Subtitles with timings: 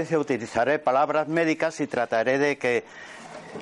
[0.00, 2.84] vez utilizaré palabras médicas y trataré de que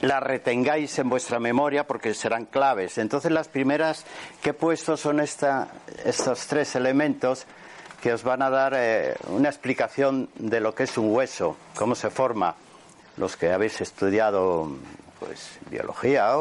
[0.03, 2.99] las retengáis en vuestra memoria porque serán claves.
[2.99, 4.05] Entonces las primeras
[4.43, 5.69] que he puesto son esta,
[6.05, 7.47] estos tres elementos
[8.01, 11.95] que os van a dar eh, una explicación de lo que es un hueso, cómo
[11.95, 12.55] se forma.
[13.17, 14.71] Los que habéis estudiado
[15.19, 16.33] pues biología,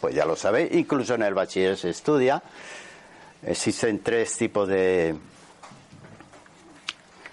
[0.00, 2.42] pues ya lo sabéis, incluso en el bachiller se estudia.
[3.42, 5.16] Existen tres tipos de,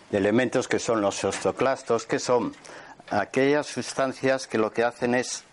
[0.10, 2.54] de elementos que son los osteoclastos, que son
[3.10, 5.44] aquellas sustancias que lo que hacen es,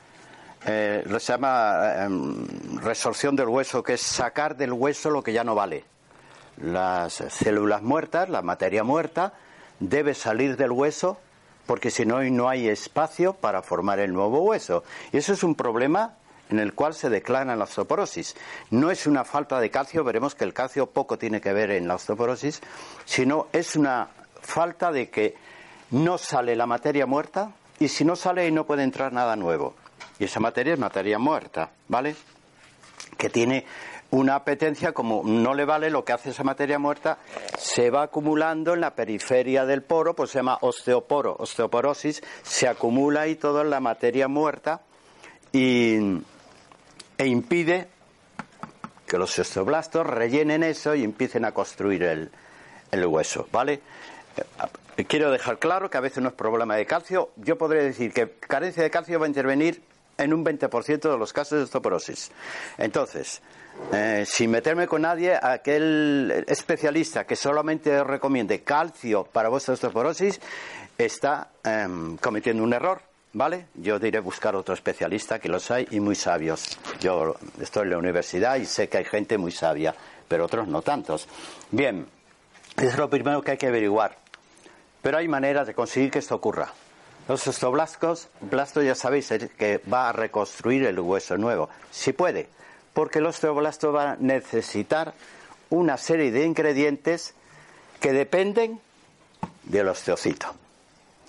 [0.67, 5.45] eh, se llama em, resorción del hueso, que es sacar del hueso lo que ya
[5.45, 5.85] no vale.
[6.59, 9.35] Las células muertas, la materia muerta,
[9.79, 11.19] debe salir del hueso
[11.67, 14.85] porque si no, no hay espacio para formar el nuevo hueso.
[15.13, 16.15] Y eso es un problema
[16.49, 18.37] en el cual se declara la osteoporosis.
[18.71, 21.89] No es una falta de calcio, veremos que el calcio poco tiene que ver en
[21.89, 22.63] la osteoporosis,
[23.05, 24.09] sino es una
[24.47, 25.35] falta de que
[25.91, 29.75] no sale la materia muerta y si no sale no puede entrar nada nuevo.
[30.19, 32.17] Y esa materia es materia muerta, ¿vale?
[33.19, 33.67] Que tiene
[34.11, 37.19] una apetencia como no le vale lo que hace esa materia muerta,
[37.59, 43.23] se va acumulando en la periferia del poro, pues se llama osteoporo, osteoporosis, se acumula
[43.23, 44.81] ahí toda la materia muerta
[45.53, 45.97] y,
[47.19, 47.89] e impide
[49.07, 52.31] que los osteoblastos rellenen eso y empiecen a construir el,
[52.91, 53.81] el hueso, ¿vale?
[54.37, 57.31] Eh, quiero dejar claro que a veces no es problema de calcio.
[57.37, 59.83] Yo podría decir que carencia de calcio va a intervenir
[60.19, 62.31] en un 20% de los casos de osteoporosis.
[62.79, 63.43] Entonces,
[63.93, 70.41] eh, sin meterme con nadie, aquel especialista que solamente recomiende calcio para vuestra osteoporosis
[70.97, 73.01] está em, cometiendo un error.
[73.33, 73.67] ¿Vale?
[73.75, 76.79] Yo diré buscar otro especialista, que los hay y muy sabios.
[77.01, 79.95] Yo estoy en la universidad y sé que hay gente muy sabia,
[80.27, 81.29] pero otros no tantos.
[81.71, 82.07] Bien,
[82.79, 84.17] es lo primero que hay que averiguar.
[85.07, 86.73] Pero hay maneras de conseguir que esto ocurra.
[87.29, 92.49] Los osteoblastos, blasto ya sabéis que va a reconstruir el hueso nuevo, si puede,
[92.93, 95.15] porque el osteoblasto va a necesitar
[95.71, 97.35] una serie de ingredientes
[98.01, 98.81] que dependen
[99.63, 100.53] del osteocito.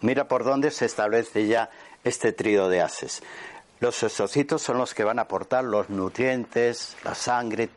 [0.02, 1.70] Mira por dónde se establece ya
[2.04, 3.22] este trío de ases.
[3.80, 7.70] Los osteocitos son los que van a aportar los nutrientes, la sangre,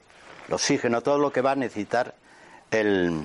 [0.48, 2.14] el oxígeno, todo lo que va a necesitar
[2.70, 3.20] el,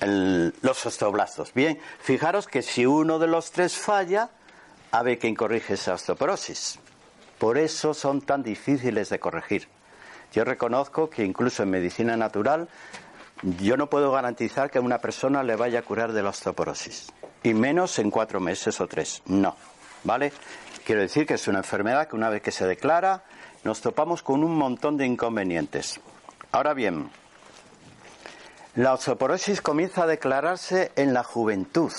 [0.00, 1.52] los osteoblastos.
[1.54, 4.30] Bien, fijaros que si uno de los tres falla,
[4.90, 6.78] a ver quién corrige esa osteoporosis.
[7.38, 9.68] Por eso son tan difíciles de corregir.
[10.32, 12.68] Yo reconozco que incluso en medicina natural
[13.42, 17.12] yo no puedo garantizar que a una persona le vaya a curar de la osteoporosis.
[17.42, 19.22] Y menos en cuatro meses o tres.
[19.26, 19.56] No.
[20.04, 20.32] ¿Vale?
[20.84, 23.24] Quiero decir que es una enfermedad que una vez que se declara
[23.64, 26.00] nos topamos con un montón de inconvenientes.
[26.52, 27.10] Ahora bien,
[28.76, 31.92] la osteoporosis comienza a declararse en la juventud.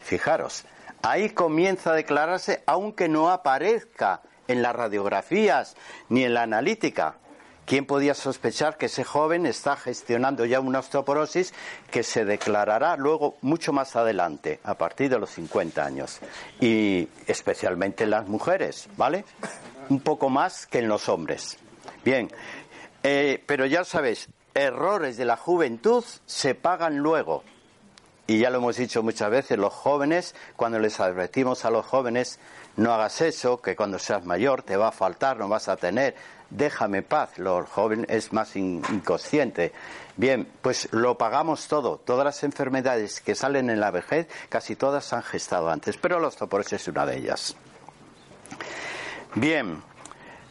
[0.00, 0.64] Fijaros,
[1.02, 5.74] ahí comienza a declararse aunque no aparezca en las radiografías
[6.10, 7.14] ni en la analítica.
[7.64, 11.52] ¿Quién podía sospechar que ese joven está gestionando ya una osteoporosis
[11.90, 16.20] que se declarará luego mucho más adelante, a partir de los 50 años?
[16.60, 19.24] Y especialmente en las mujeres, ¿vale?
[19.90, 21.58] Un poco más que en los hombres.
[22.04, 22.30] Bien,
[23.02, 24.30] eh, pero ya sabéis,
[24.62, 27.44] errores de la juventud se pagan luego.
[28.26, 32.38] y ya lo hemos dicho muchas veces, los jóvenes, cuando les advertimos a los jóvenes,
[32.76, 36.14] no hagas eso, que cuando seas mayor te va a faltar, no vas a tener,
[36.50, 39.72] déjame paz, los jóvenes es más inconsciente.
[40.16, 45.12] Bien, pues lo pagamos todo, todas las enfermedades que salen en la vejez, casi todas
[45.12, 47.56] han gestado antes, pero los osteoporosis es una de ellas.
[49.34, 49.82] Bien,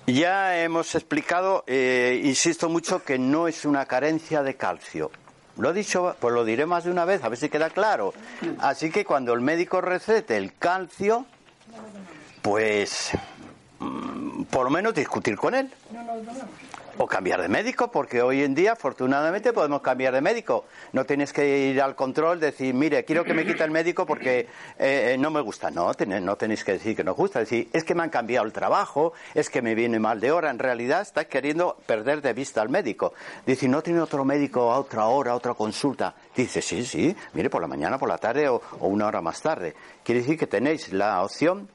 [0.08, 5.12] ya hemos explicado, eh, insisto mucho, que no es una carencia de calcio.
[5.58, 8.14] Lo he dicho, pues lo diré más de una vez, a ver si queda claro.
[8.60, 11.26] Así que cuando el médico recete el calcio,
[12.42, 13.12] pues
[13.80, 15.70] mm, por lo menos discutir con él.
[17.00, 20.66] O cambiar de médico, porque hoy en día, afortunadamente, podemos cambiar de médico.
[20.94, 24.48] No tienes que ir al control, decir, mire, quiero que me quite el médico porque
[24.80, 25.70] eh, no me gusta.
[25.70, 27.38] No, no tenéis que decir que no gusta.
[27.40, 30.50] Decir, es que me han cambiado el trabajo, es que me viene mal de hora.
[30.50, 33.14] En realidad, estás queriendo perder de vista al médico.
[33.46, 36.16] Dice, ¿no tiene otro médico a otra hora, a otra consulta?
[36.36, 39.76] Dice, sí, sí, mire, por la mañana, por la tarde o, una hora más tarde.
[40.04, 41.70] Quiere decir que tenéis la opción.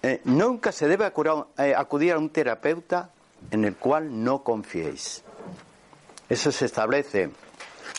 [0.00, 1.10] Eh, nunca se debe
[1.58, 3.10] eh, acudir a un terapeuta
[3.50, 5.22] en el cual no confiéis.
[6.28, 7.30] Eso se establece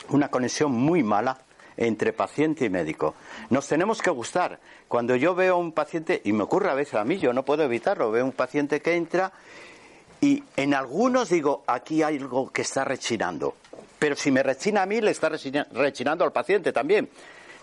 [0.09, 1.39] una conexión muy mala
[1.77, 3.15] entre paciente y médico.
[3.49, 4.59] Nos tenemos que gustar.
[4.87, 7.43] Cuando yo veo a un paciente, y me ocurre a veces a mí, yo no
[7.43, 9.31] puedo evitarlo, veo un paciente que entra
[10.21, 13.55] y en algunos digo, aquí hay algo que está rechinando.
[13.99, 17.09] Pero si me rechina a mí, le está rechinando al paciente también.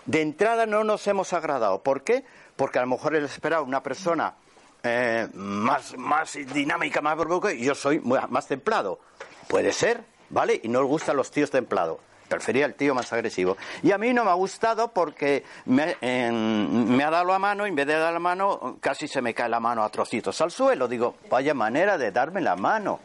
[0.05, 1.81] De entrada no nos hemos agradado.
[1.81, 2.23] ¿Por qué?
[2.55, 4.35] Porque a lo mejor él esperaba una persona
[4.83, 7.17] eh, más, más dinámica, más
[7.55, 8.99] y yo soy más templado.
[9.47, 10.59] Puede ser, ¿vale?
[10.61, 11.99] Y no le gustan los tíos templados.
[12.27, 13.55] Prefería el tío más agresivo.
[13.81, 17.69] Y a mí no me ha gustado porque me, me, ha dado la mano, y
[17.69, 20.51] en vez de dar la mano, casi se me cae la mano a trocitos al
[20.51, 20.87] suelo.
[20.87, 22.99] Digo, vaya manera de darme la mano.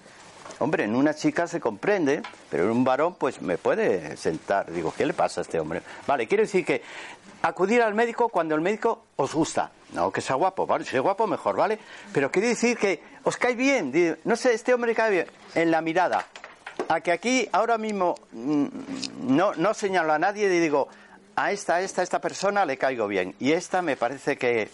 [0.61, 4.71] Hombre, en una chica se comprende, pero en un varón, pues me puede sentar.
[4.73, 5.83] Digo, ¿qué le pasa a este hombre?
[6.07, 6.83] Vale, quiero decir que
[7.43, 9.71] acudir al médico cuando el médico os gusta.
[9.93, 10.85] No que sea guapo, ¿vale?
[10.85, 11.79] Si es guapo, mejor, ¿vale?
[12.13, 14.19] Pero quiere decir que os cae bien.
[14.25, 15.27] No sé, este hombre cae bien.
[15.55, 16.27] En la mirada.
[16.89, 18.67] A que aquí, ahora mismo, mm,
[19.29, 20.89] no, no señalo a nadie y digo,
[21.37, 23.35] a esta, a esta, a esta persona le caigo bien.
[23.39, 24.69] Y esta me parece que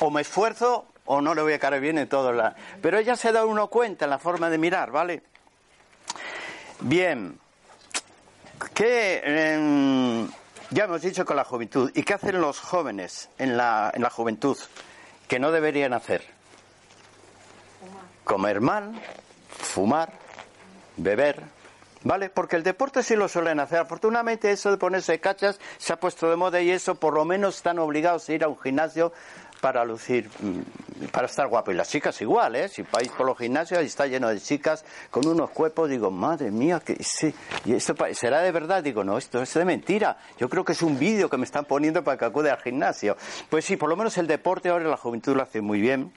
[0.00, 2.32] o me esfuerzo o no le voy a caer bien en todo.
[2.32, 2.54] La...
[2.82, 5.22] Pero ella se da uno cuenta en la forma de mirar, ¿vale?
[6.80, 7.38] Bien.
[8.74, 9.22] ¿Qué...?
[9.24, 10.28] Em,
[10.70, 11.90] ya hemos dicho con la juventud.
[11.94, 14.58] ¿Y qué hacen los jóvenes en la, en la juventud?
[15.26, 16.22] Que no deberían hacer.
[18.24, 18.92] Comer mal,
[19.48, 20.12] fumar,
[20.98, 21.42] beber,
[22.04, 22.30] ¿Vale?
[22.30, 23.80] Porque el deporte sí lo suelen hacer.
[23.80, 27.56] Afortunadamente eso de ponerse cachas se ha puesto de moda y eso por lo menos
[27.56, 29.12] están obligados a ir a un gimnasio
[29.60, 31.70] para lucir, mm, para estar guapo.
[31.70, 32.68] Y las chicas igual, ¿eh?
[32.68, 36.50] Si vais por los gimnasios y está lleno de chicas con unos cuerpos, digo, madre
[36.50, 37.34] mía, que sí.
[37.64, 38.82] ¿Y esto será de verdad?
[38.82, 40.18] Digo, no, esto es de mentira.
[40.38, 43.16] Yo creo que es un vídeo que me están poniendo para que acude al gimnasio.
[43.48, 46.12] Pues sí, por lo menos el deporte ahora la juventud lo hace muy bien,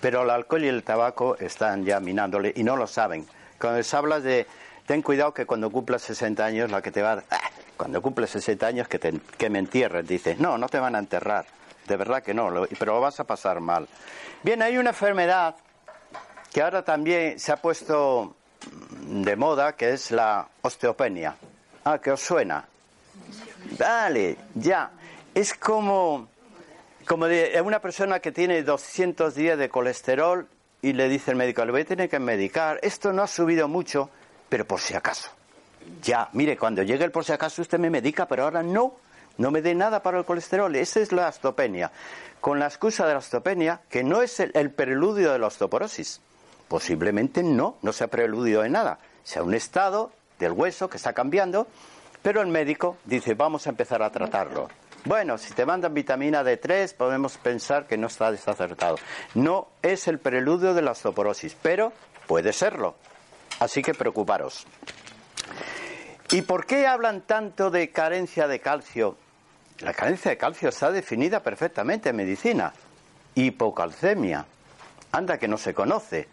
[0.00, 3.26] pero el alcohol y el tabaco están ya minándole y no lo saben.
[3.58, 4.46] Cuando les hablas de,
[4.86, 7.24] ten cuidado que cuando cumplas 60 años, la que te va a...
[7.30, 10.06] Ah, cuando cumples 60 años, que, te, que me entierren.
[10.06, 11.46] Dices, no, no te van a enterrar
[11.86, 13.88] de verdad que no, pero lo vas a pasar mal.
[14.42, 15.56] Bien, hay una enfermedad
[16.52, 18.36] que ahora también se ha puesto
[19.06, 21.36] de moda, que es la osteopenia.
[21.84, 22.64] Ah, que os suena.
[23.78, 24.90] Vale, ya.
[25.34, 26.28] Es como,
[27.06, 30.46] como de una persona que tiene 200 días de colesterol
[30.82, 32.78] y le dice el médico, le voy a tener que medicar.
[32.82, 34.10] Esto no ha subido mucho,
[34.48, 35.30] pero por si acaso.
[36.02, 38.96] Ya, mire, cuando llegue el por si acaso usted me medica, pero ahora no
[39.42, 40.74] no me dé nada para el colesterol.
[40.76, 41.90] Esa es la osteopenia.
[42.40, 46.20] Con la excusa de la osteopenia, que no es el, preludio de la osteoporosis.
[46.68, 49.00] Posiblemente no, no sea preludio de nada.
[49.24, 51.66] Sea un estado del hueso que está cambiando,
[52.22, 54.68] pero el médico dice, vamos a empezar a tratarlo.
[55.06, 58.96] Bueno, si te mandan vitamina D3, podemos pensar que no está desacertado.
[59.34, 61.92] No es el preludio de la osteoporosis, pero
[62.28, 62.94] puede serlo.
[63.58, 64.68] Así que preocuparos.
[66.30, 69.16] ¿Y por qué hablan tanto de carencia de calcio
[69.82, 72.72] la carencia de calcio está definida perfectamente en medicina.
[73.34, 74.46] Hipocalcemia.
[75.10, 76.28] Anda que no se conoce.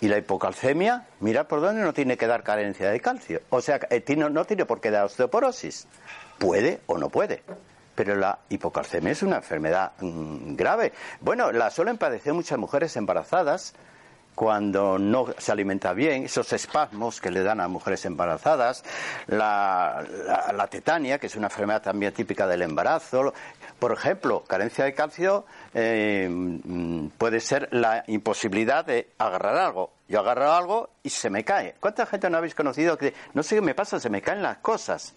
[0.00, 3.42] Y la hipocalcemia, mira por dónde no tiene que dar carencia de calcio.
[3.50, 5.86] O sea, eh, no tiene por qué dar osteoporosis.
[6.38, 7.42] Puede o no puede.
[7.94, 10.92] Pero la hipocalcemia es una enfermedad mm, grave.
[11.20, 13.74] Bueno, la suelen padecer muchas mujeres embarazadas
[14.34, 18.84] cuando no se alimenta bien, esos espasmos que le dan a mujeres embarazadas,
[19.28, 20.04] la,
[20.70, 23.32] tetania, que es una enfermedad también típica del embarazo.
[23.78, 29.92] Por ejemplo, carencia de calcio eh, mm, puede ser la imposibilidad de agarrar algo.
[30.08, 31.74] Yo agarro algo y se me cae.
[31.80, 34.58] ¿Cuánta gente no habéis conocido que no sé qué me pasa, se me caen las
[34.58, 35.14] cosas?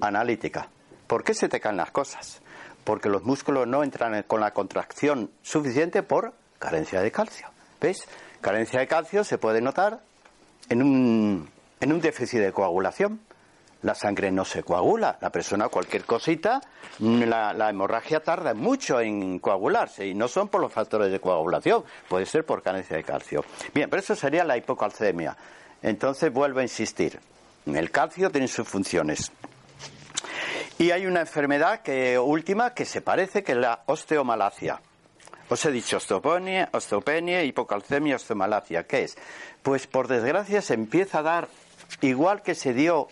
[0.00, 0.68] Analítica.
[1.06, 2.40] ¿Por qué se te caen las cosas?
[2.84, 7.55] Porque los músculos no entran con la contracción suficiente por carencia de calcio.
[7.80, 8.06] ¿Veis?
[8.40, 10.00] Carencia de calcio se puede notar
[10.68, 13.20] en un, en un déficit de coagulación.
[13.82, 15.18] La sangre no se coagula.
[15.20, 16.60] La persona, cualquier cosita,
[16.98, 21.84] la, la, hemorragia tarda mucho en coagularse y no son por los factores de coagulación,
[22.08, 23.44] puede ser por carencia de calcio.
[23.74, 25.36] Bien, pero eso sería la hipocalcemia.
[25.82, 27.20] Entonces vuelvo a insistir.
[27.66, 29.30] El calcio tiene sus funciones.
[30.78, 34.80] Y hay una enfermedad que, última que se parece que es la osteomalacia.
[35.48, 38.82] Os he dicho osteopenia, osteopenia, hipocalcemia, osteomalacia.
[38.84, 39.16] ¿Qué es?
[39.62, 41.48] Pues por desgracia se empieza a dar,
[42.00, 43.06] igual que se dio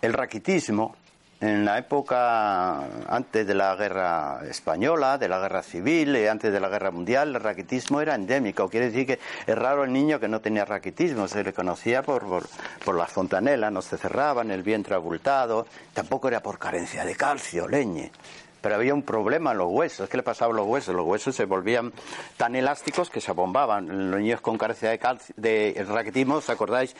[0.00, 0.94] el raquitismo
[1.40, 6.60] en la época antes de la guerra española, de la guerra civil, y antes de
[6.60, 8.68] la guerra mundial, el raquitismo era endémico.
[8.68, 12.24] Quiere decir que es raro el niño que no tenía raquitismo, se le conocía por,
[12.26, 12.46] por,
[12.84, 17.66] por las fontanelas, no se cerraban, el vientre abultado, tampoco era por carencia de calcio,
[17.66, 18.12] leñe.
[18.60, 20.08] Pero había un problema en los huesos.
[20.08, 20.94] ¿Qué le pasaba a los huesos?
[20.94, 21.92] Los huesos se volvían
[22.36, 24.10] tan elásticos que se abombaban.
[24.10, 24.98] Los niños con carencia de,
[25.36, 26.96] de raquitismo, ¿os acordáis?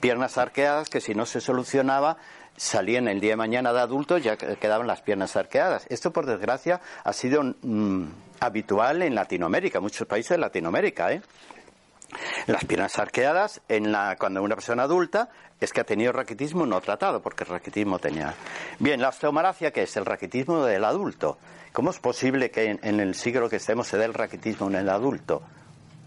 [0.00, 2.16] Piernas arqueadas que si no se solucionaba
[2.56, 5.86] salían el día de mañana de adultos ya quedaban las piernas arqueadas.
[5.88, 8.04] Esto, por desgracia, ha sido mm,
[8.40, 11.12] habitual en Latinoamérica, muchos países de Latinoamérica.
[11.12, 11.22] ¿eh?
[12.46, 15.30] Las piernas arqueadas, en la, cuando una persona adulta
[15.60, 18.34] es que ha tenido raquitismo no tratado, porque el raquitismo tenía.
[18.78, 19.96] Bien, la osteomalacia, ¿qué es?
[19.96, 21.38] El raquitismo del adulto.
[21.72, 24.76] ¿Cómo es posible que en, en el siglo que estemos se dé el raquitismo en
[24.76, 25.42] el adulto?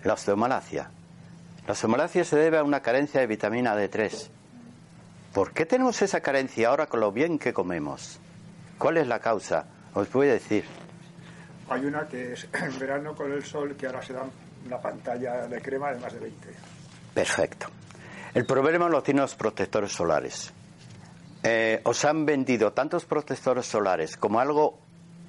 [0.04, 0.90] La osteomalacia.
[1.66, 4.30] La osteomalacia se debe a una carencia de vitamina D3.
[5.34, 8.20] ¿Por qué tenemos esa carencia ahora con lo bien que comemos?
[8.78, 9.66] ¿Cuál es la causa?
[9.94, 10.66] Os voy a decir.
[11.70, 14.24] Hay una que es en verano con el sol, que ahora se da
[14.68, 16.48] una pantalla de crema de más de 20.
[17.14, 17.68] Perfecto.
[18.34, 20.54] El problema lo tienen los protectores solares.
[21.42, 24.78] Eh, os han vendido tantos protectores solares como algo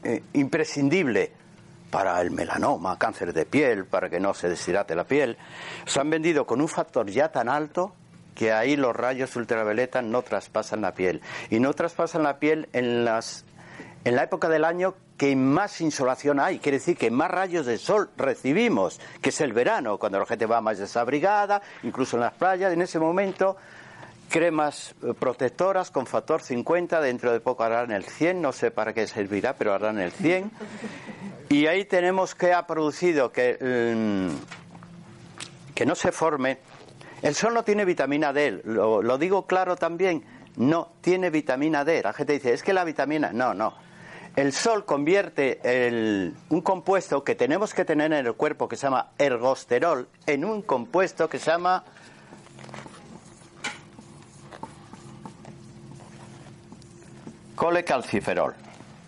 [0.03, 1.33] eh, imprescindible
[1.91, 5.39] para el melanoma, cáncer de piel, para que no se deshidrate la piel.
[5.87, 7.95] Os han vendido con un factor ya tan alto
[8.35, 11.23] que ahí los rayos ultravioleta no traspasan la piel.
[11.51, 13.45] Y no traspasan la piel en, las,
[14.05, 17.77] en la época del año que más insolación hay, quiere decir que más rayos de
[17.77, 22.35] sol recibimos, que es el verano, cuando la gente va más desabrigada, incluso en las
[22.35, 23.57] playas, en ese momento
[24.31, 28.95] cremas eh, protectoras con factor 50, dentro de poco harán el 100, no sé para
[28.95, 30.51] qué servirá, pero harán el 100.
[31.51, 36.59] Y ahí tenemos que ha producido que, mm, que no se forme
[37.23, 40.25] el sol no tiene vitamina D, lo, digo claro también,
[40.57, 42.03] no tiene vitamina D.
[42.03, 43.75] La gente dice, es que la vitamina, no, no.
[44.39, 45.61] El sol convierte
[46.51, 50.63] un compuesto que tenemos que tener en el cuerpo que se llama ergosterol en un
[50.63, 51.83] compuesto que se llama
[57.57, 58.55] colecalciferol.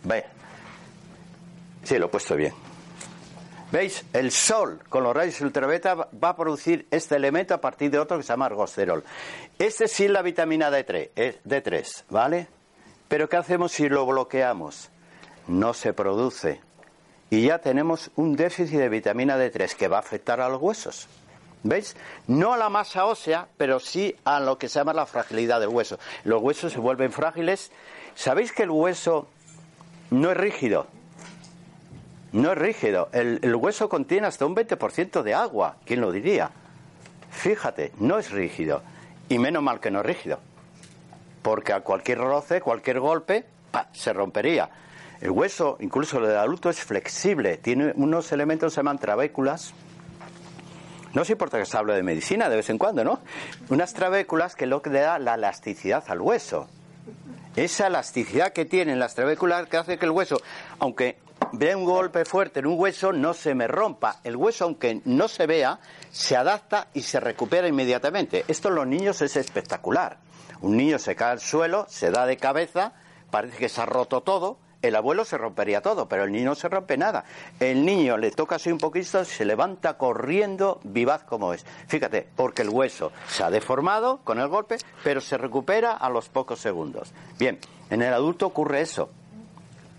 [0.03, 0.25] Ve.
[1.85, 2.53] Sí, lo he puesto bien.
[3.71, 4.05] ¿Veis?
[4.13, 8.17] El sol con los rayos ultravioleta va a producir este elemento a partir de otro
[8.17, 9.05] que se llama argosterol.
[9.57, 12.49] Este sí es la vitamina D3, D3, ¿vale?
[13.07, 14.91] Pero ¿qué hacemos si lo bloqueamos?
[15.49, 16.61] No se produce.
[17.31, 21.09] Y ya tenemos un déficit de vitamina D3 que va a afectar a los huesos.
[21.63, 21.95] ¿Veis?
[22.27, 25.69] No a la masa ósea, pero sí a lo que se llama la fragilidad del
[25.69, 25.99] hueso.
[26.25, 27.71] Los huesos se vuelven frágiles.
[28.15, 29.29] ¿Sabéis que el hueso
[30.11, 30.87] no es rígido?
[32.33, 33.09] No es rígido.
[33.13, 35.77] El, hueso contiene hasta un 20% de agua.
[35.85, 36.51] ¿Quién lo diría?
[37.31, 38.83] Fíjate, no es rígido.
[39.29, 40.41] Y menos mal que no es rígido.
[41.43, 43.45] Porque a cualquier roce, cualquier golpe,
[43.93, 44.71] se rompería.
[45.21, 47.59] El hueso, incluso el del adulto, es flexible.
[47.59, 49.75] Tiene unos elementos que se llaman trabéculas.
[51.13, 53.21] No se importa que se hable de medicina de vez en cuando, ¿no?
[53.69, 56.69] Unas trabéculas que lo que le da la elasticidad al hueso.
[57.57, 60.41] Esa elasticidad que tienen las trabéculas que hace que el hueso,
[60.79, 61.19] aunque
[61.53, 64.21] ve un golpe fuerte en un hueso, no se me rompa.
[64.23, 68.45] El hueso, aunque no se vea, se adapta y se recupera inmediatamente.
[68.47, 70.19] Esto en los niños es espectacular.
[70.61, 72.93] Un niño se cae al suelo, se da de cabeza,
[73.31, 74.59] parece que se ha roto todo.
[74.83, 77.25] El abuelo se rompería todo, pero el niño no se rompe nada.
[77.59, 81.67] El niño le toca así un poquito, se levanta corriendo, vivaz como es.
[81.87, 86.29] Fíjate, porque el hueso se ha deformado con el golpe, pero se recupera a los
[86.29, 87.13] pocos segundos.
[87.39, 87.59] Bien,
[87.91, 89.11] en el adulto ocurre eso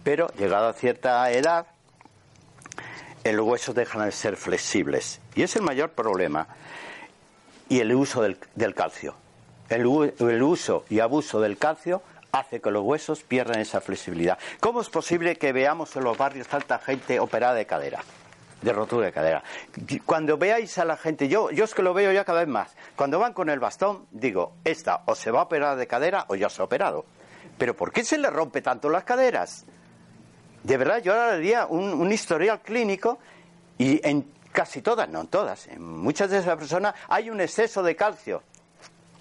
[0.03, 1.67] pero llegado a cierta edad,
[3.23, 5.19] los huesos dejan de ser flexibles.
[5.35, 6.47] Y es el mayor problema.
[7.69, 8.38] Y el uso del,
[8.73, 9.15] calcio.
[9.69, 9.81] El,
[10.19, 14.38] el, uso y abuso del calcio hace que los huesos pierdan esa flexibilidad.
[14.59, 18.03] ¿Cómo es posible que veamos en los barrios tanta gente operada de cadera?
[18.61, 19.43] De rotura de cadera.
[20.05, 22.75] Cuando veáis a la gente, yo, yo es que lo veo ya cada vez más.
[22.95, 26.35] Cuando van con el bastón, digo, esta o se va a operar de cadera o
[26.35, 27.05] ya se ha operado
[27.61, 29.65] pero ¿por qué se le rompe tanto las caderas?
[30.63, 33.19] De verdad, yo ahora diría un, un historial clínico
[33.77, 37.83] y en casi todas, no en todas, en muchas de esas personas hay un exceso
[37.83, 38.41] de calcio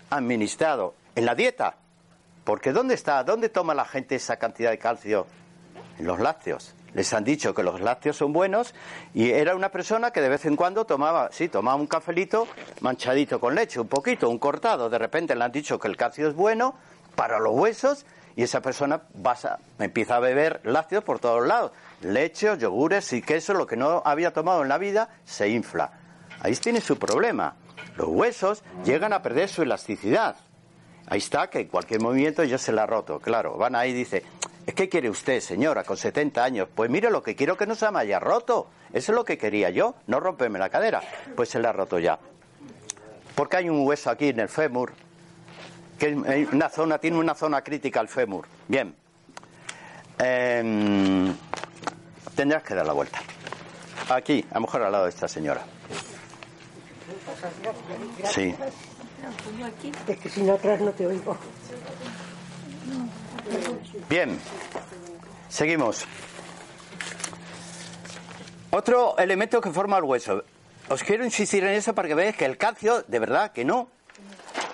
[0.08, 1.76] administrado en la dieta.
[2.44, 3.22] Porque ¿dónde está?
[3.24, 5.26] ¿Dónde toma la gente esa cantidad de calcio?
[5.98, 6.74] En los lácteos.
[6.94, 8.74] Les han dicho que los lácteos son buenos
[9.14, 12.48] y era una persona que de vez en cuando tomaba, sí, tomaba un cafelito
[12.80, 14.90] manchadito con leche, un poquito, un cortado.
[14.90, 16.74] De repente le han dicho que el calcio es bueno
[17.14, 19.02] para los huesos y esa persona
[19.78, 21.72] empieza a beber lácteos por todos lados.
[22.00, 25.92] Leche, yogures y queso, lo que no había tomado en la vida, se infla.
[26.40, 27.54] Ahí tiene su problema.
[27.96, 30.36] Los huesos llegan a perder su elasticidad.
[31.10, 33.18] Ahí está, que en cualquier movimiento ya se la ha roto.
[33.18, 34.22] Claro, van ahí y dice,
[34.76, 36.68] ¿qué quiere usted, señora, con 70 años?
[36.72, 38.68] Pues mire, lo que quiero que no se me haya roto.
[38.92, 41.02] Eso es lo que quería yo, no romperme la cadera.
[41.34, 42.16] Pues se la ha roto ya.
[43.34, 44.92] Porque hay un hueso aquí en el fémur,
[45.98, 46.14] que
[46.52, 48.46] una zona, tiene una zona crítica el fémur.
[48.68, 48.94] Bien.
[50.16, 51.34] Em,
[52.36, 53.18] tendrás que dar la vuelta.
[54.10, 55.64] Aquí, a lo mejor al lado de esta señora.
[58.24, 58.54] Sí.
[60.06, 61.36] Es que si no atrás no te oigo.
[64.08, 64.38] Bien,
[65.48, 66.04] seguimos.
[68.70, 70.44] Otro elemento que forma el hueso.
[70.88, 73.88] Os quiero insistir en eso para que veáis que el calcio, de verdad que no.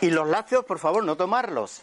[0.01, 1.83] Y los lácteos, por favor, no tomarlos.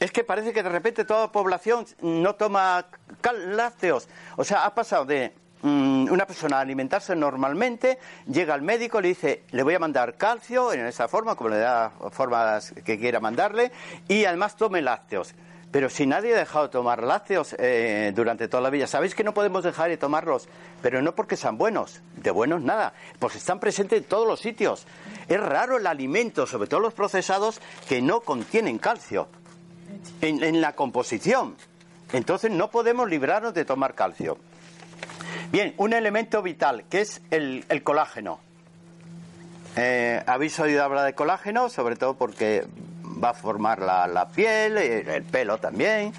[0.00, 2.86] Es que parece que de repente toda la población no toma
[3.22, 4.08] lácteos.
[4.36, 5.34] O sea, ha pasado de
[5.66, 10.14] Mm, una persona a alimentarse normalmente, llega al médico, le dice, le voy a mandar
[10.18, 13.72] calcio en esa forma, como le da formas que quiera mandarle,
[14.06, 15.34] y además tome lácteos.
[15.70, 19.24] Pero si nadie ha dejado de tomar lácteos eh, durante toda la vida, sabéis que
[19.24, 20.50] no podemos dejar de tomarlos,
[20.82, 24.86] pero no porque sean buenos, de buenos nada, pues están presentes en todos los sitios.
[25.28, 29.28] Es raro el alimento, sobre todo los procesados, que no contienen calcio
[30.20, 31.56] en la composición.
[32.12, 34.36] Entonces no podemos librarnos de tomar calcio.
[35.54, 38.40] Bien, un elemento vital que es el, colágeno.
[39.76, 42.66] Eh, Habéis oído hablar de colágeno, sobre todo porque
[43.22, 46.12] va a formar la, piel, el pelo también.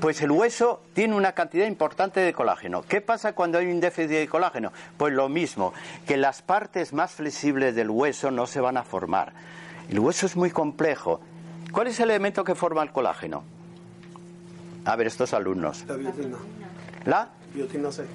[0.00, 2.80] Pues el hueso tiene una cantidad importante de colágeno.
[2.80, 4.72] ¿Qué pasa cuando hay un déficit de colágeno?
[4.96, 5.74] Pues lo mismo,
[6.06, 9.34] que las partes más flexibles del hueso no se van a formar.
[9.90, 11.20] El hueso es muy complejo.
[11.72, 13.44] ¿Cuál es el elemento que forma el colágeno?
[14.86, 15.84] A ver, estos alumnos.
[15.86, 16.38] La biotina.
[17.04, 17.28] ¿La?
[17.52, 18.06] Biotina C.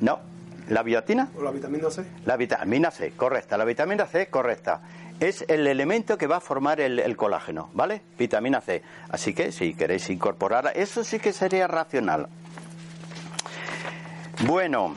[0.00, 0.20] No.
[0.68, 1.28] ¿La biotina?
[1.36, 2.04] ¿O la vitamina C?
[2.24, 3.58] La vitamina C, correcta.
[3.58, 4.80] La vitamina C, correcta.
[5.20, 8.00] Es el elemento que va a formar el, colágeno, ¿vale?
[8.18, 8.82] Vitamina C.
[9.10, 12.28] Así que si queréis incorporar, eso sí que sería racional.
[14.46, 14.94] Bueno,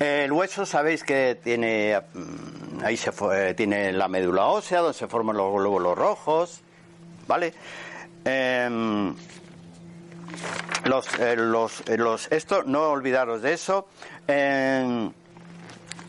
[0.00, 3.12] el hueso sabéis que tiene mm, ahí se
[3.54, 6.62] tiene la médula ósea donde se forman los glóbulos rojos,
[7.26, 7.54] ¿vale?
[8.24, 9.14] Em,
[10.84, 13.86] los, eh, los, eh, los, esto, no olvidaros de eso.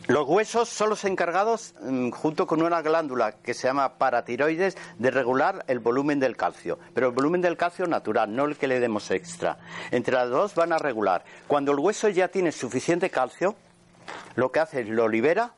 [0.08, 5.10] los huesos son los encargados, mm, junto con una glándula que se llama paratiroides, de
[5.10, 6.78] regular el volumen del calcio.
[6.94, 9.58] Pero el volumen del calcio natural, no el que le demos extra.
[9.90, 11.24] Entre las dos van a regular.
[11.46, 13.56] Cuando el hueso ya tiene suficiente calcio,
[14.36, 15.54] lo que hace es lo libera,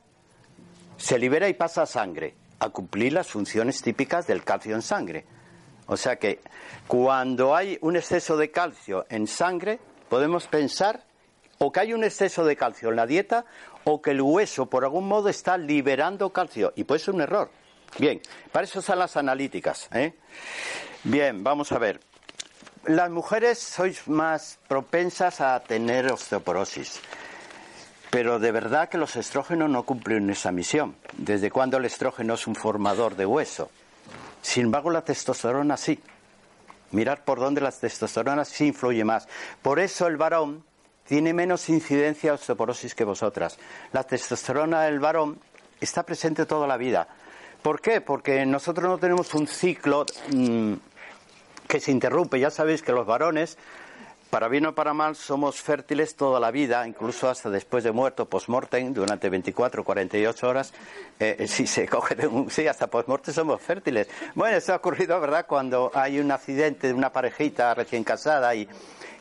[0.97, 5.25] se libera y pasa a sangre, a cumplir las funciones típicas del calcio en sangre.
[5.89, 6.41] O sea que
[6.87, 11.03] cuando hay un exceso de calcio en sangre, podemos pensar
[11.59, 13.45] o que hay un exceso de calcio en la dieta
[13.85, 17.51] o que el hueso por algún modo está liberando calcio y puede ser un error.
[17.99, 18.21] Bien,
[18.53, 19.89] para eso están las analíticas.
[19.93, 20.15] ¿eh?
[21.05, 22.01] Bien, vamos a ver.
[22.85, 27.01] Las mujeres sois más propensas a tener osteoporosis.
[28.11, 30.97] Pero de verdad que los estrógenos no cumplen esa misión.
[31.17, 33.71] ¿Desde cuándo el estrógeno es un formador de hueso?
[34.43, 36.01] Sin embargo, la testosterona sí.
[36.91, 39.29] Mirar por dónde la testosterona sí influye más.
[39.63, 40.65] Por eso el varón
[41.07, 43.59] tiene menos incidencia de osteoporosis que vosotras.
[43.93, 45.39] La testosterona del varón
[45.81, 47.09] está presente toda la vida.
[47.63, 48.01] ¿Por qué?
[48.01, 50.75] Porque nosotros no tenemos un ciclo mm,
[51.67, 52.39] que se interrumpe.
[52.39, 53.59] Ya sabéis que los varones
[54.31, 58.27] para bien o para mal, somos fértiles toda la vida, incluso hasta después de muerto,
[58.27, 60.73] post-mortem, durante 24 o 48 horas.
[61.19, 62.51] Eh, si se coge de un.
[62.51, 64.09] Sí, hasta post-mortem somos fértiles.
[64.35, 68.69] Bueno, eso ha ocurrido, ¿verdad?, cuando hay un accidente de una parejita recién casada y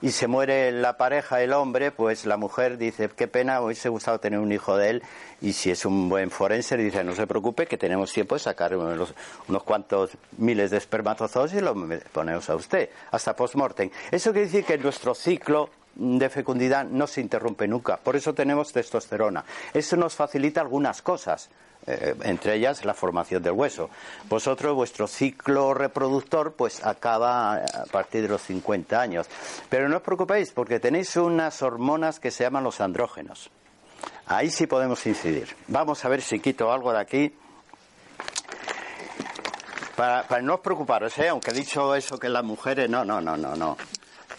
[0.02, 4.20] y se muere la pareja, el hombre, pues la mujer dice, qué pena, hubiese gustado
[4.20, 5.04] tener un hijo de él,
[5.42, 8.76] y si es un buen forense, dice, no se preocupe, que tenemos tiempo de sacar
[8.76, 9.14] unos,
[9.48, 11.76] unos cuantos miles de espermatozoides y lo
[12.12, 13.90] ponemos a usted, hasta post-mortem.
[14.12, 18.72] Eso quiere decir que nuestro ciclo de fecundidad no se interrumpe nunca, por eso tenemos
[18.72, 19.44] testosterona.
[19.74, 21.50] Eso nos facilita algunas cosas,
[21.88, 23.90] eh, entre ellas la formación del hueso.
[24.28, 29.28] Vosotros, vuestro ciclo reproductor, pues acaba a partir de los 50 años.
[29.70, 33.50] Pero no os preocupéis, porque tenéis unas hormonas que se llaman los andrógenos.
[34.26, 35.56] Ahí sí podemos incidir.
[35.70, 37.34] Vamos a ver si quito algo de aquí.
[39.96, 41.30] Para, no os preocuparos, ¿eh?
[41.30, 43.78] aunque he dicho eso que las mujeres, no, no, no, no, no.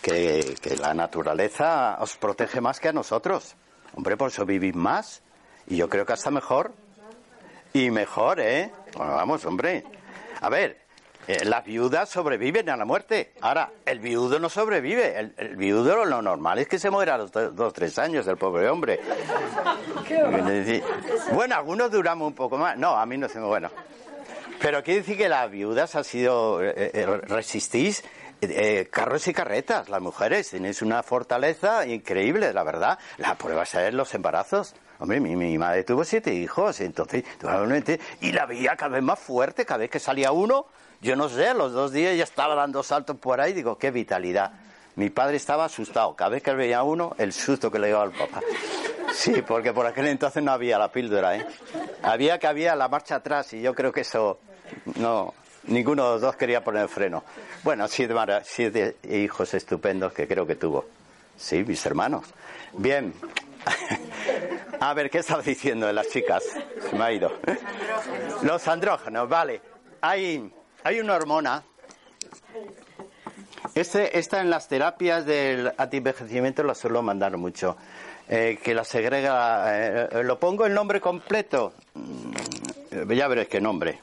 [0.03, 3.57] Que, que la naturaleza os protege más que a nosotros.
[3.95, 5.23] Hombre, por eso vivís más.
[5.67, 6.75] Y yo creo que hasta mejor.
[7.79, 8.73] Y mejor, ¿eh?
[8.97, 9.85] vamos, hombre.
[10.41, 10.79] A ver,
[11.29, 13.35] eh, las viudas sobreviven a la muerte.
[13.41, 15.17] Ahora, el viudo no sobrevive.
[15.17, 18.37] El, viudo lo normal es que se muera a los dos o tres años, el
[18.37, 18.99] pobre hombre.
[21.33, 22.77] Bueno, algunos duramos un poco más.
[22.77, 23.47] No, a mí no se me...
[23.47, 23.71] Bueno.
[24.61, 26.61] Pero quiere decir que las viudas ha sido...
[26.61, 28.03] Eh, eh, resistís
[28.91, 30.51] carros y carretas, las mujeres.
[30.51, 32.99] Tenéis una fortaleza increíble, la verdad.
[33.19, 34.75] La prueba es los embarazos.
[35.01, 37.25] Hombre, mi, madre tuvo siete hijos, entonces,
[38.21, 40.67] y la veía cada vez más fuerte, cada vez que salía uno,
[41.01, 44.53] yo no sé, los dos días ya estaba dando saltos por ahí, digo, qué vitalidad.
[44.97, 48.11] Mi padre estaba asustado, cada vez que veía uno, el susto que le daba al
[48.11, 48.41] papá.
[49.13, 51.47] Sí, porque por aquel entonces no había la píldora, ¿eh?
[52.03, 54.41] Había que había la marcha atrás y yo creo que eso,
[54.97, 55.35] no,
[55.69, 57.23] ninguno de los dos quería poner freno.
[57.63, 60.87] Bueno, siete, siete hijos estupendos que creo que tuvo.
[61.37, 62.25] Sí, mis hermanos.
[62.73, 63.15] Bien.
[64.81, 66.45] A ver, ¿qué estaba diciendo de las chicas?
[66.89, 67.33] Se me ha ido.
[68.43, 69.61] Los andrógenos, vale.
[70.01, 70.53] Hay,
[70.85, 71.63] hay una hormona.
[73.75, 77.77] Este, esta en las terapias del antienvejecimiento la suelo mandar mucho.
[78.29, 79.65] Eh, que la segrega.
[79.67, 81.73] Eh, ¿Lo pongo el nombre completo?
[81.95, 84.01] Mm, ya veréis qué nombre.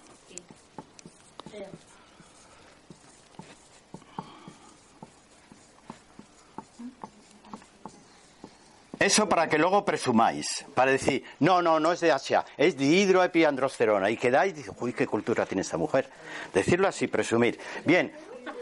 [9.00, 12.86] Eso para que luego presumáis, para decir, no, no, no es de Asia, es de
[12.86, 14.10] hidroepiandrosterona.
[14.10, 16.10] Y quedáis uy, qué cultura tiene esta mujer.
[16.54, 17.60] Decirlo así, presumir.
[17.86, 18.12] Bien,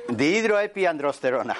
[0.09, 1.55] dihidroepiandrosterona.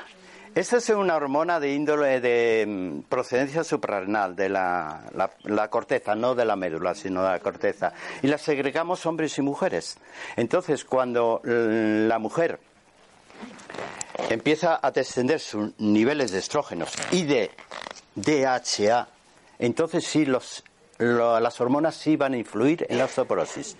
[0.56, 5.02] Esta es una hormona de índole de mm, procedencia suprarrenal, de la,
[5.44, 7.92] la, corteza, no de la médula, sino de la corteza.
[8.22, 9.98] Y la segregamos hombres y mujeres.
[10.36, 12.60] Entonces, cuando la mujer
[14.30, 17.50] empieza a descender sus niveles de estrógenos y de
[18.16, 19.08] DHA,
[19.60, 20.64] entonces sí los,
[20.98, 23.76] las hormonas sí van a influir en la osteoporosis.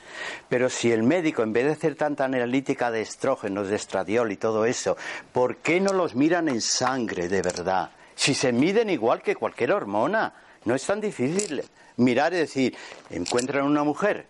[0.50, 4.38] Pero si el médico, en vez de hacer tanta analítica de estrógenos, de estradiol y
[4.38, 4.98] todo eso,
[5.32, 7.92] ¿por qué no los miran en sangre de verdad?
[8.16, 10.34] Si se miden igual que cualquier hormona,
[10.66, 11.64] no es tan difícil
[11.98, 12.76] mirar y decir,
[13.10, 14.28] encuentran una mujer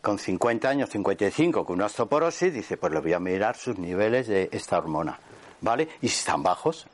[0.00, 4.26] con 50 años, 55, con una osteoporosis, dice, pues le voy a mirar sus niveles
[4.26, 5.18] de esta hormona,
[5.60, 5.88] ¿vale?
[6.00, 6.86] Y si están bajos,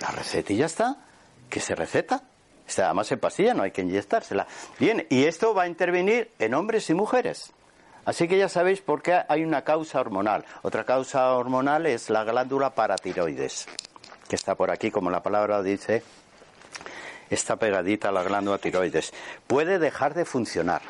[0.00, 1.05] la receta y ya está
[1.48, 2.22] que se receta.
[2.66, 4.46] Está más en pastilla, no hay que inyectársela.
[4.78, 7.52] Bien, y esto va a intervenir en hombres y mujeres.
[8.04, 10.44] Así que ya sabéis por qué hay una causa hormonal.
[10.62, 13.66] Otra causa hormonal es la glándula paratiroides,
[14.28, 16.02] que está por aquí, como la palabra dice,
[17.30, 19.12] está pegadita a la glándula tiroides.
[19.46, 20.82] Puede dejar de funcionar.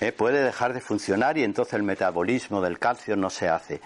[0.00, 0.12] ¿eh?
[0.12, 3.80] Puede dejar de funcionar y entonces el metabolismo del calcio no se hace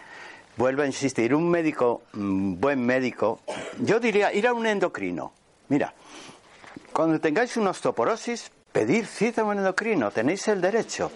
[0.59, 3.41] vuelvo a insistir, un médico, un buen médico,
[3.79, 5.33] yo diría ir a un endocrino.
[5.69, 5.95] Mira,
[6.93, 11.13] cuando tengáis una osteoporosis, pedir cita un endocrino, tenéis el derecho.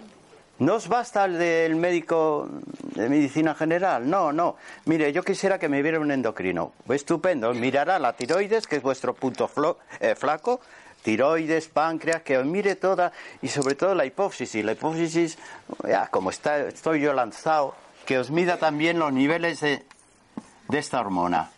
[0.61, 2.49] No os basta el del médico
[2.95, 4.55] de medicina general, no, no.
[4.85, 6.73] Mire, yo quisiera que me viera un endocrino.
[6.89, 9.51] Estupendo, mirará la tiroides, que es vuestro punto
[9.99, 10.61] eh, flaco,
[11.03, 14.65] tiroides, páncreas, que os mire toda y sobre todo la hipófisis.
[14.65, 15.37] La hipófisis,
[15.85, 19.85] ya, como está, estoy yo lanzado, que os mida también los niveles de,
[20.73, 21.51] esta hormona.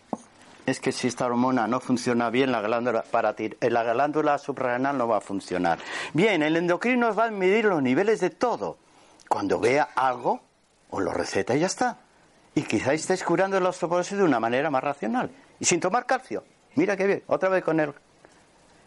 [0.65, 5.07] Es que si esta hormona no funciona bien, la glándula, para la glándula suprarrenal no
[5.07, 5.79] va a funcionar.
[6.13, 8.77] Bien, el endocrino va a medir los niveles de todo.
[9.29, 10.41] Cuando vea algo,
[10.89, 11.97] os lo receta y ya está.
[12.55, 15.29] Y quizá estéis curando la osteoporosis de una manera más racional.
[15.59, 16.43] Y sin tomar calcio.
[16.75, 17.23] Mira qué bien.
[17.27, 17.93] Otra vez con el,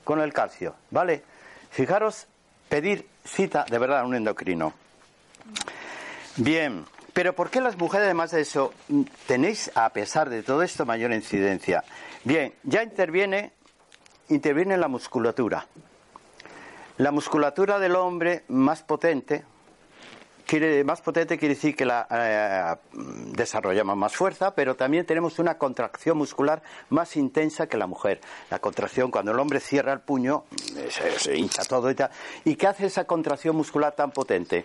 [0.04, 0.74] con el calcio.
[0.90, 1.22] ¿Vale?
[1.70, 2.26] Fijaros,
[2.68, 4.72] pedir cita de verdad a un endocrino.
[6.36, 6.84] Bien.
[7.18, 8.72] Pero ¿por qué las mujeres, además de eso,
[9.26, 11.82] tenéis, a pesar de todo esto, mayor incidencia?
[12.22, 13.54] Bien, ya interviene,
[14.28, 15.66] interviene la musculatura.
[16.98, 19.44] La musculatura del hombre más potente,
[20.46, 22.76] quiere, más potente quiere decir que la eh,
[23.32, 28.20] desarrollamos más fuerza, pero también tenemos una contracción muscular más intensa que la mujer.
[28.48, 30.44] La contracción, cuando el hombre cierra el puño,
[30.88, 32.10] se, se hincha todo y tal.
[32.44, 34.64] ¿Y qué hace esa contracción muscular tan potente?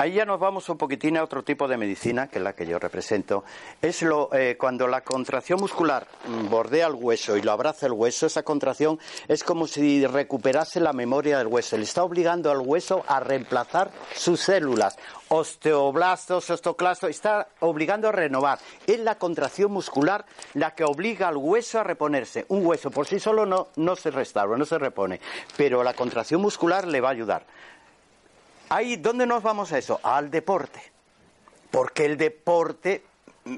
[0.00, 2.64] Ahí ya nos vamos un poquitín a otro tipo de medicina, que es la que
[2.64, 3.42] yo represento.
[3.82, 6.06] Es lo, eh, cuando la contracción muscular
[6.48, 10.92] bordea el hueso y lo abraza el hueso, esa contracción es como si recuperase la
[10.92, 11.76] memoria del hueso.
[11.76, 14.96] Le está obligando al hueso a reemplazar sus células.
[15.30, 18.60] Osteoblastos, osteoclastos, está obligando a renovar.
[18.86, 22.46] Es la contracción muscular la que obliga al hueso a reponerse.
[22.50, 25.20] Un hueso por sí solo no, no se restaura, no se repone,
[25.56, 27.46] pero la contracción muscular le va a ayudar.
[28.70, 29.98] Ahí, ¿dónde nos vamos a eso?
[30.02, 30.80] Al deporte.
[31.70, 33.02] Porque el deporte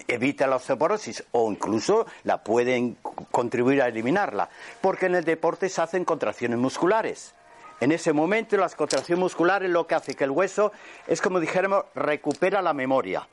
[0.07, 2.97] evita la osteoporosis o incluso la pueden
[3.33, 4.49] contribuir a eliminarla.
[4.81, 7.35] Porque en el deporte se hacen contracciones musculares.
[7.81, 10.71] En ese momento las contracciones musculares lo que hace que el hueso
[11.07, 13.27] es como dijéramos recupera la memoria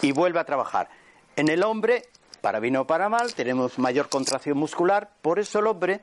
[0.00, 0.88] y vuelve a trabajar.
[1.36, 2.04] En el hombre,
[2.40, 6.00] para bien o para mal, tenemos mayor contracción muscular, por eso el hombre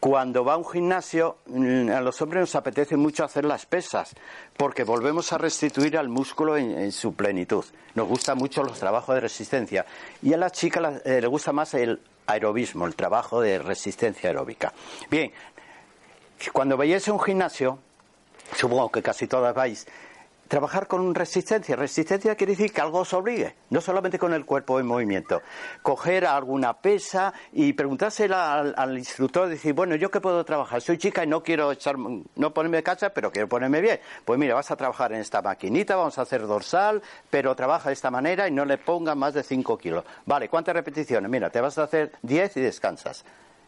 [0.00, 4.14] cuando va a un gimnasio, mm, a los hombres nos apetece mucho hacer las pesas,
[4.56, 7.64] porque volvemos a restituir al músculo en, su plenitud.
[7.94, 9.84] Nos gustan mucho los trabajos de resistencia.
[10.22, 14.72] Y a las chicas eh, le gusta más el aerobismo, el trabajo de resistencia aeróbica.
[15.10, 15.30] Bien,
[16.50, 17.78] cuando vayáis a un gimnasio,
[18.56, 19.86] supongo que casi todas vais,
[20.50, 21.76] trabajar con resistencia.
[21.76, 25.42] Resistencia quiere decir que algo os obligue, no solamente con el cuerpo en movimiento.
[25.80, 30.82] Coger alguna pesa y preguntársela al, instructor, decir, bueno, ¿yo qué puedo trabajar?
[30.82, 34.00] Soy chica y no quiero echar, no ponerme cacha, pero quiero ponerme bien.
[34.24, 37.92] Pues mira, vas a trabajar en esta maquinita, vamos a hacer dorsal, pero trabaja de
[37.92, 40.04] esta manera y no le ponga más de 5 kilos.
[40.26, 41.30] Vale, ¿cuántas repeticiones?
[41.30, 43.24] Mira, te vas a hacer 10 y descansas.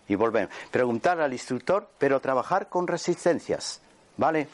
[0.08, 0.52] Y volvemos.
[0.72, 3.80] Preguntar al instructor, pero trabajar con resistencias.
[4.16, 4.48] ¿Vale?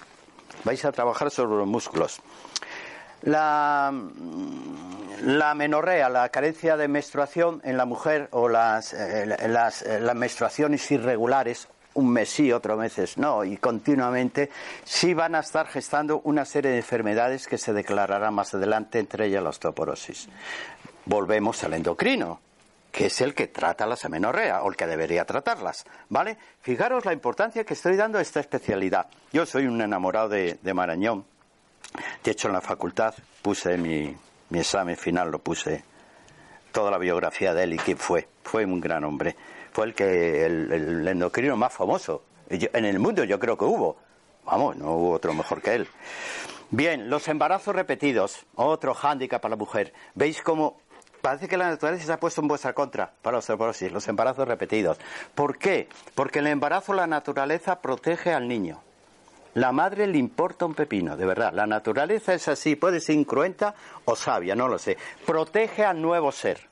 [0.64, 2.20] Vais a trabajar sobre los músculos.
[3.22, 3.92] La,
[5.22, 10.88] la menorrea, la carencia de menstruación en la mujer o las, eh, eh, las menstruaciones
[10.90, 14.50] irregulares un mes sí, otro meses no, y continuamente,
[14.84, 19.26] sí van a estar gestando una serie de enfermedades que se declararán más adelante, entre
[19.26, 20.28] ellas la osteoporosis.
[21.06, 22.40] Volvemos al endocrino
[22.92, 26.36] que es el que trata las amenorrea o el que debería tratarlas, ¿vale?
[26.60, 29.06] Fijaros la importancia que estoy dando a esta especialidad.
[29.32, 31.24] Yo soy un enamorado de, Marañón.
[32.22, 34.16] De hecho, en la facultad puse mi,
[34.52, 35.84] examen final, lo puse
[36.72, 38.28] toda la biografía de él y quién fue.
[38.42, 39.36] Fue un gran hombre.
[39.72, 43.96] Fue el que el, endocrino más famoso en el mundo, yo creo que hubo.
[44.44, 45.88] Vamos, no hubo otro mejor que él.
[46.70, 49.92] Bien, los embarazos repetidos, otro hándicap para la mujer.
[50.14, 50.80] ¿Veis cómo
[51.28, 54.48] Parece que la naturaleza se ha puesto en vuestra contra para la osteoporosis, los embarazos
[54.48, 54.96] repetidos.
[55.34, 55.86] ¿Por qué?
[56.14, 58.80] Porque el embarazo la naturaleza protege al niño.
[59.52, 61.52] La madre le importa un pepino, de verdad.
[61.52, 63.74] La naturaleza es así, puede ser incruenta
[64.06, 64.96] o sabia, no lo sé.
[65.26, 66.66] Protege al nuevo ser.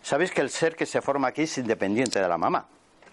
[0.00, 2.66] Sabéis que el ser que se forma aquí es independiente de la mamá.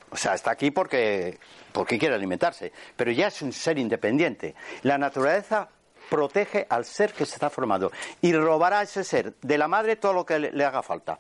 [0.10, 1.38] O sea, está aquí porque,
[1.74, 4.56] porque quiere alimentarse, pero ya es un ser independiente.
[4.84, 5.68] La naturaleza
[6.12, 7.90] protege al ser que se está formando
[8.22, 11.20] y robará a ese ser de la madre todo lo que le, haga falta.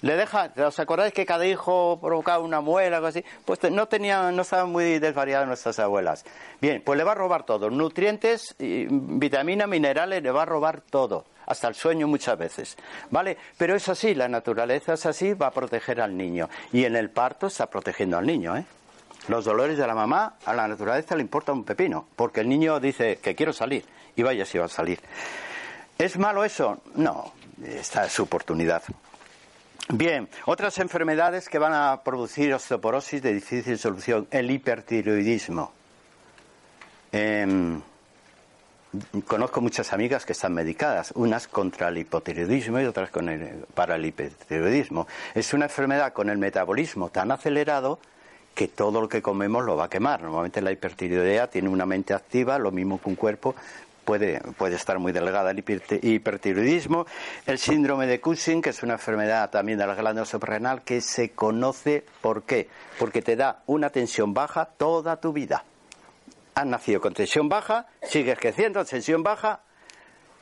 [0.00, 3.24] Le deja, ¿os acordáis que cada hijo provocaba una muela o algo así?
[3.44, 6.24] Pues no tenían, no estaban muy desvariadas nuestras abuelas.
[6.60, 11.24] Bien, pues le va a robar todo, nutrientes, vitaminas, minerales, le va a robar todo,
[11.46, 12.76] hasta el sueño muchas veces.
[13.10, 13.36] ¿Vale?
[13.56, 16.48] Pero es así, la naturaleza es así, va a proteger al niño.
[16.72, 18.64] Y en el parto está protegiendo al niño, ¿eh?
[19.28, 22.80] Los dolores de la mamá a la naturaleza le importa un pepino, porque el niño
[22.80, 23.84] dice que quiero salir
[24.16, 25.00] y vaya si va a salir.
[25.98, 26.80] ¿Es malo eso?
[26.94, 28.82] No, esta es su oportunidad.
[29.90, 35.72] Bien, otras enfermedades que van a producir osteoporosis de difícil solución, el hipertiroidismo.
[37.10, 37.80] Em,
[39.26, 43.96] conozco muchas amigas que están medicadas, unas contra el hipotiroidismo y otras con el, para
[43.96, 45.06] el hipertiroidismo.
[45.34, 47.98] Es una enfermedad con el metabolismo tan acelerado
[48.58, 50.20] que todo lo que comemos lo va a quemar.
[50.20, 53.54] Normalmente la hipertiroidea tiene una mente activa, lo mismo que un cuerpo,
[54.04, 55.62] puede, puede estar muy delgada el
[56.02, 57.06] hipertiroidismo,
[57.46, 61.30] el síndrome de Cushing, que es una enfermedad también de la glándula suprarrenal que se
[61.30, 62.68] conoce por qué,
[62.98, 65.62] porque te da una tensión baja toda tu vida.
[66.56, 69.60] Has nacido con tensión baja, sigues creciendo, tensión baja.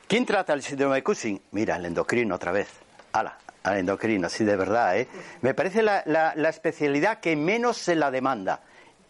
[0.07, 1.39] ¿Quién trata el síndrome de Cushing?
[1.51, 2.67] Mira, el endocrino otra vez.
[3.11, 5.07] Ala, al endocrino, sí, de verdad, ¿eh?
[5.41, 8.61] Me parece la, la especialidad que menos se la demanda.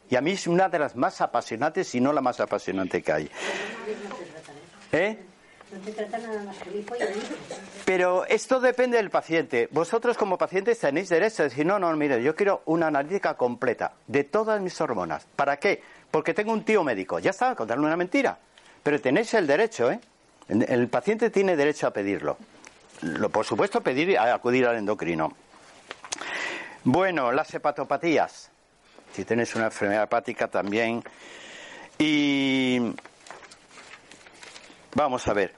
[0.10, 3.12] Y a mí es una de las más apasionantes, si no la más apasionante que
[3.12, 3.32] hay.
[4.92, 5.18] ¿Eh?
[7.84, 9.68] Pero esto depende del paciente.
[9.72, 13.94] Vosotros como pacientes tenéis derecho a decir, no, no, mire, yo quiero una analítica completa
[14.08, 15.26] de todas mis hormonas.
[15.36, 15.82] ¿Para qué?
[16.10, 17.20] Porque tengo un tío médico.
[17.20, 18.38] Ya está, contarle una mentira.
[18.82, 20.00] Pero tenéis el derecho, ¿eh?
[20.48, 22.38] El paciente tiene derecho a pedirlo.
[23.02, 25.32] Lo, por supuesto, pedir acudir al endocrino.
[26.84, 28.50] Bueno, las hepatopatías.
[29.14, 31.04] Si tienes una enfermedad hepática también.
[32.00, 32.94] Y
[34.98, 35.54] Vamos a ver.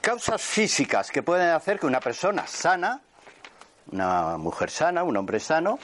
[0.00, 3.02] Causas físicas que pueden hacer que una persona sana,
[3.90, 5.78] una mujer sana, un hombre sano,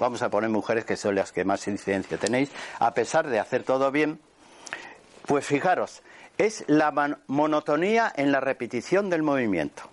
[0.00, 2.50] vamos a poner mujeres que son las que más incidencia tenéis,
[2.80, 4.20] a pesar de hacer todo bien,
[5.26, 6.02] pues fijaros,
[6.42, 6.90] es la
[7.28, 9.84] monotonía en la repetición del movimiento.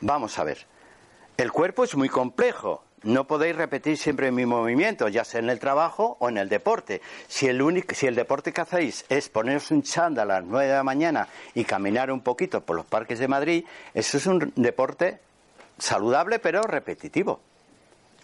[0.00, 0.64] Vamos a ver.
[1.36, 2.82] El cuerpo es muy complejo.
[3.02, 7.02] No podéis repetir siempre mi movimiento, ya sea en el trabajo o en el deporte.
[7.28, 10.66] Si el, único, si el deporte que hacéis es poneros un chándal a las 9
[10.66, 14.50] de la mañana y caminar un poquito por los parques de Madrid, eso es un
[14.56, 15.20] deporte
[15.78, 17.40] saludable pero repetitivo.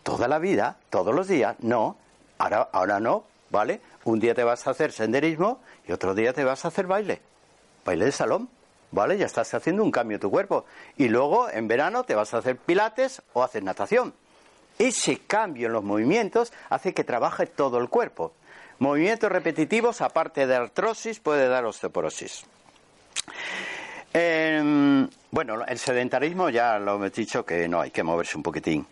[0.03, 1.99] Toda la vida, todos los días, no.
[2.39, 3.83] Ahora, ahora no, ¿vale?
[4.05, 7.21] Un día te vas a hacer senderismo y otro día te vas a hacer baile.
[7.85, 8.49] Baile de salón.
[8.95, 9.19] ¿vale?
[9.19, 10.65] Ya estás haciendo un cambio en tu cuerpo.
[10.97, 14.15] Y luego en verano te vas a hacer pilates o hacer natación.
[14.79, 18.33] Ese cambio en los movimientos hace que trabaje todo el cuerpo.
[18.79, 22.45] Movimientos repetitivos, aparte de artrosis, puede dar osteoporosis.
[24.13, 28.87] Em, bueno, el sedentarismo ya lo hemos dicho que no hay que moverse un poquitín.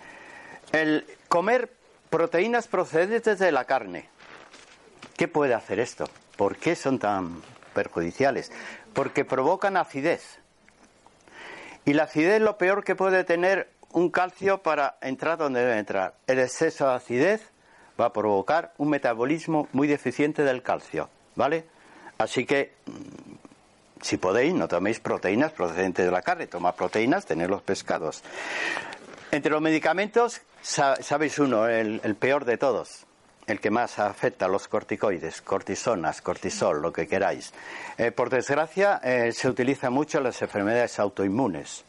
[0.72, 1.72] El comer
[2.11, 4.09] proteínas procedentes de la carne.
[5.16, 6.09] ¿Qué puede hacer esto?
[6.37, 7.42] ¿Por qué son tan
[7.75, 8.51] perjudiciales?
[8.92, 10.38] porque provocan acidez.
[11.85, 15.79] Y la acidez es lo peor que puede tener un calcio para entrar donde debe
[15.79, 16.14] entrar.
[16.27, 17.42] El exceso de acidez
[18.01, 21.66] va a provocar un metabolismo muy deficiente del calcio, ¿vale?
[22.18, 27.51] Así que, mm, si podéis, no toméis proteínas procedentes de la carne, tomad proteínas, tener
[27.51, 28.22] los pescados.
[29.31, 33.07] Entre los medicamentos, sabéis uno, el peor de todos,
[33.46, 37.52] el que más afecta a los corticoides, cortisonas, cortisol, lo que queráis.
[37.98, 41.85] Eh, por desgracia, eh, se utiliza mucho en las enfermedades autoinmunes.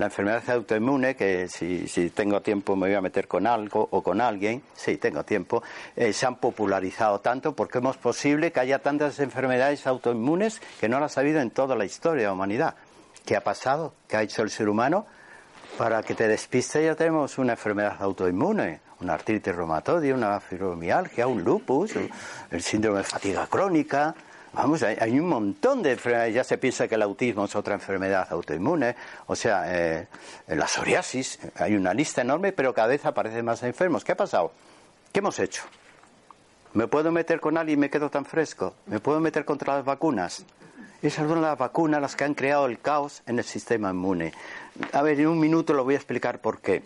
[0.00, 4.22] La enfermedad autoinmune, que si, tengo tiempo me voy a meter con algo o con
[4.22, 5.62] alguien, sí, tengo tiempo,
[5.94, 11.00] eh, se han popularizado tanto porque es posible que haya tantas enfermedades autoinmunes que no
[11.00, 12.76] las ha habido en toda la historia de la humanidad.
[13.26, 13.92] ¿Qué ha pasado?
[14.08, 15.04] ¿Qué ha hecho el ser humano?
[15.80, 21.42] Para que te despiste ya tenemos una enfermedad autoinmune una artritis reumatoide, una fibromialgia, un
[21.42, 21.94] lupus,
[22.50, 24.14] el síndrome de fatiga crónica.
[24.52, 26.34] Vamos, hay, un montón de enfermedades.
[26.34, 28.94] Ya se piensa que el autismo es otra enfermedad autoinmune.
[29.28, 30.06] O sea, eh,
[30.48, 34.04] la psoriasis, hay una lista enorme, pero cada vez aparecen más enfermos.
[34.04, 34.52] ¿Qué ha pasado?
[35.10, 35.62] ¿Qué hemos hecho?
[36.74, 38.74] ¿Me puedo meter con alguien y me quedo tan fresco?
[38.84, 40.44] ¿Me puedo meter contra las vacunas?
[41.02, 44.32] Esas son las vacunas las que han creado el caos en el sistema inmune.
[44.92, 46.82] A ver, en un minuto lo voy a explicar por qué.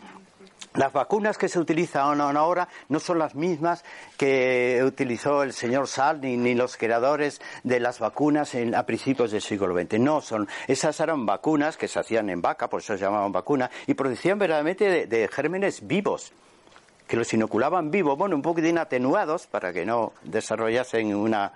[0.75, 3.85] Las vacunas que se utilizan ahora no son las mismas
[4.17, 9.73] que utilizó el señor Sal ni, los creadores de las vacunas a principios del siglo
[9.73, 10.01] XX.
[10.01, 13.71] No, son, esas eran vacunas que se hacían en vaca, por eso se llamaban vacunas,
[13.87, 16.33] y producían verdaderamente de, gérmenes vivos,
[17.07, 21.53] que los inoculaban vivos, bueno, un poquitín atenuados para que no desarrollasen una,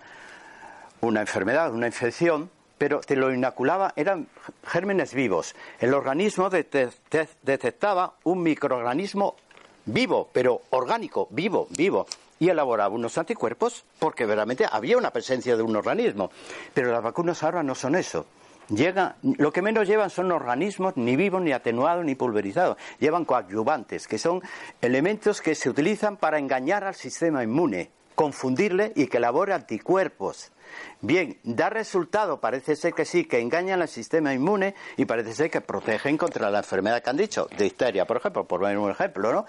[1.00, 4.28] una enfermedad, una infección, pero te lo inoculaba, eran
[4.64, 5.54] gérmenes vivos.
[5.80, 9.37] El organismo detectaba un microorganismo
[9.84, 12.06] vivo, pero orgánico, vivo, vivo,
[12.38, 16.30] y elaboraba unos anticuerpos porque verdaderamente había una presencia de un organismo.
[16.72, 18.26] Pero las vacunas ahora no son eso.
[18.68, 22.76] Llega, lo que menos llevan son organismos ni vivos, ni atenuados, ni pulverizados.
[23.00, 24.42] Llevan coadyuvantes, que son
[24.82, 30.52] elementos que se utilizan para engañar al sistema inmune, confundirle y que elabore anticuerpos.
[31.00, 35.50] Bien, da resultado, parece ser que sí, que engañan al sistema inmune y parece ser
[35.50, 37.68] que protegen contra la enfermedad que han dicho, de
[38.04, 39.46] por ejemplo, por poner un ejemplo, ¿no?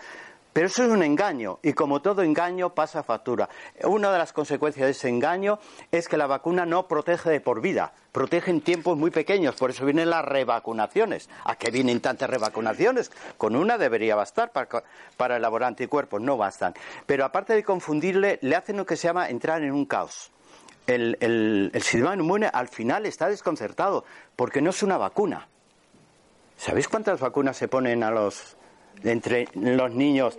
[0.51, 3.47] Pero eso es un engaño y como todo engaño pasa factura.
[3.83, 5.59] Una de las consecuencias de ese engaño
[5.91, 9.69] es que la vacuna no protege de por vida, protege en tiempos muy pequeños, por
[9.69, 11.29] eso vienen las revacunaciones.
[11.43, 13.11] ¿A qué vienen tantas revacunaciones?
[13.37, 14.83] Con una debería bastar para,
[15.17, 16.73] para elaborar anticuerpos, no bastan.
[17.05, 20.31] Pero aparte de confundirle, le hacen lo que se llama entrar en un caos
[20.95, 25.47] el, sistema inmune al final está desconcertado porque no es una vacuna.
[26.57, 28.57] ¿Sabéis cuántas vacunas se ponen a los
[29.03, 30.37] entre los niños?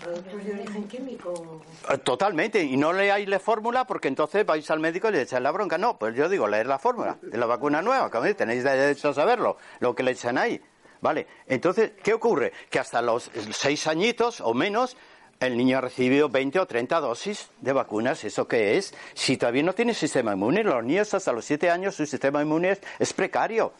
[0.00, 1.62] productos de origen químico.
[2.02, 5.50] Totalmente, y no leáis la fórmula porque entonces vais al médico y le echáis la
[5.50, 5.78] bronca.
[5.78, 9.14] No, pues yo digo, leer la fórmula de la vacuna nueva, que tenéis derecho a
[9.14, 10.60] saberlo, lo que le echan ahí.
[11.00, 11.26] ¿Vale?
[11.46, 12.52] Entonces, ¿qué ocurre?
[12.68, 14.96] Que hasta los seis añitos o menos
[15.40, 18.22] el niño ha recibido 20 o 30 dosis de vacunas.
[18.24, 18.94] ¿Eso qué es?
[19.14, 22.78] Si todavía no tiene sistema inmune, los niños hasta los 7 años su sistema inmune
[22.98, 23.72] es, precario.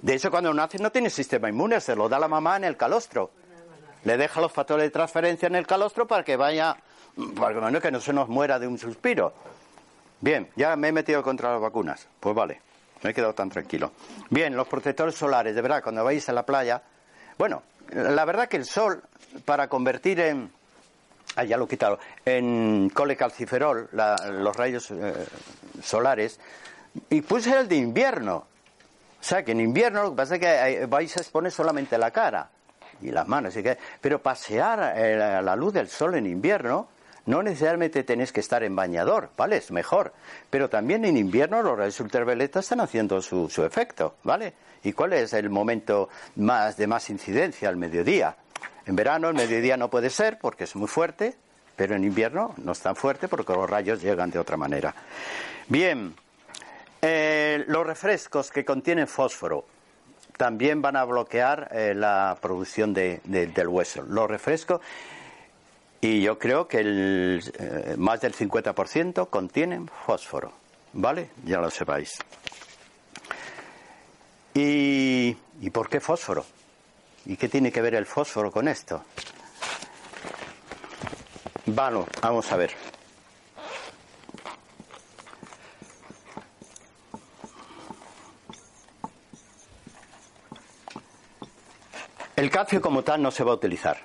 [0.00, 2.78] De hecho, cuando nace no tiene sistema inmune, se lo da la mamá en el
[2.78, 3.30] calostro.
[4.04, 6.74] Le deja los factores de transferencia en el calostro para que vaya,
[7.38, 9.34] para que no se nos muera de un suspiro.
[10.22, 12.08] Bien, ya me he metido contra las vacunas.
[12.18, 12.62] Pues vale,
[13.02, 13.92] me he quedado tan tranquilo.
[14.30, 16.82] Bien, los protectores solares, de verdad, cuando vais a la playa,
[17.36, 17.62] bueno,
[17.92, 19.02] la verdad que el sol,
[19.44, 20.50] para convertir en,
[21.36, 25.14] ah, ya lo he quitado, en colecalciferol, la, los rayos eh,
[25.82, 26.38] solares,
[27.08, 28.46] y puse el de invierno.
[29.20, 32.10] O sea, que en invierno lo que pasa es que vais a exponer solamente la
[32.10, 32.48] cara
[33.02, 36.88] y las manos, así que, pero pasear a la luz del sol en invierno,
[37.26, 39.58] no necesariamente tenéis que estar en bañador, ¿vale?
[39.58, 40.12] Es mejor.
[40.48, 44.54] Pero también en invierno los rayos ultravioletas están haciendo su, su efecto, ¿vale?
[44.82, 47.68] ¿Y cuál es el momento más de más incidencia?
[47.68, 48.34] al mediodía.
[48.90, 51.36] En verano el mediodía no puede ser porque es muy fuerte,
[51.76, 54.92] pero en invierno no es tan fuerte porque los rayos llegan de otra manera.
[55.68, 56.12] Bien,
[57.00, 59.64] eh, los refrescos que contienen fósforo
[60.36, 64.02] también van a bloquear eh, la producción de, del hueso.
[64.02, 64.80] Los refrescos,
[66.00, 70.50] y yo creo que el, eh, más del 50% contienen fósforo,
[70.94, 71.30] ¿vale?
[71.44, 72.18] Ya lo sepáis.
[74.52, 76.44] ¿Y, ¿Y por qué fósforo?
[77.26, 79.04] ¿Y qué tiene que ver el fósforo con esto?
[81.66, 82.72] Bueno, vamos a ver.
[92.36, 93.98] El calcio como tal no se va a utilizar.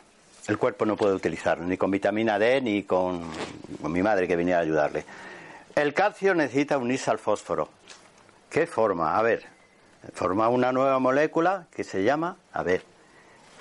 [0.47, 3.31] El cuerpo no puede utilizar, ni con vitamina D, ni con,
[3.81, 5.05] con mi madre que venía a ayudarle.
[5.73, 7.69] El calcio necesita unirse al fósforo.
[8.49, 9.17] ¿Qué forma?
[9.17, 9.45] A ver,
[10.13, 12.83] forma una nueva molécula que se llama, a ver,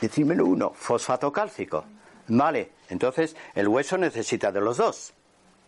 [0.00, 1.84] decímelo uno, fosfato cálcico.
[2.28, 5.12] Vale, entonces el hueso necesita de los dos,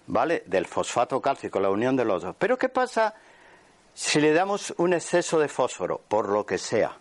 [0.07, 0.43] ¿vale?
[0.47, 2.35] Del fosfato cálcico, la unión de los dos.
[2.39, 3.15] Pero ¿qué pasa
[3.95, 6.97] si le damos un exceso de fósforo, por lo que sea?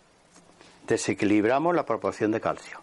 [0.87, 2.81] Desequilibramos la proporción de calcio.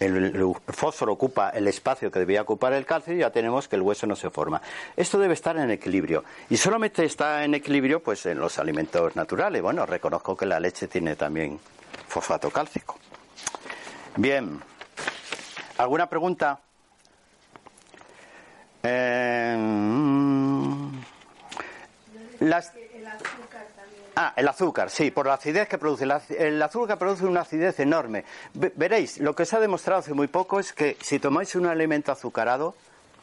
[0.00, 3.82] El, fósforo ocupa el espacio que debía ocupar el calcio y ya tenemos que el
[3.82, 4.62] hueso no se forma.
[4.96, 6.22] Esto debe estar en equilibrio.
[6.48, 9.60] Y solamente está en equilibrio pues en los alimentos naturales.
[9.60, 11.58] Bueno, reconozco que la leche tiene también
[12.06, 12.96] fosfato cálcico.
[14.18, 14.60] Bien.
[15.76, 16.58] ¿Alguna pregunta?
[18.82, 19.56] Eh,
[22.40, 22.72] las...
[24.16, 26.04] Ah, el azúcar, sí, por la acidez que produce.
[26.36, 28.24] El azúcar produce una acidez enorme.
[28.54, 32.10] Veréis, lo que se ha demostrado hace muy poco es que si tomáis un alimento
[32.10, 32.74] azucarado,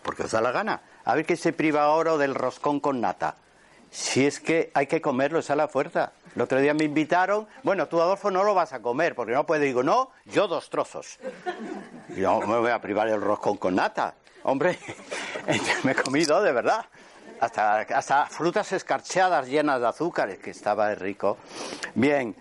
[0.01, 3.35] porque os da la gana, a ver que se priva ahora del roscón con nata.
[3.95, 6.11] Si es que hay que comerlo, es a la fuerza.
[6.35, 9.45] El otro día me invitaron, bueno, tú Adolfo no lo vas a comer, porque no
[9.45, 9.67] puede.
[9.67, 11.17] Digo, no, yo dos trozos.
[12.09, 14.15] Yo me voy a privar el roscón con nata.
[14.43, 14.77] Hombre,
[15.83, 16.85] me he comido, de verdad
[17.39, 21.37] hasta, hasta frutas escarcheadas llenas de azúcar, que estaba rico.
[21.93, 22.35] Bien,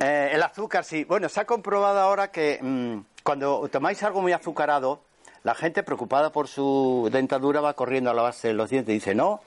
[0.00, 1.04] eh, el azúcar sí.
[1.04, 5.00] Bueno, se ha comprobado ahora que mm, cuando tomáis algo muy azucarado,
[5.44, 8.94] la gente preocupada por su dentadura va corriendo a la base de los dientes y
[8.94, 9.40] dice, no,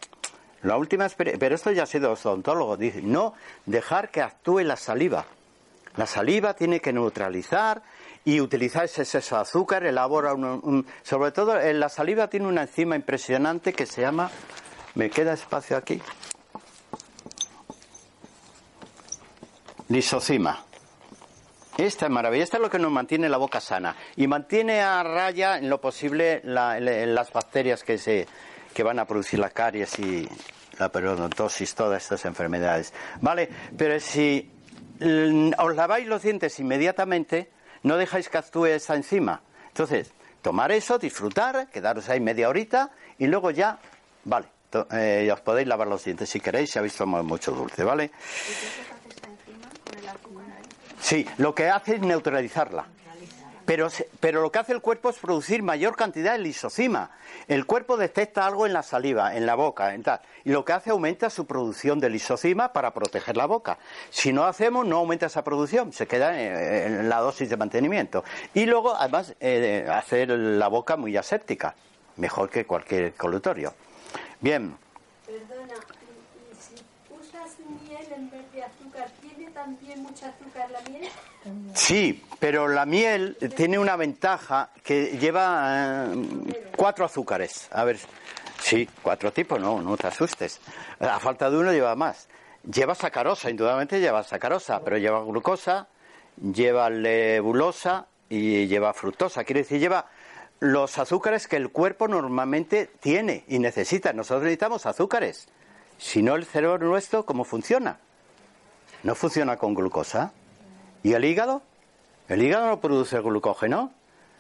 [0.64, 3.34] la última pero esto ya ha sido odontólogo, dice, no,
[3.66, 5.26] dejar que actúe la saliva.
[5.98, 7.82] La saliva tiene que neutralizar
[8.24, 12.62] y utilizar ese exceso de azúcar, elabora un, sobre todo en la saliva tiene una
[12.62, 14.30] enzima impresionante que se llama,
[14.96, 16.02] me queda espacio aquí,
[19.90, 20.64] lisocima.
[21.78, 25.02] Esta es maravilla, esta es lo que nos mantiene la boca sana y mantiene a
[25.02, 28.28] raya en lo posible las bacterias que se
[28.74, 30.28] que van a producir la caries y
[30.80, 32.94] la periodontosis, todas estas enfermedades.
[33.22, 34.50] Vale, pero si
[35.58, 37.52] os laváis los dientes inmediatamente,
[37.84, 39.42] no dejáis que actúe esa enzima.
[39.68, 40.12] Entonces,
[40.42, 43.80] tomar eso, disfrutar, quedaros ahí media horita y luego ya,
[44.26, 44.48] vale,
[44.92, 48.12] eh, os podéis lavar los dientes si queréis, si habéis tomado mucho dulce, ¿vale?
[51.00, 52.86] Sí, lo que hace es neutralizarla.
[53.72, 53.88] Pero,
[54.20, 57.12] pero lo que hace el cuerpo es producir mayor cantidad de lisocima.
[57.48, 60.74] El cuerpo detecta algo en la saliva, en la boca, en tal, y lo que
[60.74, 63.78] hace aumenta su producción de lisocima para proteger la boca.
[64.10, 68.26] Si no hacemos, no aumenta esa producción, se queda en, la dosis de mantenimiento.
[68.54, 71.74] Y luego, además, eh, hacer la boca muy aséptica,
[72.18, 73.74] mejor que cualquier colutorio.
[74.42, 74.76] Bien.
[75.26, 75.76] Perdona,
[76.60, 76.76] si
[77.10, 77.52] usas
[77.88, 81.08] miel en vez de azúcar, ¿tiene también mucha azúcar la miel?
[81.74, 87.68] Sí, pero la miel tiene una ventaja que lleva eh, cuatro azúcares.
[87.72, 88.00] A ver,
[88.60, 90.60] sí, cuatro tipos, no, no te asustes.
[91.00, 92.28] A falta de uno lleva más.
[92.64, 95.88] Lleva sacarosa, indudablemente lleva sacarosa, pero lleva glucosa,
[96.42, 99.44] lleva lebulosa y lleva fructosa.
[99.44, 100.08] Quiere decir, lleva
[100.60, 104.14] los azúcares que el cuerpo normalmente tiene y necesita.
[104.14, 105.48] Nosotros necesitamos azúcares.
[106.00, 108.00] Si no, el cerebro nuestro, ¿cómo funciona?
[109.04, 110.34] No funciona con glucosa.
[111.04, 111.62] ¿Y el hígado?
[112.32, 113.92] El hígado no produce glucógeno.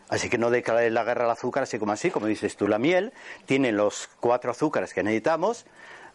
[0.07, 2.79] Así que no declare la guerra al azúcar así como así, como dices tú, la
[2.79, 3.11] miel
[3.45, 5.65] tiene los cuatro azúcares que necesitamos,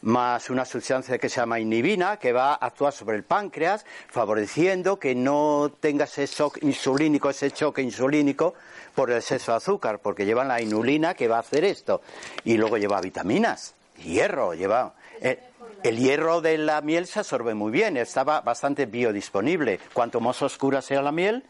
[0.01, 4.99] más una sustancia que se llama inhibina, que va a actuar sobre el páncreas, favoreciendo
[4.99, 8.55] que no tenga ese shock insulínico, ese choque insulínico
[8.95, 12.01] por el exceso de azúcar, porque lleva la inulina que va a hacer esto.
[12.45, 14.95] Y luego lleva vitaminas, hierro, lleva...
[15.21, 15.39] El,
[15.83, 19.79] el hierro de la miel se absorbe muy bien, estaba bastante biodisponible.
[19.93, 21.45] Cuanto más oscura sea la miel,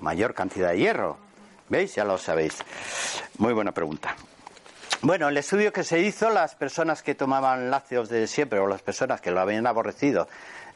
[0.00, 1.18] mayor cantidad de hierro.
[1.68, 1.94] ¿Veis?
[1.94, 2.58] Ya lo sabéis.
[3.38, 4.16] Muy buena pregunta.
[5.02, 8.82] Bueno, el estudio que se hizo, las personas que tomaban lácteos desde siempre o las
[8.82, 10.28] personas que lo habían aborrecido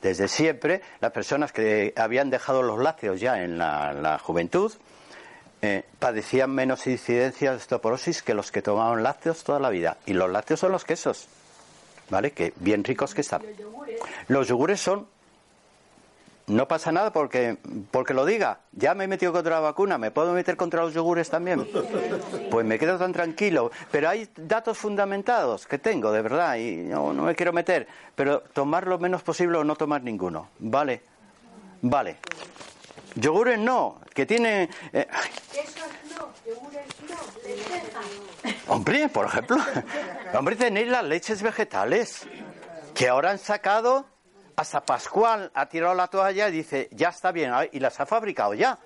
[0.04, 4.70] desde siempre, las personas que habían dejado los lácteos ya en la, juventud,
[5.62, 9.96] eh, padecían menos incidencia de osteoporosis que los que tomaban lácteos toda la vida.
[10.04, 11.26] Y los lácteos son los quesos,
[12.10, 12.32] ¿vale?
[12.32, 13.42] Que bien ricos que están.
[14.28, 15.08] Los yogures son
[16.46, 17.56] no pasa nada porque,
[17.90, 18.60] porque lo diga.
[18.72, 21.66] Ya me he metido contra la vacuna, ¿me puedo meter contra los yogures también?
[22.50, 23.70] Pues me quedo tan tranquilo.
[23.90, 27.86] Pero hay datos fundamentados que tengo, de verdad, y no, no me quiero meter.
[28.14, 30.50] Pero tomar lo menos posible o no tomar ninguno.
[30.58, 31.02] Vale.
[31.82, 32.16] Vale.
[33.14, 34.68] Yogures no, que tiene...
[34.92, 35.06] Eh...
[36.16, 39.56] no, yogures no, Hombre, por ejemplo.
[40.34, 42.26] Hombre, tenéis las leches vegetales,
[42.94, 44.06] que ahora han sacado
[44.56, 48.54] hasta Pascual ha tirado la toalla y dice, ya está bien, y las ha fabricado
[48.54, 48.78] ya.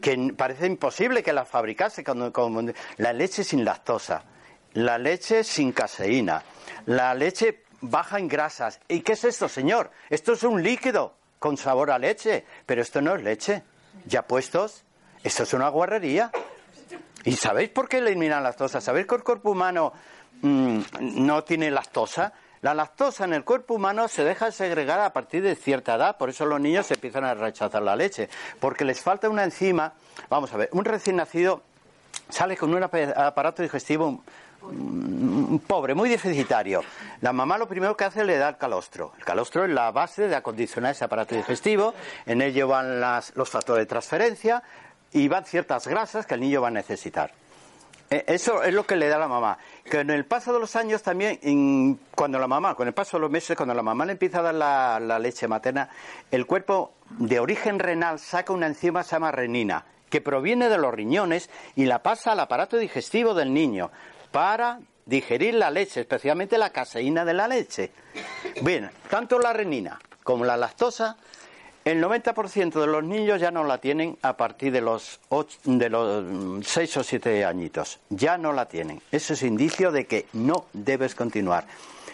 [0.00, 4.22] Que parece imposible que las fabricase con, la leche sin lactosa,
[4.74, 6.42] la leche sin caseína,
[6.86, 8.80] la leche baja en grasas.
[8.88, 9.90] ¿Y qué es esto, señor?
[10.10, 13.62] Esto es un líquido con sabor a leche, pero esto no es leche.
[14.06, 14.84] Ya puestos,
[15.22, 16.30] esto es una guarrería.
[17.24, 18.80] ¿Y sabéis por qué eliminan lactosa?
[18.80, 19.92] ¿Sabéis que el cuerpo humano
[20.42, 22.32] mm, no tiene lactosa?
[22.64, 26.30] La lactosa en el cuerpo humano se deja segregar a partir de cierta edad, por
[26.30, 29.92] eso los niños se empiezan a rechazar la leche, porque les falta una enzima.
[30.30, 31.60] Vamos a ver, un recién nacido
[32.30, 34.22] sale con un aparato digestivo
[35.66, 36.82] pobre, muy deficitario.
[37.20, 39.12] La mamá lo primero que hace es le da el calostro.
[39.18, 41.92] El calostro es la base de acondicionar ese aparato digestivo.
[42.24, 44.62] En él van los factores de transferencia
[45.12, 47.30] y van ciertas grasas que el niño va a necesitar.
[48.10, 49.58] Eh, eso es lo que le da la mamá.
[49.84, 53.22] Que en el paso de los años también, cuando la mamá, con el paso de
[53.22, 54.54] los meses, cuando la mamá le empieza a dar
[55.00, 55.88] la, leche materna,
[56.30, 60.78] el cuerpo de origen renal saca una enzima que se llama renina, que proviene de
[60.78, 63.90] los riñones y la pasa al aparato digestivo del niño
[64.30, 67.92] para digerir la leche, especialmente la caseína de la leche.
[68.62, 71.16] Bien, tanto la renina como la lactosa
[71.84, 75.20] el 90% de los niños ya no la tienen a partir de los,
[75.64, 78.00] de los 6 o 7 añitos.
[78.08, 79.02] Ya no la tienen.
[79.12, 81.66] Eso es indicio de que no debes continuar.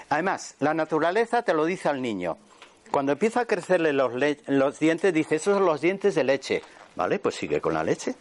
[0.09, 2.37] Además, la naturaleza te lo dice al niño.
[2.91, 4.12] Cuando empieza a crecerle los,
[4.49, 6.62] los dientes, dice, esos son los dientes de leche.
[6.97, 7.21] ¿Vale?
[7.21, 8.16] Pues sigue con la leche.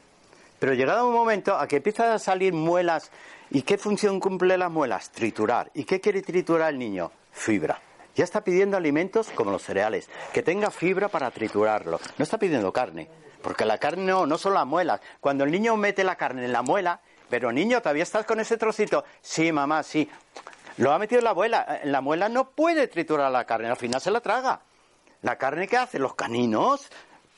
[0.59, 3.09] Pero llegado un momento a que empiezan a salir muelas,
[3.49, 5.09] ¿y qué función cumple las muelas?
[5.09, 5.71] Triturar.
[5.73, 7.11] ¿Y qué quiere triturar el niño?
[7.31, 7.81] Fibra.
[8.19, 12.01] Ya está pidiendo alimentos como los cereales, que tenga fibra para triturarlo.
[12.17, 13.07] No está pidiendo carne,
[13.41, 14.99] porque la carne no, no son las muelas.
[15.21, 16.99] Cuando el niño mete la carne en la muela,
[17.29, 19.05] pero niño, ¿todavía estás con ese trocito?
[19.21, 20.09] Sí, mamá, sí.
[20.75, 21.79] Lo ha metido la muela.
[21.85, 24.63] La muela no puede triturar la carne, al final se la traga.
[25.21, 26.89] La carne que hace los caninos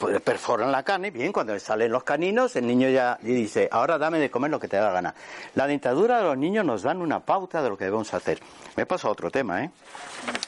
[0.01, 3.99] pues perforan la carne, bien, cuando le salen los caninos, el niño ya dice, ahora
[3.99, 5.15] dame de comer lo que te da la gana.
[5.53, 8.39] La dentadura de los niños nos dan una pauta de lo que debemos hacer.
[8.75, 9.69] Me paso a otro tema, ¿eh?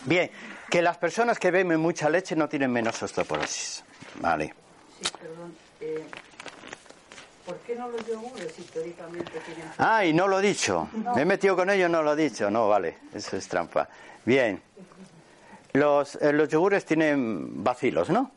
[0.06, 0.32] Bien,
[0.72, 3.84] que las personas que beben mucha leche no tienen menos osteoporosis.
[4.16, 4.56] Vale.
[5.00, 5.56] Sí, perdón.
[5.82, 6.04] Eh,
[7.46, 9.66] ¿Por qué no los yogures históricamente tienen...
[9.78, 10.90] Ah, y no lo he dicho.
[11.16, 12.50] Me he metido con ellos, no lo he dicho.
[12.50, 13.88] No, vale, eso es trampa.
[14.26, 14.60] Bien.
[15.74, 18.32] Los, eh, los yogures tienen bacilos, ¿no?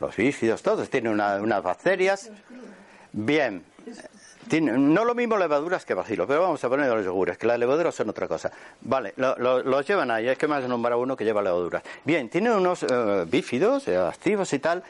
[0.00, 2.30] Los bífidos, todos tienen unas bacterias.
[3.12, 3.64] Bien,
[4.50, 7.94] no lo mismo levaduras que bacilos, pero vamos a poner los yogures, que las levaduras
[7.94, 8.50] son otra cosa.
[8.82, 11.82] Vale, los llevan ahí, es que me has nombrado uno que lleva levaduras.
[12.04, 14.82] Bien, tienen unos eh, bífidos, eh, activos y tal,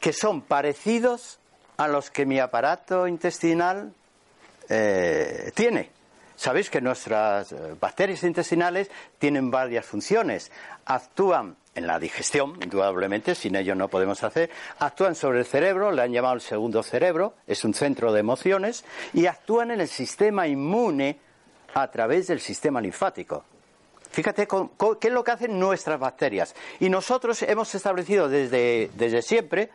[0.00, 1.38] que son parecidos
[1.76, 3.92] a los que mi aparato intestinal
[4.68, 5.90] eh, tiene.
[6.34, 10.52] Sabéis que nuestras bacterias intestinales tienen varias funciones.
[10.84, 14.50] Actúan en la digestión, indudablemente, sin ello no podemos hacer,
[14.80, 18.84] actúan sobre el cerebro, le han llamado el segundo cerebro, es un centro de emociones,
[19.14, 21.18] y actúan en el sistema inmune
[21.74, 23.44] a través del sistema linfático.
[24.10, 26.54] Fíjate qué es lo que hacen nuestras bacterias.
[26.80, 29.70] Y nosotros hemos establecido desde, desde siempre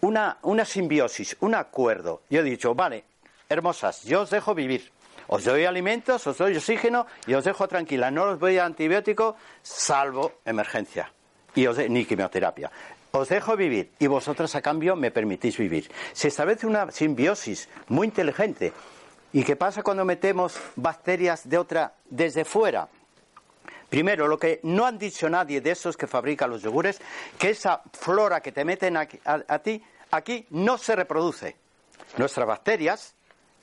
[0.00, 2.22] una, una simbiosis, un acuerdo.
[2.28, 3.04] Yo he dicho, vale,
[3.48, 4.90] hermosas, yo os dejo vivir.
[5.28, 8.10] Os doy alimentos, os doy oxígeno y os dejo tranquila.
[8.10, 11.12] No os doy antibiótico salvo emergencia
[11.56, 12.70] y os ni quimioterapia.
[13.10, 15.90] Os dejo vivir y vosotros a cambio me permitís vivir.
[16.12, 18.72] Se establece una simbiosis muy inteligente.
[19.32, 22.88] ¿Y qué pasa cuando metemos bacterias de otra desde fuera?
[23.88, 27.00] Primero, lo que no han dicho nadie de esos que fabrican los yogures,
[27.38, 31.56] que esa flora que te meten a ti, aquí no se reproduce.
[32.18, 33.15] Nuestras bacterias,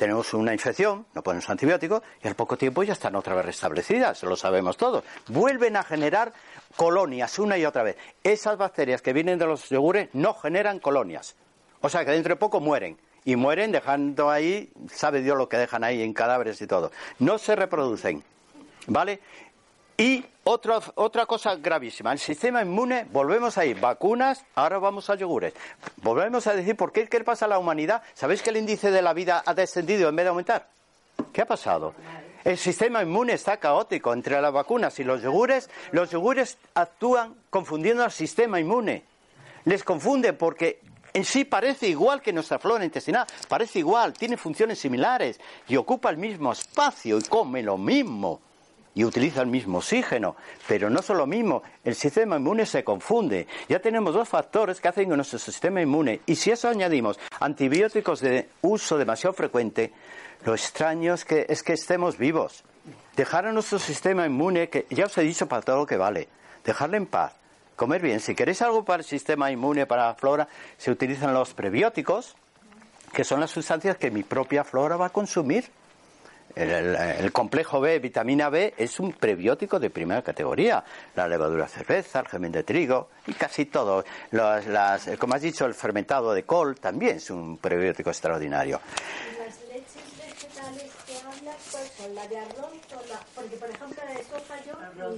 [0.03, 4.21] tenemos una infección, no ponemos antibióticos, y al poco tiempo ya están otra vez restablecidas,
[4.23, 5.01] lo sabemos todos.
[5.29, 6.33] Vuelven a generar
[6.75, 7.95] colonias una y otra vez.
[8.21, 11.37] Esas bacterias que vienen de los yogures no generan colonias.
[11.79, 12.97] O sea que dentro de poco mueren.
[13.23, 16.91] Y mueren dejando ahí, sabe Dios lo que dejan ahí en cadáveres y todo.
[17.19, 18.25] No se reproducen.
[18.87, 19.21] ¿Vale?
[19.97, 25.53] Y otra, otra cosa gravísima, el sistema inmune, volvemos ahí, vacunas, ahora vamos a yogures.
[26.01, 28.01] Volvemos a decir, ¿por qué, qué pasa a la humanidad?
[28.13, 30.67] ¿Sabéis que el índice de la vida ha descendido en vez de aumentar?
[31.31, 31.93] ¿Qué ha pasado?
[32.43, 35.69] El sistema inmune está caótico entre las vacunas y los yogures.
[35.91, 39.03] Los yogures actúan confundiendo al sistema inmune.
[39.65, 40.81] Les confunde porque
[41.13, 45.39] en sí parece igual que nuestra flora intestinal, parece igual, tiene funciones similares
[45.69, 48.41] y ocupa el mismo espacio y come lo mismo
[48.95, 50.35] y utiliza el mismo oxígeno,
[50.67, 53.47] pero no son lo mismo, el sistema inmune se confunde.
[53.67, 58.19] Ya tenemos dos factores que hacen que nuestro sistema inmune, y si eso añadimos antibióticos
[58.21, 59.91] de uso demasiado frecuente,
[60.45, 62.63] lo extraño es que, es que estemos vivos.
[63.15, 66.27] Dejar a nuestro sistema inmune, que ya os he dicho para todo lo que vale,
[66.65, 67.33] dejarle en paz,
[67.75, 68.19] comer bien.
[68.19, 72.35] Si queréis algo para el sistema inmune, para la flora, se utilizan los prebióticos,
[73.13, 75.65] que son las sustancias que mi propia flora va a consumir.
[76.55, 80.83] El, el- el complejo B, vitamina B, es un prebiótico de primera categoría.
[81.15, 84.03] La levadura de cerveza, el germen de trigo y casi todo.
[84.31, 88.79] Las- las- como has dicho, el fermentado de col también es un prebiótico extraordinario.
[89.33, 92.13] Y las leches vegetales que hablas, ¿cuáles son?
[92.15, 93.19] ¿La de arroz o la...?
[93.35, 94.73] Porque, por ejemplo, la de soja yo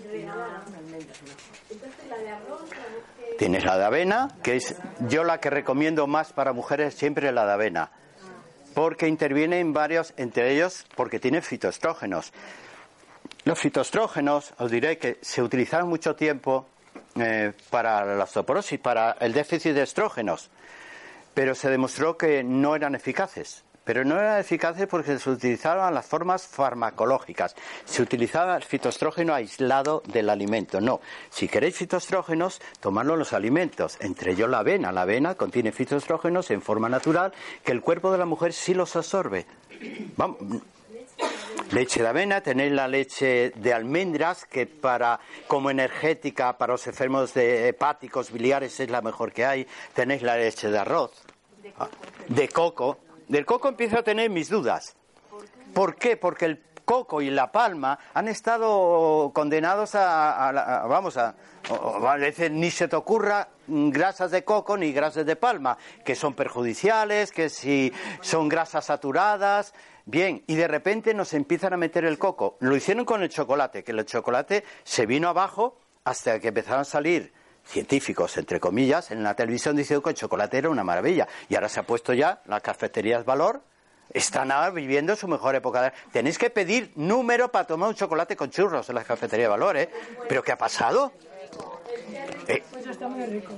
[0.10, 0.64] regalaba.
[1.70, 2.62] Entonces, la de arroz...
[2.70, 4.76] la Tienes la de avena, que es
[5.10, 7.92] yo la que recomiendo más para mujeres siempre la de avena,
[8.76, 12.32] porque interviene en varios, entre ellos porque tiene fitoestrógenos.
[13.46, 16.68] Los fitoestrógenos, os diré que se utilizaron mucho tiempo
[17.16, 20.52] eh, para la osteoporosis, para el déficit de estrógenos,
[21.34, 23.65] pero se demostró que no eran eficaces.
[23.86, 27.56] Pero no eran eficaces porque se utilizaban las formas farmacológicas.
[27.86, 30.82] Se utilizaba el fitoestrógeno aislado del alimento.
[30.82, 31.00] No.
[31.30, 33.98] Si queréis fitoestrógenos, tomadlo en los alimentos.
[34.02, 34.92] Entre ellos la avena.
[34.92, 37.32] La avena contiene fitoestrógenos en forma natural
[37.64, 39.46] que el cuerpo de la mujer sí los absorbe.
[40.18, 40.38] Vamos,
[41.72, 47.34] Leche de avena, tenéis la leche de almendras, que para como energética para los enfermos
[47.34, 49.68] de hepáticos biliares es la mejor que hay.
[49.94, 51.12] Tenéis la leche de arroz,
[51.78, 51.90] Ah,
[52.28, 53.00] de coco.
[53.28, 54.96] Del coco empiezo a tener mis dudas.
[55.74, 56.16] ¿Por qué?
[56.18, 61.36] Porque el coco y la palma han estado condenados a, a vamos a,
[61.70, 66.36] a veces ni se te ocurra grasas de coco ni grasas de palma, que son
[66.36, 69.74] perjudiciales, que si son grasas saturadas.
[70.06, 72.58] Bien, y de repente nos empiezan a meter el coco.
[72.60, 76.86] Lo hicieron con el chocolate, que el chocolate se vino abajo hasta que empezaron a
[76.86, 77.34] salir
[77.66, 81.28] científicos, entre comillas, en la televisión diciendo que el chocolate era una maravilla.
[81.50, 83.62] Y ahora se ha puesto ya las cafeterías Valor,
[84.14, 85.94] están ahora viviendo su mejor época.
[86.12, 89.90] Tenéis que pedir número para tomar un chocolate con churros en las cafeterías Valor, ¿eh?
[90.30, 91.12] ¿Pero qué ha pasado?
[92.48, 92.64] Eh,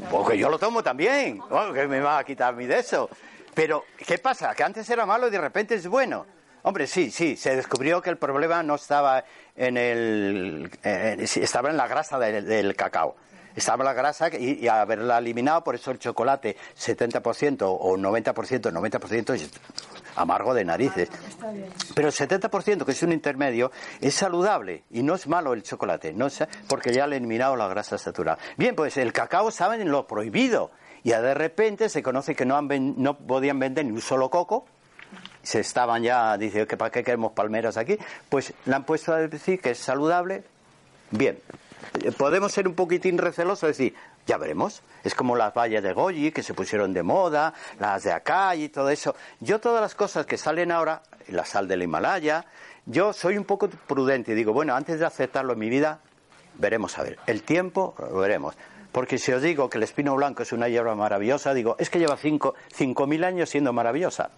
[0.09, 1.41] porque yo lo tomo también.
[1.49, 3.09] Oh, que me va a quitar mi de eso.
[3.53, 4.53] Pero, ¿qué pasa?
[4.55, 6.25] Que antes era malo y de repente es bueno.
[6.63, 9.23] Hombre, sí, sí, se descubrió que el problema no estaba
[9.55, 10.71] en el.
[10.83, 13.15] eh, estaba en la grasa del, del cacao.
[13.57, 19.33] Estaba la grasa y, y haberla eliminado, por eso el chocolate 70% o 90%, 90%
[19.33, 19.49] es
[20.15, 21.09] amargo de narices.
[21.95, 26.13] Pero el 70%, que es un intermedio, es saludable y no es malo el chocolate,
[26.13, 28.37] no es- porque ya le han eliminado la grasa saturada.
[28.57, 30.69] Bien, pues el cacao estaba en lo prohibido
[31.03, 34.29] y de repente se conoce que no, han ven- no podían vender ni un solo
[34.29, 34.65] coco.
[35.41, 37.97] Se estaban ya diciendo que para qué queremos palmeras aquí.
[38.29, 40.43] Pues le han puesto a decir que es saludable.
[41.11, 41.39] Bien,
[42.17, 44.81] podemos ser un poquitín recelosos decir, ya veremos.
[45.03, 48.69] Es como las vallas de Goyi que se pusieron de moda, las de acá y
[48.69, 49.15] todo eso.
[49.39, 52.45] Yo todas las cosas que salen ahora, la sal del Himalaya,
[52.85, 55.99] yo soy un poco prudente y digo, bueno, antes de aceptarlo en mi vida,
[56.55, 57.19] veremos a ver.
[57.27, 58.55] El tiempo lo veremos.
[58.91, 61.99] Porque si os digo que el espino blanco es una hierba maravillosa, digo, es que
[61.99, 64.31] lleva cinco, cinco mil años siendo maravillosa.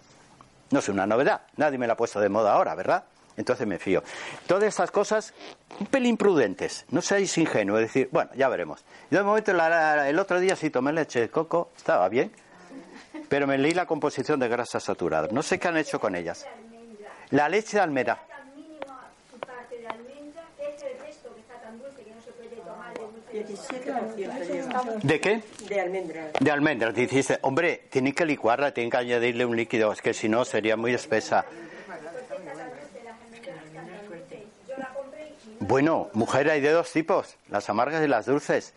[0.70, 3.04] No es una novedad, nadie me la ha puesto de moda ahora, ¿verdad?
[3.36, 4.02] Entonces me fío.
[4.46, 5.32] Todas estas cosas,
[5.78, 8.84] un pelín prudentes, no seáis ingenuos, es decir, bueno, ya veremos.
[9.10, 12.30] Yo de momento la- la- el otro día sí tomé leche de coco, estaba bien,
[13.28, 15.32] pero me leí la composición de grasas saturadas.
[15.32, 16.46] No sé qué han hecho con ellas.
[17.30, 18.18] La leche de almendra.
[19.70, 23.00] de almendra, es el resto que está tan dulce que no se puede tomar de
[23.00, 23.44] dulce.
[23.44, 24.84] 17% lleva.
[25.02, 25.42] ¿De qué?
[25.68, 26.32] De almendras.
[26.40, 26.94] De almendras.
[26.94, 30.76] Dices, hombre, tienen que licuarla, tienen que añadirle un líquido, es que si no sería
[30.76, 31.44] muy espesa.
[34.68, 38.74] Yo la compré y Bueno, mujer hay de dos tipos, las amargas y las dulces.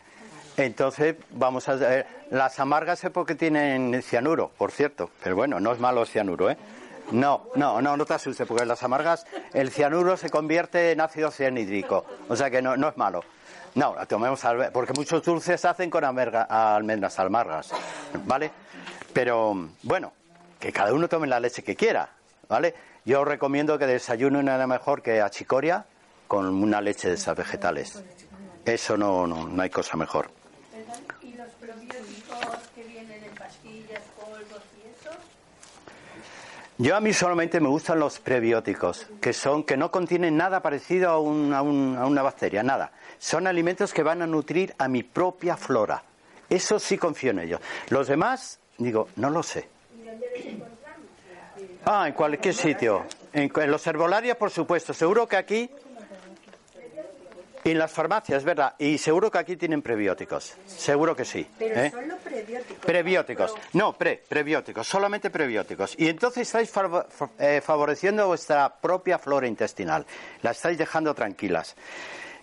[0.57, 5.71] Entonces, vamos a ver, las amargas es porque tienen cianuro, por cierto, pero bueno, no
[5.71, 6.57] es malo el cianuro, ¿eh?
[7.11, 9.25] No, no, no, no te asustes, porque las amargas,
[9.55, 13.23] el cianuro se convierte en ácido cianhídrico, o sea que no, no es malo.
[13.73, 14.39] No, la tomemos
[14.71, 17.71] porque muchos dulces hacen con almendras amargas,
[18.25, 18.51] ¿vale?
[19.13, 20.13] Pero bueno,
[20.59, 22.09] que cada uno tome la leche que quiera,
[22.47, 22.75] ¿vale?
[23.03, 25.87] Yo recomiendo que desayunen nada mejor que achicoria
[26.33, 28.03] con una leche de esas vegetales.
[28.65, 30.31] Eso no, no, no hay cosa mejor.
[31.21, 35.15] ¿Y los probióticos que vienen en pastillas, polvos y eso?
[36.79, 41.11] Yo a mí solamente me gustan los prebióticos, que son que no contienen nada parecido
[41.11, 42.93] a, a, una bacteria, nada.
[43.19, 46.01] Son alimentos que van a nutrir a mi propia flora.
[46.49, 47.61] Eso sí confío en ellos.
[47.89, 49.69] Los demás, digo, no lo sé.
[49.95, 51.07] ¿Y dónde los encontramos?
[51.85, 53.05] Ah, en cualquier sitio.
[53.31, 54.95] En, en los herbolarios, por supuesto.
[54.95, 55.69] Seguro que aquí
[57.63, 58.75] en las farmacias, ¿verdad?
[58.77, 60.55] Y seguro que aquí tienen prebióticos.
[60.65, 61.47] Seguro que sí.
[61.57, 61.91] Pero ¿eh?
[61.91, 62.85] solo prebióticos.
[62.85, 63.53] Prebióticos.
[63.73, 64.87] No, pre, prebióticos.
[64.87, 65.95] Solamente prebióticos.
[65.97, 66.71] Y entonces estáis
[67.39, 70.05] eh, favoreciendo vuestra propia flora intestinal.
[70.41, 71.75] La estáis dejando tranquilas.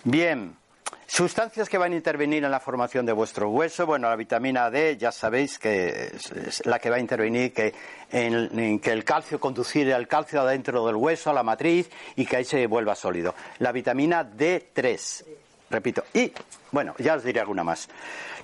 [0.05, 0.60] Bien.
[1.07, 4.97] Sustancias que van a intervenir en la formación de vuestro hueso, bueno, la vitamina D,
[4.97, 7.75] ya sabéis que es la que va a intervenir que
[8.13, 12.37] en, que el calcio, conducir el calcio adentro del hueso, a la matriz, y que
[12.37, 13.35] ahí se vuelva sólido.
[13.59, 15.25] La vitamina D3,
[15.69, 16.05] repito.
[16.15, 16.33] Y,
[16.71, 17.89] bueno, ya os diré alguna más.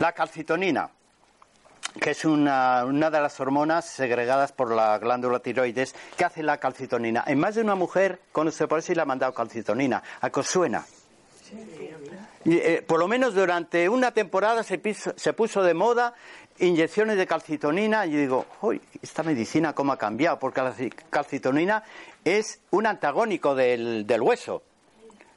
[0.00, 0.90] La calcitonina,
[2.00, 6.58] que es una, una, de las hormonas segregadas por la glándula tiroides que hace la
[6.58, 7.22] calcitonina.
[7.28, 10.02] En más de una mujer, eso y le ha mandado calcitonina.
[10.20, 10.84] ¿A qué suena?
[12.48, 16.14] Eh, por lo menos durante una temporada se, puso de moda
[16.58, 20.72] inyecciones de calcitonina y digo, uy, esta medicina cómo ha cambiado, porque la
[21.10, 21.82] calcitonina
[22.24, 24.62] es un antagónico del, hueso.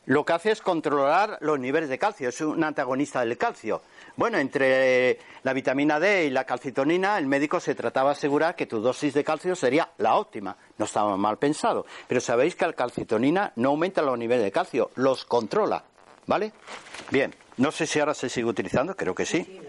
[0.06, 3.82] Lo que hace es controlar los niveles de calcio, es un antagonista del calcio.
[4.16, 8.68] Bueno, entre la vitamina D y la calcitonina, el médico se trataba de asegurar que
[8.68, 10.56] tu dosis de calcio sería la óptima.
[10.78, 11.88] No estaba mal pensado.
[12.08, 15.84] Pero sabéis que la calcitonina no aumenta los niveles de calcio, los controla.
[16.30, 16.52] ¿Vale?
[17.10, 17.34] Bien.
[17.58, 19.60] No sé si ahora se sigue utilizando, creo que sí.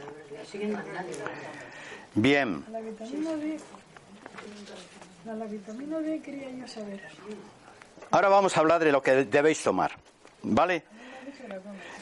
[2.14, 2.66] Bien.
[2.70, 3.61] La vitamina D.
[5.24, 7.00] La vitamina D quería yo saber.
[8.11, 9.92] Ahora vamos a hablar de lo que debéis tomar.
[10.42, 10.84] ¿Vale?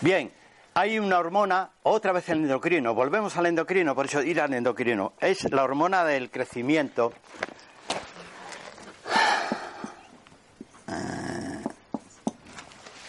[0.00, 0.32] Bien.
[0.74, 5.12] Hay una hormona, otra vez el endocrino, volvemos al endocrino, por eso ir al endocrino.
[5.20, 7.12] Es la hormona del crecimiento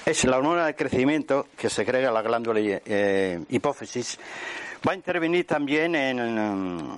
[0.09, 4.19] es la hormona de crecimiento que segrega la glándula eh, hipófisis.
[4.87, 6.97] Va a intervenir también en,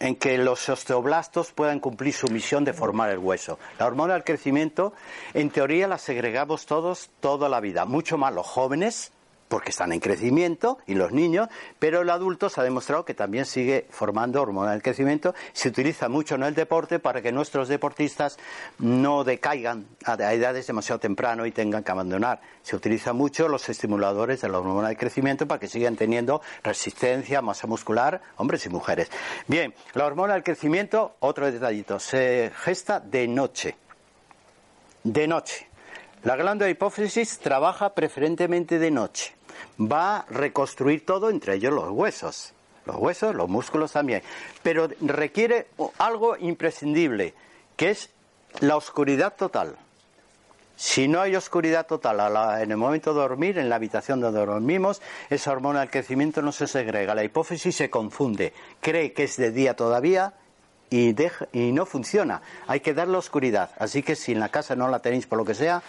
[0.00, 3.58] en que los osteoblastos puedan cumplir su misión de formar el hueso.
[3.78, 4.94] La hormona del crecimiento,
[5.34, 9.12] en teoría, la segregamos todos toda la vida, mucho más los jóvenes
[9.48, 13.46] porque están en crecimiento y los niños, pero el adulto se ha demostrado que también
[13.46, 15.34] sigue formando hormona del crecimiento.
[15.52, 18.38] Se utiliza mucho en el deporte para que nuestros deportistas
[18.78, 22.40] no decaigan a edades demasiado temprano y tengan que abandonar.
[22.62, 27.40] Se utiliza mucho los estimuladores de la hormona del crecimiento para que sigan teniendo resistencia,
[27.40, 29.10] masa muscular, hombres y mujeres.
[29.46, 33.76] Bien, la hormona del crecimiento, otro detallito, se gesta de noche.
[35.02, 35.66] De noche.
[36.24, 39.37] La glándula hipófisis trabaja preferentemente de noche
[39.80, 42.52] va a reconstruir todo, entre ellos los huesos.
[42.86, 44.22] Los huesos, los músculos también.
[44.62, 47.34] Pero requiere algo imprescindible,
[47.76, 48.10] que es
[48.60, 49.76] la oscuridad total.
[50.74, 55.02] Si no hay oscuridad total en el momento de dormir, en la habitación donde dormimos,
[55.28, 57.16] esa hormona del crecimiento no se segrega.
[57.16, 60.34] La hipófisis se confunde, cree que es de día todavía
[60.88, 61.16] y,
[61.52, 62.42] y no funciona.
[62.68, 63.70] Hay que darle oscuridad.
[63.78, 65.82] Así que si en la casa no la tenéis por lo que sea,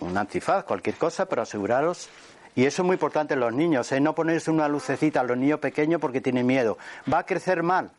[0.00, 2.10] un antifaz, cualquier cosa, pero aseguraros
[2.54, 4.00] y eso es muy importante en los niños, ¿eh?
[4.00, 6.78] no ponerse una lucecita a los niños pequeños porque tienen miedo.
[7.12, 7.90] ¿Va a crecer mal?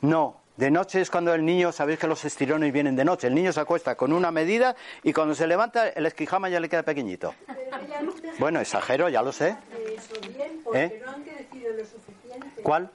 [0.00, 0.36] No.
[0.56, 3.26] De noche es cuando el niño, sabéis que los estirones vienen de noche.
[3.26, 6.70] El niño se acuesta con una medida y cuando se levanta el esquijama ya le
[6.70, 7.34] queda pequeñito.
[8.38, 9.54] Bueno, exagero, ya lo sé.
[10.72, 11.02] ¿Eh?
[12.62, 12.90] ¿Cuál?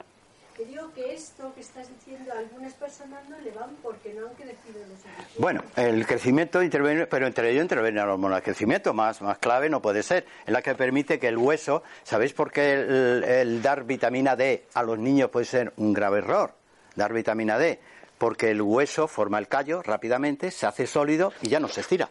[0.94, 4.94] Que esto que estás diciendo algunas personas no le van porque no han crecido lo
[4.94, 5.32] suficiente.
[5.38, 9.68] Bueno, el crecimiento interviene, pero entre ellos interviene la hormona del crecimiento, más, más clave
[9.68, 10.26] no puede ser.
[10.46, 14.82] Es la que permite que el hueso, ¿sabéis por qué el, dar vitamina D a
[14.82, 16.54] los niños puede ser un grave error?
[16.94, 17.80] Dar vitamina D,
[18.18, 22.10] porque el hueso forma el callo rápidamente, se hace sólido y ya no se estira.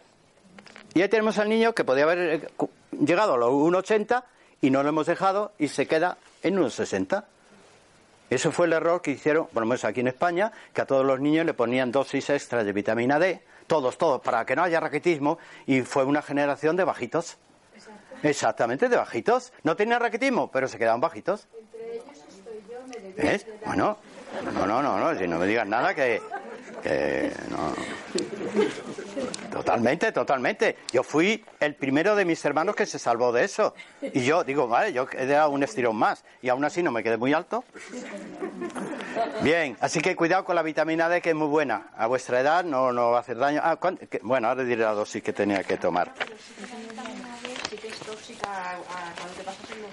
[0.94, 2.48] Y ahí tenemos al niño que podía haber eh,
[2.90, 4.24] llegado a los 1,80
[4.60, 7.24] y no lo hemos dejado y se queda en 1,60.
[8.32, 11.04] Eso fue el error que hicieron, por lo menos aquí en España, que a todos
[11.04, 14.80] los niños le ponían dosis extras de vitamina D, todos, todos, para que no haya
[14.80, 17.36] raquetismo, y fue una generación de bajitos.
[18.22, 19.52] Exactamente, de bajitos.
[19.64, 21.46] No tenían raquetismo, pero se quedaban bajitos.
[21.58, 23.46] Entre ellos estoy yo, me debí ¿Ves?
[23.66, 23.98] Bueno,
[24.54, 26.22] no, no, no, no, si no me digas nada que,
[26.82, 27.74] que no.
[29.52, 30.78] Totalmente, totalmente.
[30.92, 33.74] Yo fui el primero de mis hermanos que se salvó de eso.
[34.00, 36.24] Y yo digo, vale, yo he dado un estirón más.
[36.40, 37.62] Y aún así no me quedé muy alto.
[39.42, 41.88] Bien, así que cuidado con la vitamina D que es muy buena.
[41.96, 43.60] A vuestra edad no, no va a hacer daño.
[43.62, 46.12] Ah, ¿cuán- qué- bueno, ahora diré la dosis que tenía que tomar.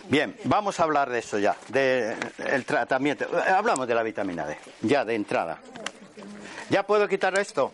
[0.07, 3.25] Bien, vamos a hablar de eso ya, del tratamiento.
[3.25, 5.59] Eh, Hablamos de la vitamina D, ya de entrada.
[6.69, 7.73] ¿Ya puedo quitar esto?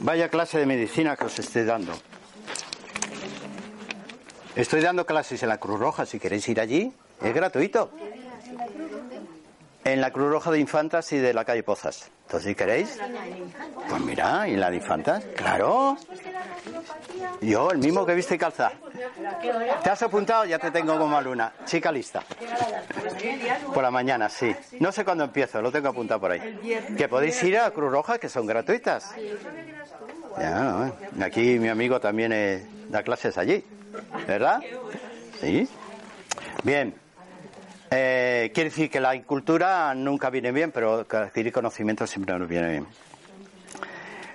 [0.00, 1.92] Vaya clase de medicina que os estoy dando.
[4.56, 7.90] Estoy dando clases en la Cruz Roja, si queréis ir allí, es gratuito.
[9.84, 12.10] En la Cruz Roja de Infantas y de la calle Pozas.
[12.26, 12.98] Entonces, si queréis,
[13.88, 15.24] pues mira, ¿y la de Infantas?
[15.36, 15.96] Claro.
[17.40, 18.70] Yo, el mismo que viste calza.
[19.82, 20.44] ¿Te has apuntado?
[20.44, 21.52] Ya te tengo como alumna.
[21.64, 22.22] Chica lista.
[23.72, 24.54] Por la mañana, sí.
[24.78, 26.86] No sé cuándo empiezo, lo tengo apuntado por ahí.
[26.96, 29.12] Que podéis ir a Cruz Roja, que son gratuitas.
[30.38, 30.92] Ya.
[31.22, 33.64] Aquí mi amigo también eh, da clases allí.
[34.26, 34.60] ¿Verdad?
[35.40, 35.68] Sí.
[36.62, 36.94] Bien.
[37.90, 42.70] Eh, quiere decir que la incultura nunca viene bien, pero adquirir conocimiento siempre nos viene
[42.70, 42.86] bien.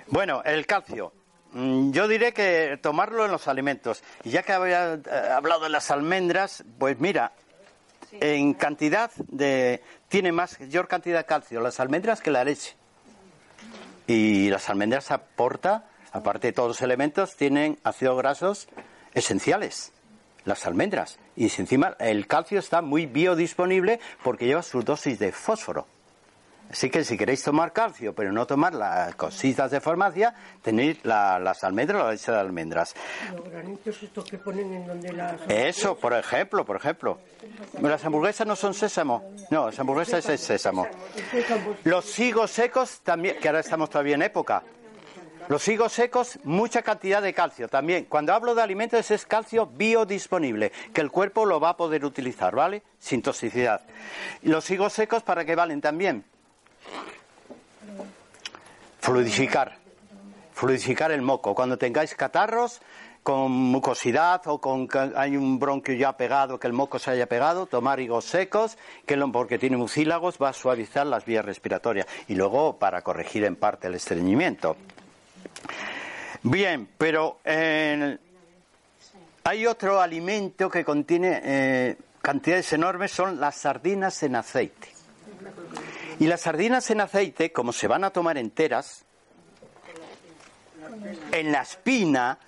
[0.08, 1.12] Bueno, el calcio.
[1.52, 4.02] Mm, Yo diré que tomarlo en los alimentos.
[4.24, 5.00] Y ya que había eh,
[5.34, 7.32] hablado de las almendras, pues mira,
[8.12, 9.82] en cantidad de.
[10.08, 12.76] Tiene más, mayor cantidad de calcio las almendras que la leche.
[14.06, 18.68] Y las almendras aporta, aparte de todos los elementos, tienen ácidos grasos
[19.14, 19.92] esenciales.
[20.44, 21.18] Las almendras.
[21.36, 25.86] Y si encima el calcio está muy biodisponible porque lleva su dosis de fósforo.
[26.68, 31.38] Así que si queréis tomar calcio, pero no tomar las cositas de farmacia, tenéis la-
[31.38, 32.92] las almendras o la leche de almendras.
[33.36, 35.40] Los granitos estos que ponen en donde las...
[35.48, 37.20] Eso, por ejemplo, por ejemplo.
[37.80, 39.30] Las hamburguesas no son sésamo.
[39.48, 40.88] No, las hamburguesas es sésamo.
[41.84, 44.64] Los higos secos también, que ahora estamos todavía en época.
[45.48, 48.06] Los higos secos, mucha cantidad de calcio también.
[48.06, 52.54] Cuando hablo de alimentos es calcio biodisponible, que el cuerpo lo va a poder utilizar,
[52.54, 52.82] ¿vale?
[52.98, 53.80] Sin toxicidad.
[54.42, 56.24] ¿Y los higos secos para qué valen también?
[59.00, 59.76] Fluidificar.
[60.52, 61.54] Fluidificar el moco.
[61.54, 62.80] Cuando tengáis catarros
[63.22, 67.66] con mucosidad o con hay un bronquio ya pegado, que el moco se haya pegado,
[67.66, 72.06] tomar higos secos, que lo- porque tiene mucílagos, va a suavizar las vías respiratorias.
[72.26, 74.76] Y luego para corregir en parte el estreñimiento.
[76.42, 78.18] Bien, pero eh,
[79.44, 84.88] hay otro alimento que contiene eh, cantidades enormes, son las sardinas en aceite.
[86.18, 89.04] Y las sardinas en aceite, como se van a tomar enteras,
[91.32, 92.38] en la espina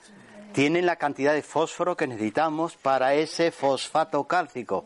[0.53, 4.85] tienen la cantidad de fósforo que necesitamos para ese fosfato cálcico,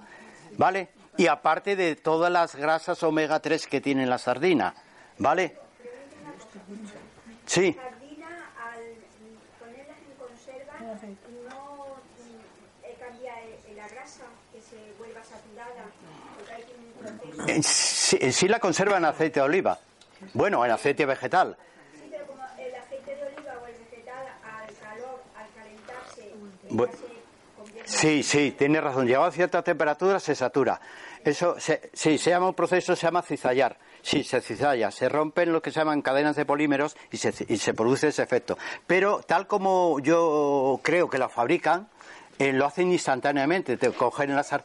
[0.59, 0.91] ¿vale?
[1.17, 4.75] Y aparte de todas las grasas omega 3 que tiene la sardina,
[5.19, 5.57] ¿vale?
[7.47, 7.75] Sí.
[7.75, 8.81] sardina al
[9.61, 11.97] ponerlas en conserva no
[12.99, 13.33] cambia
[13.77, 15.85] la grasa que se vuelva saturada
[16.37, 19.79] porque hay un proceso sí, sí la conserva en aceite de oliva.
[20.35, 21.57] Bueno, en aceite vegetal.
[21.95, 26.33] sí pero como el aceite de oliva o el vegetal al calor al calentarse
[26.71, 29.07] Bu- ya se convierte Sí, sí, tiene razón.
[29.07, 30.81] Llegado a cierta temperatura se satura.
[31.25, 33.77] Eso, se, sí, se llama un proceso, se llama cizallar.
[34.03, 34.91] Sí, se cizalla.
[34.91, 38.23] Se rompen lo que se llaman cadenas de polímeros y se, y se produce ese
[38.23, 38.59] efecto.
[38.87, 41.89] Pero tal como yo creo que la fabrican,
[42.39, 43.77] eh, lo hacen instantáneamente.
[43.77, 44.65] Te cogen la sar-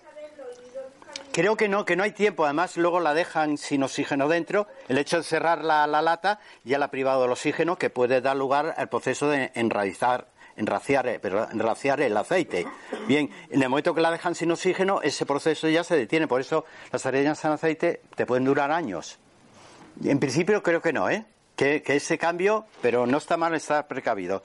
[1.31, 2.45] Creo que no, que no hay tiempo.
[2.45, 4.65] Además, luego la dejan sin oxígeno dentro.
[4.87, 8.21] El hecho de cerrar la, la lata ya la ha privado del oxígeno que puede
[8.21, 12.65] dar lugar al proceso de enraizar, enraciar, eh, perdón, enraciar el aceite.
[13.07, 16.27] Bien, en el momento que la dejan sin oxígeno, ese proceso ya se detiene.
[16.27, 19.19] Por eso las sardinas en aceite te pueden durar años.
[20.03, 21.25] En principio creo que no, ¿eh?
[21.55, 24.43] Que, que ese cambio, pero no está mal estar precavido.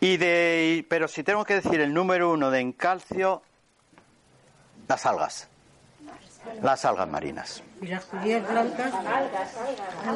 [0.00, 3.42] Y de, pero si tengo que decir el número uno de en calcio,
[4.88, 5.48] las algas.
[6.62, 7.62] Las algas marinas.
[7.80, 8.92] Y las judías blancas...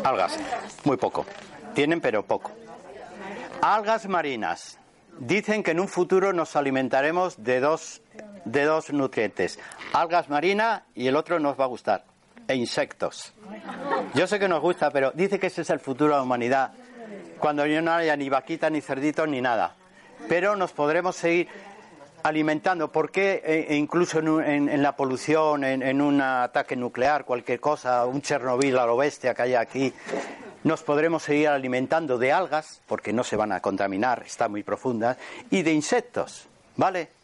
[0.05, 0.39] Algas,
[0.85, 1.27] muy poco.
[1.75, 2.53] Tienen, pero poco.
[3.63, 4.79] Algas marinas.
[5.19, 8.03] Dicen que en un futuro nos alimentaremos de dos,
[8.45, 9.59] de dos nutrientes.
[9.93, 12.05] Algas marinas y el otro nos va a gustar.
[12.51, 13.33] E insectos.
[14.13, 16.73] Yo sé que nos gusta, pero dice que ese es el futuro de la humanidad.
[17.39, 19.77] Cuando ya no haya ni vaquitas, ni cerditos, ni nada.
[20.29, 21.47] Pero nos podremos seguir.
[22.25, 22.91] alimentando.
[22.91, 28.21] ¿Por qué eh, e incluso en, la polución, en, un ataque nuclear, cualquier cosa, un
[28.21, 29.95] Chernobyl a lo bestia que haya aquí,
[30.65, 35.17] nos podremos seguir alimentando de algas, porque no se van a contaminar, están muy profundas,
[35.51, 37.20] y de insectos, ¿vale?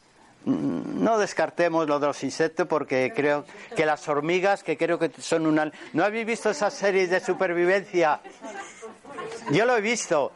[0.47, 3.44] Mm, no descartemos lo de los insectos porque creo
[3.74, 5.70] que las hormigas, que creo que son una...
[5.92, 8.20] ¿No habéis visto esas series de supervivencia?
[9.51, 10.32] Yo lo he visto.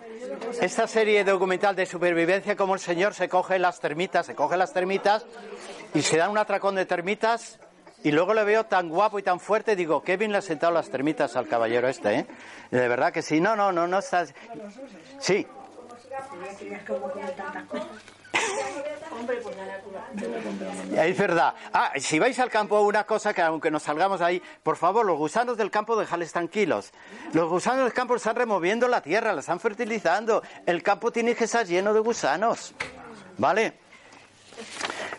[0.60, 4.72] Esta serie documental de supervivencia, como el señor se coge las termitas, se coge las
[4.72, 5.24] termitas
[5.94, 7.60] y se da un atracón de termitas
[8.02, 10.72] y luego le veo tan guapo y tan fuerte, digo, qué bien le ha sentado
[10.72, 12.26] las termitas al caballero este, ¿eh?
[12.72, 13.40] De verdad que sí.
[13.40, 14.34] No, no, no, no estás...
[15.20, 15.46] Sí.
[20.96, 21.54] Es verdad.
[21.72, 25.16] Ah, si vais al campo, una cosa que aunque nos salgamos ahí, por favor, los
[25.16, 26.92] gusanos del campo dejadles tranquilos.
[27.32, 30.42] Los gusanos del campo están removiendo la tierra, la están fertilizando.
[30.66, 32.74] El campo tiene que estar lleno de gusanos.
[33.38, 33.74] ¿Vale?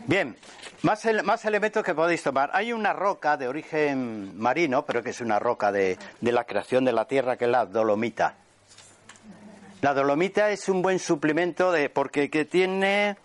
[0.05, 0.35] Bien,
[0.83, 2.51] más, más elementos que podéis tomar.
[2.53, 6.85] Hay una roca de origen marino, pero que es una roca de, de la creación
[6.85, 8.35] de la tierra, que es la dolomita.
[9.81, 13.17] La dolomita es un buen suplemento de, porque que tiene,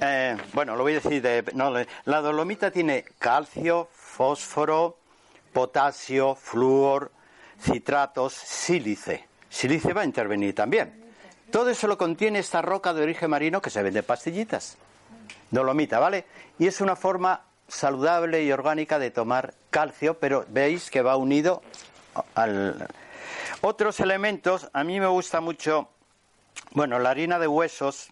[0.00, 1.72] eh, bueno, lo voy a decir, de, no,
[2.04, 4.98] la dolomita tiene calcio, fósforo,
[5.52, 7.10] potasio, flúor,
[7.60, 9.26] citratos, sílice.
[9.48, 11.04] Sílice va a intervenir también.
[11.50, 14.76] Todo eso lo contiene esta roca de origen marino que se vende pastillitas
[15.50, 16.24] dolomita, ¿vale?
[16.58, 21.62] Y es una forma saludable y orgánica de tomar calcio, pero veis que va unido
[22.34, 22.86] al...
[23.68, 25.88] Otros elementos, a mí me gusta mucho,
[26.70, 28.10] bueno, la harina de huesos,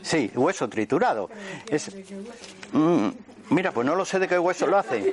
[0.00, 1.28] sí, hueso triturado.
[2.72, 3.08] Mm,
[3.50, 5.12] mira, pues no lo sé de qué hueso lo hace.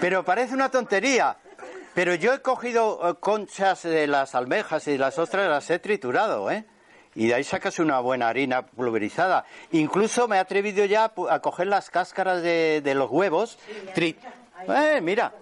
[0.00, 1.36] Pero parece una tontería.
[1.94, 5.78] Pero yo he cogido eh, conchas de las almejas y de las ostras, las he
[5.78, 6.64] triturado, ¿eh?
[7.14, 9.44] y de ahí sacas una buena harina pulverizada.
[9.70, 13.60] Incluso me he atrevido ya a coger las cáscaras de, los huevos.
[14.68, 15.32] Eh, mira,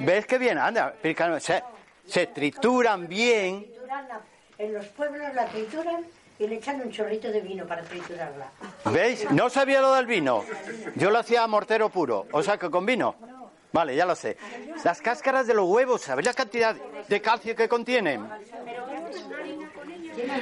[0.00, 0.58] ¿ves qué bien?
[0.58, 0.94] Anda,
[1.40, 1.62] se,
[2.06, 3.66] se trituran bien.
[4.58, 6.04] En los pueblos la trituran
[6.38, 8.50] y le echan un chorrito de vino para triturarla.
[8.86, 9.30] ¿Veis?
[9.30, 10.44] No sabía lo del vino.
[10.96, 12.26] Yo lo hacía a mortero puro.
[12.32, 13.14] O sea, que con vino.
[13.72, 14.36] Vale, ya lo sé.
[14.84, 18.26] Las cáscaras de los huevos, ¿sabéis la cantidad de calcio que contienen?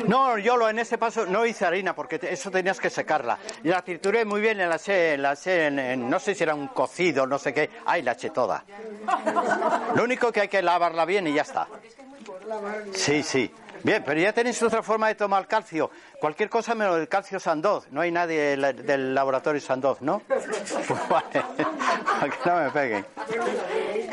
[0.06, 3.38] No, yo lo en ese paso no hice harina porque eso tenías que secarla.
[3.62, 7.26] Y la trituré muy bien, la eché, la en, no sé si era un cocido,
[7.26, 7.70] no sé qué.
[7.86, 8.64] Ahí la eché toda.
[9.94, 11.68] Lo único que hay que lavarla bien y ya está.
[12.92, 13.52] Sí, sí.
[13.82, 15.90] Bien, pero ya tenéis otra forma de tomar calcio.
[16.20, 17.86] Cualquier cosa menos el calcio Sandoz.
[17.90, 20.22] No hay nadie del laboratorio Sandoz, ¿no?
[20.26, 21.44] Pues vale.
[22.42, 23.06] que no me peguen.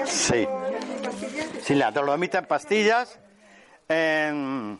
[0.05, 0.47] Sí.
[1.63, 3.19] Sí, la dolomita en pastillas.
[3.89, 4.77] Eh,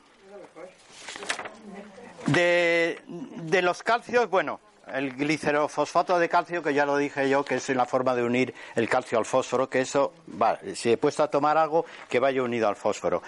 [2.27, 4.59] de, de los calcios, bueno,
[4.93, 8.53] el glicerofosfato de calcio, que ya lo dije yo, que es una forma de unir
[8.75, 12.43] el calcio al fósforo, que eso, vale, si he puesto a tomar algo, que vaya
[12.43, 13.21] unido al fósforo.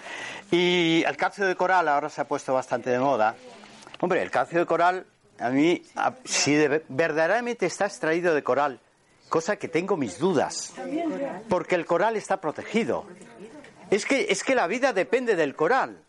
[0.50, 3.34] Y el calcio de coral ahora se ha puesto bastante de moda.
[4.00, 5.06] Hombre, el calcio de coral,
[5.40, 5.82] a mí,
[6.24, 6.56] si
[6.88, 8.80] verdaderamente está extraído de coral,
[9.28, 10.74] cosa que tengo mis dudas,
[11.48, 13.06] porque el coral está protegido.
[13.90, 16.02] Es que, es que la vida depende del coral.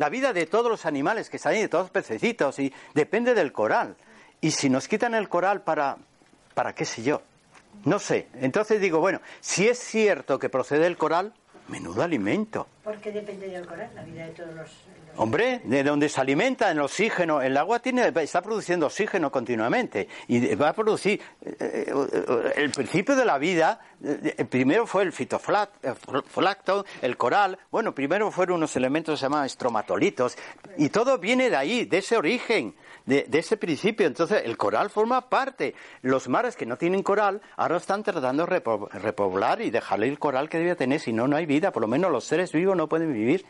[0.00, 3.34] La vida de todos los animales que están ahí, de todos los pececitos, y depende
[3.34, 3.96] del coral.
[4.40, 5.98] Y si nos quitan el coral para,
[6.54, 7.20] para qué sé yo,
[7.84, 8.28] no sé.
[8.40, 11.34] Entonces digo, bueno, si es cierto que procede el coral,
[11.68, 12.66] menudo alimento.
[12.82, 14.70] ¿Por qué depende del coral, la vida de todos los
[15.16, 20.08] Hombre, de donde se alimenta, en el oxígeno, el agua tiene, está produciendo oxígeno continuamente
[20.28, 23.80] y va a producir eh, eh, el principio de la vida.
[24.02, 27.58] Eh, primero fue el fitoflacto, el coral.
[27.70, 30.38] Bueno, primero fueron unos elementos que se llaman estromatolitos
[30.78, 32.74] y todo viene de ahí, de ese origen.
[33.06, 34.06] De, ese principio.
[34.06, 35.74] Entonces, el coral forma parte.
[36.02, 38.60] Los mares que no tienen coral ahora están tratando de
[38.92, 41.72] repoblar y dejarle el coral que debía tener, si no, no hay vida.
[41.72, 43.44] Por lo menos los seres vivos no pueden vivir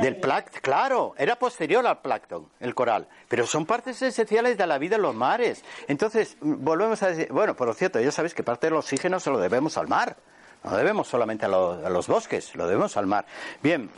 [0.00, 4.78] del plancton, claro, era posterior al plancton, el coral, pero son partes esenciales de la
[4.78, 5.64] vida en los mares.
[5.88, 9.38] Entonces, volvemos a decir, bueno, por cierto, ya sabéis que parte del oxígeno se lo
[9.38, 10.16] debemos al mar,
[10.64, 13.26] no debemos solamente a, a los bosques, lo debemos al mar.
[13.62, 13.90] Bien,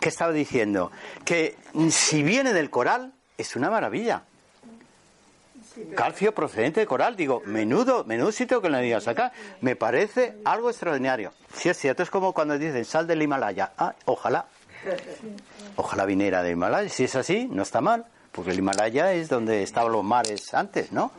[0.00, 0.92] ¿qué estaba diciendo?
[1.24, 1.56] Que
[1.90, 4.24] si viene del coral, es una maravilla.
[5.96, 7.16] Calcio procedente de coral.
[7.16, 8.30] Digo, menudo, menudo
[8.62, 9.32] que le digas acá.
[9.60, 11.32] Me parece algo extraordinario.
[11.54, 13.72] Si es cierto, es como cuando dicen sal del Himalaya.
[13.76, 14.46] Ah, ojalá.
[15.76, 16.88] Ojalá viniera del Himalaya.
[16.88, 18.06] Si es así, no está mal.
[18.32, 21.10] Porque el Himalaya es donde estaban los mares antes, ¿no?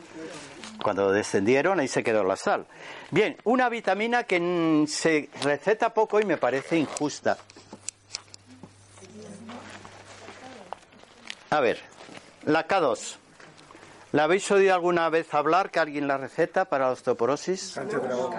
[0.82, 2.66] Cuando descendieron, ahí se quedó la sal.
[3.10, 7.36] Bien, una vitamina que se receta poco y me parece injusta.
[11.50, 11.78] A ver,
[12.44, 13.16] la K2.
[14.12, 17.60] ¿La habéis oído alguna vez hablar que alguien la receta para la osteoporosis?
[17.60, 18.30] Sánchez Dragó.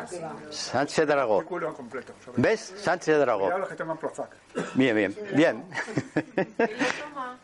[0.51, 1.45] Sánchez Dragó.
[1.76, 2.13] Completo.
[2.38, 2.74] ¿Ves?
[2.78, 3.41] Sánchez Dragó.
[3.45, 4.30] Cuidado los que toman Prozac.
[4.76, 5.65] Bien, bien, bien.
[6.13, 7.39] ¿Quién lo toma?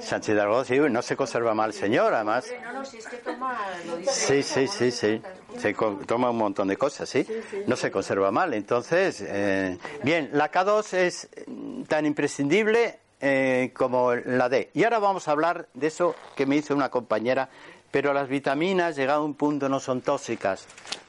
[0.00, 0.64] Sánchez Dragó.
[0.64, 2.46] Sí, no se conserva mal, señor, además.
[2.64, 4.12] No, no, si es que toma, lo dice.
[4.12, 5.22] Sí, sí, sí, sí.
[5.56, 7.24] Se co- toma un montón de cosas, ¿sí?
[7.68, 8.52] No se conserva mal.
[8.54, 14.70] Entonces, eh, bien, la K2 es mm, tan imprescindible eh, como la D.
[14.74, 17.48] Y ahora vamos a hablar de eso que me hizo una compañera.
[17.90, 20.66] Pero las vitaminas, llegado a un punto, no son tóxicas.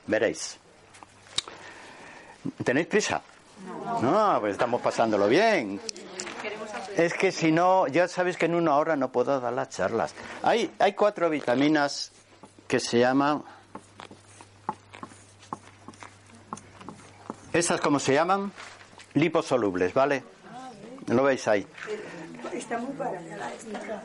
[0.08, 0.58] Veréis.
[2.64, 3.22] ¿Tenéis prisa?
[4.02, 5.82] No, pues estamos pasándolo bien.
[6.96, 10.16] Es que si no, ya sabéis que en una hora no puedo dar las charlas.
[10.42, 12.14] Hay, hay cuatro vitaminas
[12.66, 13.44] que se llaman...
[17.52, 18.54] ¿Estas cómo se llaman?
[19.16, 20.35] Liposolubles, ¿vale?
[21.08, 21.66] ¿Lo veis ahí?
[22.54, 24.04] Está muy barata.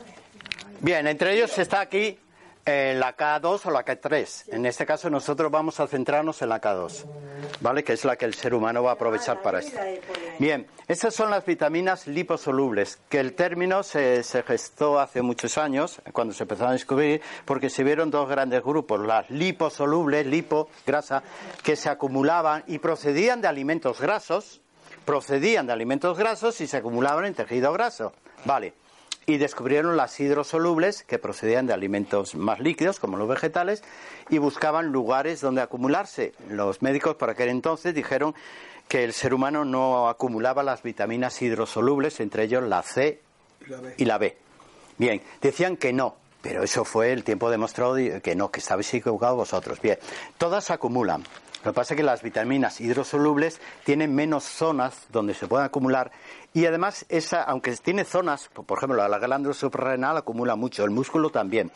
[0.79, 2.17] Bien, entre ellos está aquí
[2.65, 4.53] eh, la K2 o la K3.
[4.53, 7.05] En este caso nosotros vamos a centrarnos en la K2,
[7.59, 7.83] ¿vale?
[7.83, 9.79] Que es la que el ser humano va a aprovechar para esto.
[10.37, 16.01] Bien, estas son las vitaminas liposolubles, que el término se, se gestó hace muchos años,
[16.13, 21.23] cuando se empezaron a descubrir, porque se vieron dos grandes grupos, las liposolubles, lipo, grasa,
[21.63, 24.61] que se acumulaban y procedían de alimentos grasos,
[25.05, 28.13] procedían de alimentos grasos y se acumulaban en tejido graso.
[28.45, 28.73] Vale.
[29.25, 33.83] Y descubrieron las hidrosolubles, que procedían de alimentos más líquidos, como los vegetales,
[34.29, 36.33] y buscaban lugares donde acumularse.
[36.49, 38.33] Los médicos por aquel entonces dijeron
[38.87, 43.21] que el ser humano no acumulaba las vitaminas hidrosolubles, entre ellos la C
[43.97, 44.37] y la B.
[44.97, 49.37] Bien, decían que no, pero eso fue el tiempo demostrado que no, que estabais equivocados
[49.37, 49.79] vosotros.
[49.81, 49.97] Bien,
[50.37, 51.23] todas acumulan.
[51.63, 56.11] Lo que pasa es que las vitaminas hidrosolubles tienen menos zonas donde se pueden acumular
[56.53, 61.29] y además esa, aunque tiene zonas, por ejemplo, la glándula suprarrenal acumula mucho, el músculo
[61.29, 61.71] también.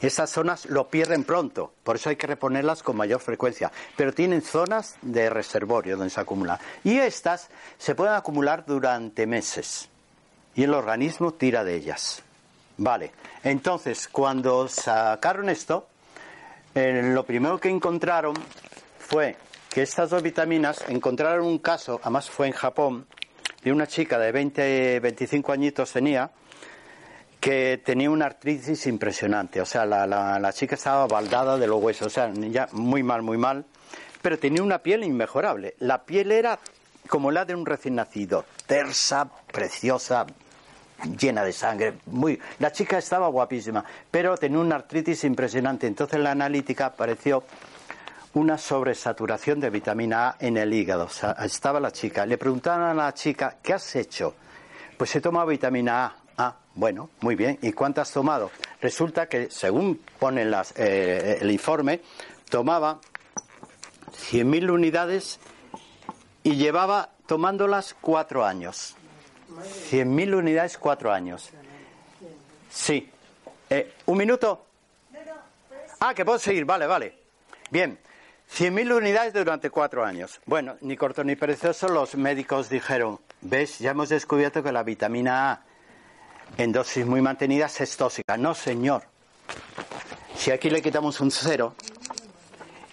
[0.00, 4.42] Esas zonas lo pierden pronto, por eso hay que reponerlas con mayor frecuencia, pero tienen
[4.42, 6.60] zonas de reservorio donde se acumula.
[6.84, 9.88] Y estas se pueden acumular durante meses
[10.54, 12.22] y el organismo tira de ellas.
[12.76, 13.12] Vale,
[13.42, 15.86] entonces cuando sacaron esto,
[16.74, 18.34] eh, lo primero que encontraron
[19.14, 19.36] fue
[19.70, 23.06] que estas dos vitaminas encontraron un caso, además fue en Japón,
[23.62, 26.32] de una chica de 20, 25 añitos tenía,
[27.38, 29.60] que tenía una artritis impresionante.
[29.60, 33.04] O sea, la, la- la chica estaba baldada de los huesos, o sea, ya muy
[33.04, 33.64] mal, muy mal,
[34.20, 35.76] pero tenía una piel inmejorable.
[35.78, 36.58] La piel era
[37.08, 40.26] como la de un recién nacido, tersa, preciosa,
[41.20, 41.94] llena de sangre.
[42.06, 45.86] Muy, la chica estaba guapísima, pero tenía una artritis impresionante.
[45.86, 47.44] Entonces la analítica apareció
[48.34, 51.08] una sobresaturación de vitamina A en el hígado.
[51.40, 52.26] Estaba la chica.
[52.26, 54.34] Le preguntaron a la chica, ¿qué has hecho?
[54.96, 56.16] Pues he tomado vitamina A.
[56.36, 57.58] Ah, bueno, muy bien.
[57.62, 58.50] ¿Y cuánto has tomado?
[58.80, 62.00] Resulta que, según pone las, eh, el informe,
[62.50, 62.98] tomaba
[64.30, 65.38] 100.000 unidades
[66.42, 68.96] y llevaba tomándolas cuatro años.
[69.90, 71.50] 100.000 unidades, cuatro años.
[72.68, 73.08] Sí.
[73.70, 74.66] Eh, ¿Un minuto?
[76.00, 77.16] Ah, que puedo seguir, vale, vale.
[77.70, 77.98] Bien,
[78.52, 80.40] 100.000 unidades durante cuatro años.
[80.46, 85.52] Bueno, ni corto ni perezoso, los médicos dijeron, ves, ya hemos descubierto que la vitamina
[85.52, 85.62] A
[86.56, 88.36] en dosis muy mantenidas es tóxica.
[88.36, 89.02] No, señor.
[90.36, 91.74] Si aquí le quitamos un cero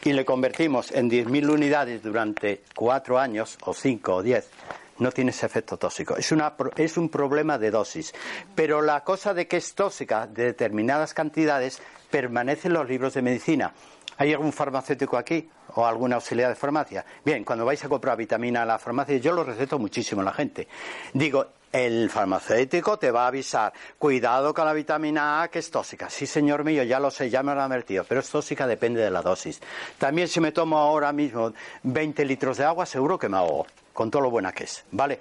[0.04, 4.49] y le convertimos en 10.000 unidades durante cuatro años, o cinco o diez,
[4.97, 6.16] no tiene ese efecto tóxico.
[6.16, 8.14] Es, una, es un problema de dosis.
[8.56, 13.22] Pero la cosa de que es tóxica de determinadas cantidades permanece en los libros de
[13.22, 13.74] medicina.
[14.22, 17.03] ¿Hay algún farmacéutico aquí o alguna auxiliar de farmacia?
[17.26, 20.32] Bien, cuando vais a comprar vitamina a la farmacia, yo lo receto muchísimo a la
[20.32, 20.67] gente.
[21.11, 26.07] Digo, el farmacéutico te va a avisar, cuidado con la vitamina A que es tóxica.
[26.11, 29.01] Sí, señor mío, ya lo sé, ya me lo han advertido, pero es tóxica, depende
[29.01, 29.59] de la dosis.
[29.97, 31.51] También si me tomo ahora mismo
[31.82, 35.19] 20 litros de agua, seguro que me ahogo, con todo lo buena que es, ¿vale?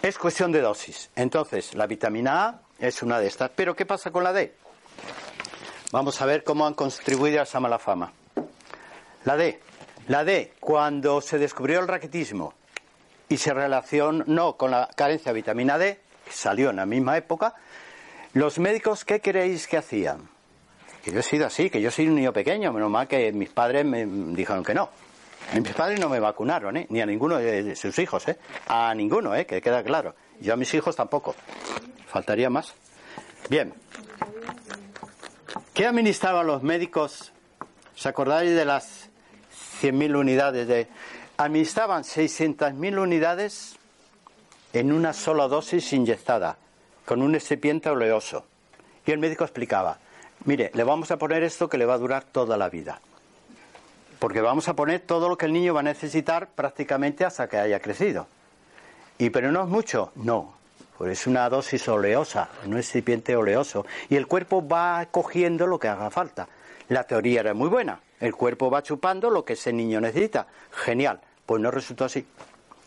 [0.00, 1.10] Es cuestión de dosis.
[1.16, 3.50] Entonces, la vitamina A es una de estas.
[3.50, 4.54] Pero, ¿qué pasa con la D?
[5.92, 8.10] Vamos a ver cómo han contribuido a esa mala fama.
[9.24, 9.60] La D.
[10.08, 12.54] La D, cuando se descubrió el raquetismo
[13.28, 17.54] y se relacionó con la carencia de vitamina D, que salió en la misma época,
[18.32, 20.30] los médicos, ¿qué creéis que hacían?
[21.04, 23.50] Que yo he sido así, que yo soy un niño pequeño, menos mal que mis
[23.50, 24.88] padres me dijeron que no.
[25.52, 26.86] Mis padres no me vacunaron, ¿eh?
[26.88, 28.38] ni a ninguno de de sus hijos, ¿eh?
[28.66, 29.44] a ninguno, ¿eh?
[29.44, 30.14] que queda claro.
[30.40, 31.34] Yo a mis hijos tampoco.
[32.06, 32.72] Faltaría más.
[33.50, 33.74] Bien.
[35.74, 37.32] ¿Qué administraban los médicos?
[37.94, 39.08] ¿Os acordáis de las
[39.80, 40.88] 100.000 unidades de...
[41.36, 43.76] Administraban 600.000 unidades
[44.72, 46.56] en una sola dosis inyectada.
[47.04, 48.44] con un excipiente oleoso.
[49.04, 49.98] Y el médico explicaba,
[50.44, 53.00] mire, le vamos a poner esto que le va a durar toda la vida.
[54.18, 57.56] Porque vamos a poner todo lo que el niño va a necesitar prácticamente hasta que
[57.56, 58.28] haya crecido.
[59.18, 60.12] ¿Y pero no es mucho?
[60.14, 60.54] No.
[61.06, 63.86] Es una dosis oleosa, un excipiente oleoso.
[64.08, 66.48] Y el cuerpo va cogiendo lo que haga falta.
[66.88, 68.00] La teoría era muy buena.
[68.20, 70.46] El cuerpo va chupando lo que ese niño necesita.
[70.70, 71.20] Genial.
[71.46, 72.26] Pues no resultó así.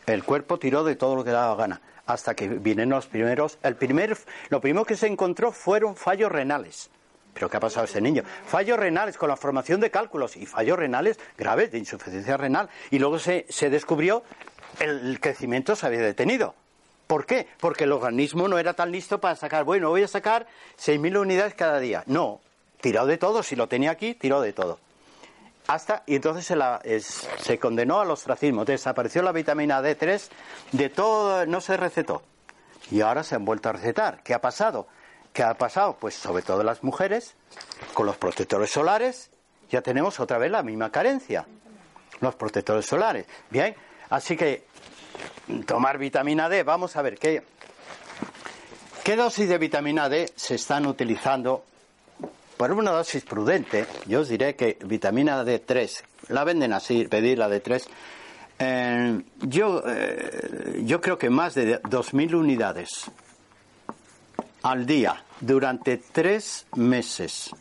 [0.06, 1.82] El cuerpo tiró de todo lo que daba gana.
[2.06, 3.58] Hasta que vienen los primeros.
[3.64, 4.18] El primer,
[4.50, 6.90] lo primero que se encontró fueron fallos renales.
[7.34, 8.24] ¿Pero qué ha pasado ese niño?
[8.46, 12.70] Fallos renales con la formación de cálculos y fallos renales graves de insuficiencia renal.
[12.92, 14.24] Y luego se, se descubrió
[14.80, 16.56] el crecimiento se había detenido.
[17.08, 17.48] ¿Por qué?
[17.60, 20.48] Porque el organismo no era tan listo para sacar, bueno, voy a sacar
[20.80, 22.04] 6.000 unidades cada día.
[22.08, 22.42] No,
[22.82, 24.80] tiró de todo, si lo tenía aquí, tiró de todo.
[25.68, 26.82] Hasta, y entonces se, la,
[27.38, 30.30] se condenó al ostracismo, desapareció la vitamina D3,
[30.72, 32.22] de todo, no se recetó.
[32.92, 34.22] Y ahora se han vuelto a recetar.
[34.24, 34.88] ¿Qué ha pasado?
[35.34, 35.98] ¿Qué ha pasado?
[36.00, 37.36] Pues sobre todo las mujeres,
[37.94, 39.32] con los protectores solares,
[39.70, 41.46] ya tenemos otra vez la misma carencia.
[42.22, 43.26] Los protectores solares.
[43.50, 43.76] Bien,
[44.10, 44.66] así que
[45.66, 47.44] tomar vitamina D, vamos a ver qué,
[49.04, 51.64] qué dosis de vitamina D se están utilizando.
[52.58, 57.50] Por una dosis prudente, yo os diré que vitamina D3, la venden así, pedir la
[57.50, 57.86] D3,
[58.60, 63.12] eh, yo, eh, yo creo que más de 2.000 unidades
[64.64, 67.52] al día durante tres meses,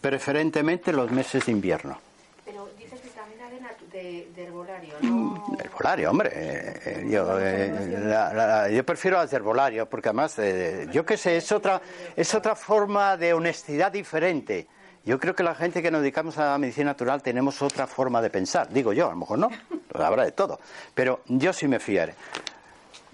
[0.00, 1.98] preferentemente los meses de invierno.
[2.44, 3.60] Pero dices vitamina D
[4.02, 5.56] de, de herbolario, ¿no?
[5.58, 6.30] Herbolario, hombre.
[6.34, 7.72] eh, eh, yo, eh,
[8.04, 11.80] la- la- yo prefiero las de herbolario porque además, eh, yo qué sé, es otra,
[12.16, 14.66] es otra forma de honestidad diferente.
[15.04, 18.22] Yo creo que la gente que nos dedicamos a la medicina natural tenemos otra forma
[18.22, 18.68] de pensar.
[18.72, 19.48] Digo yo, a lo mejor no,
[19.94, 20.60] habrá de todo.
[20.94, 22.14] Pero yo sí me fiaré.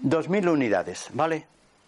[0.03, 1.45] 2.000 unidades, ¿vale?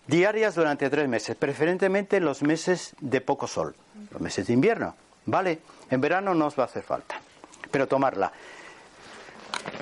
[0.07, 3.75] Diarias durante tres meses, preferentemente en los meses de poco sol,
[4.11, 4.95] los meses de invierno,
[5.27, 5.59] ¿vale?
[5.89, 7.21] En verano no os va a hacer falta,
[7.69, 8.31] pero tomarla.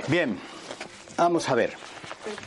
[0.07, 0.39] Bien,
[1.17, 1.75] vamos a ver.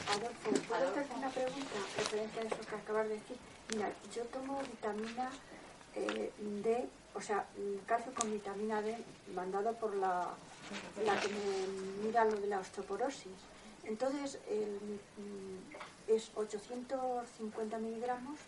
[0.08, 3.36] Adolfo, ¿puedo hacerte una pregunta referente a eso que acabas de decir?
[3.74, 5.30] Mira, yo tomo vitamina
[5.94, 7.46] eh, D, o sea,
[7.86, 8.96] calcio con vitamina D,
[9.34, 10.28] mandado por la,
[11.04, 13.32] la que me mira lo de la osteoporosis.
[13.84, 14.78] Entonces, el,
[15.16, 18.38] mm, es 850 miligramos,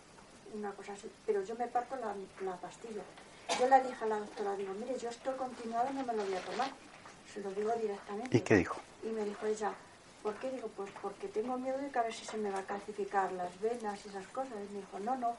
[0.55, 3.02] una cosa así, pero yo me parto la, la pastilla.
[3.59, 6.35] Yo le dije a la doctora, digo, mire, yo esto continuado no me lo voy
[6.35, 6.70] a tomar.
[7.43, 8.36] Lo digo directamente.
[8.36, 8.77] ¿Y qué dijo?
[9.02, 9.73] Y me dijo ella,
[10.23, 10.51] ¿por qué?
[10.51, 13.32] Digo, pues porque tengo miedo de que a ver si se me va a calcificar
[13.32, 14.52] las venas y esas cosas.
[14.70, 15.36] Y me dijo, no, no.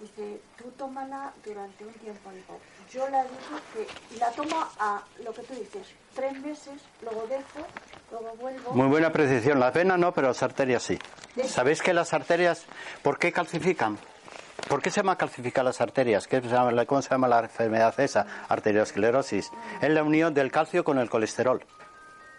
[0.00, 2.30] Dice, tú tómala durante un tiempo.
[2.30, 2.58] Digo,
[2.90, 3.36] yo la digo
[3.74, 7.66] que la tomo a lo que tú dices, tres meses, luego dejo,
[8.10, 8.72] luego vuelvo.
[8.72, 9.60] Muy buena precisión.
[9.60, 10.98] Las venas no, pero las arterias sí.
[11.46, 12.64] ¿Sabéis que las arterias,
[13.02, 13.98] por qué calcifican?
[14.68, 16.26] ¿Por qué se llama calcificar las arterias?
[16.26, 18.26] ¿Qué se llama- ¿Cómo se llama la enfermedad esa?
[18.48, 19.50] Arteriosclerosis.
[19.80, 21.64] Es la unión del calcio con el colesterol.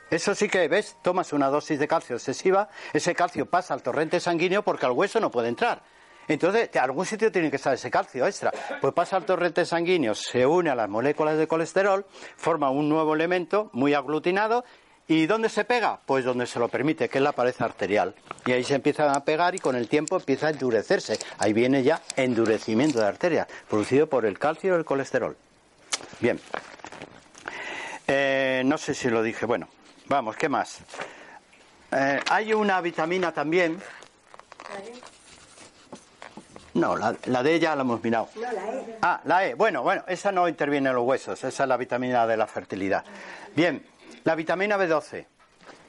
[0.10, 0.98] Eso sí que, ¿ves?
[1.02, 5.20] Tomas una dosis de calcio excesiva, ese calcio pasa al torrente sanguíneo porque al hueso
[5.20, 5.82] no puede entrar.
[6.28, 8.52] Entonces, de algún sitio tiene que estar ese calcio extra.
[8.80, 12.06] Pues pasa al torrente sanguíneo, se une a las moléculas de colesterol,
[12.38, 14.64] forma un nuevo elemento muy aglutinado.
[15.12, 16.00] ¿Y dónde se pega?
[16.06, 18.16] Pues donde se lo permite, que es la pared arterial.
[18.46, 21.20] Y ahí se empieza a pegar y con el tiempo empieza a endurecerse.
[21.38, 25.36] Ahí viene ya endurecimiento de arterias, producido por el calcio y el colesterol.
[26.22, 26.40] Bien.
[28.08, 29.46] Eh, no sé si lo dije.
[29.46, 29.68] Bueno,
[30.06, 30.80] vamos, ¿qué más?
[31.92, 33.82] Eh, hay una vitamina también.
[36.74, 38.30] No, la, la de ella la hemos mirado.
[38.34, 38.98] No, la E.
[39.02, 39.56] Ah, la E.
[39.56, 43.04] Bueno, bueno, esa no interviene en los huesos, esa es la vitamina de la fertilidad.
[43.54, 43.86] Bien,
[44.24, 45.26] la vitamina B12.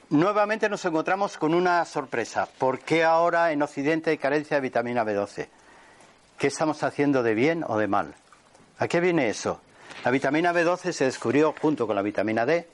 [0.09, 2.47] Nuevamente nos encontramos con una sorpresa.
[2.57, 5.47] ¿Por qué ahora en Occidente hay carencia de vitamina B12?
[6.37, 8.13] ¿Qué estamos haciendo de bien o de mal?
[8.79, 9.61] ¿A qué viene eso?
[10.03, 12.67] La vitamina B12 se descubrió junto con la vitamina D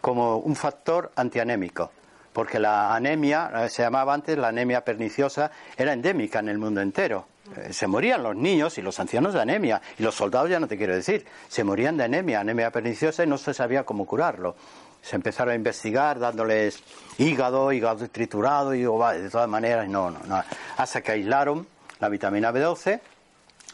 [0.00, 1.90] como un factor antianémico,
[2.32, 6.80] porque la anemia, eh, se llamaba antes la anemia perniciosa, era endémica en el mundo
[6.82, 7.26] entero.
[7.56, 10.66] Eh, Se morían los niños y los ancianos de anemia, y los soldados ya no
[10.66, 14.56] te quiero decir, se morían de anemia, anemia perniciosa, y no se sabía cómo curarlo.
[15.04, 16.82] Se empezaron a investigar dándoles
[17.18, 20.42] hígado, hígado triturado, y de todas maneras, no, no, no.
[20.78, 21.66] Hasta que aislaron
[22.00, 23.00] la vitamina B12,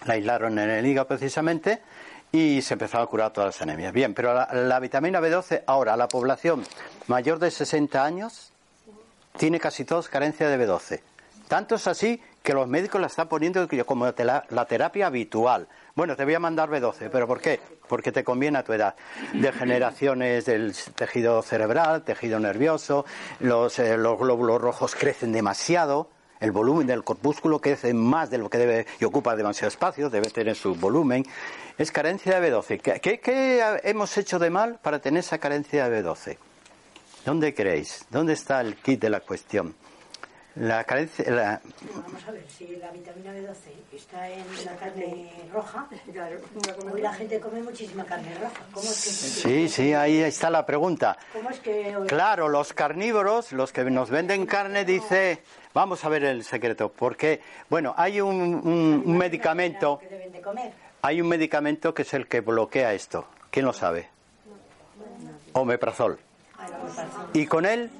[0.06, 1.80] la aislaron en el hígado precisamente
[2.32, 3.92] y se empezaron a curar todas las anemias.
[3.92, 6.64] Bien, pero la, la vitamina B12 ahora, la población
[7.06, 8.52] mayor de 60 años
[9.38, 11.00] tiene casi todos carencia de B12.
[11.48, 15.68] Tanto es así que los médicos la están poniendo como tela- la terapia habitual.
[15.94, 17.60] Bueno, te voy a mandar B12, pero ¿por qué?
[17.88, 18.94] Porque te conviene a tu edad.
[19.34, 23.04] Degeneraciones del tejido cerebral, tejido nervioso,
[23.40, 26.08] los, eh, los glóbulos rojos crecen demasiado.
[26.40, 30.30] el volumen del corpúsculo crece más de lo que debe y ocupa demasiado espacio, debe
[30.30, 31.22] tener su volumen.
[31.76, 32.80] Es carencia de B12.
[33.00, 36.38] ¿Qué, qué hemos hecho de mal para tener esa carencia de B12?
[37.26, 38.06] ¿Dónde creéis?
[38.08, 39.74] ¿Dónde está el kit de la cuestión?
[40.60, 41.24] La carencia.
[41.30, 41.60] La...
[41.94, 45.88] Vamos a ver, si la vitamina B12 está en la carne roja,
[46.92, 48.60] hoy la gente come muchísima carne roja.
[48.70, 49.10] ¿Cómo es que...
[49.10, 51.16] Sí, sí, ahí está la pregunta.
[51.32, 52.06] ¿Cómo es que hoy...
[52.08, 55.42] Claro, los carnívoros, los que nos venden carne, dice.
[55.72, 59.98] Vamos a ver el secreto, porque, bueno, hay un, un, un medicamento.
[59.98, 60.72] que deben de comer?
[61.00, 63.26] Hay un medicamento que es el que bloquea esto.
[63.50, 64.10] ¿Quién lo sabe?
[65.54, 66.18] Omeprazol.
[67.32, 67.90] Y con él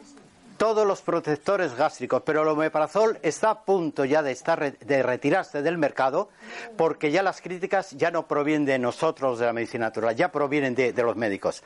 [0.61, 5.63] todos los protectores gástricos, pero el omeprazol está a punto ya de estar de retirarse
[5.63, 6.29] del mercado
[6.77, 10.75] porque ya las críticas ya no provienen de nosotros de la medicina natural, ya provienen
[10.75, 11.63] de, los médicos.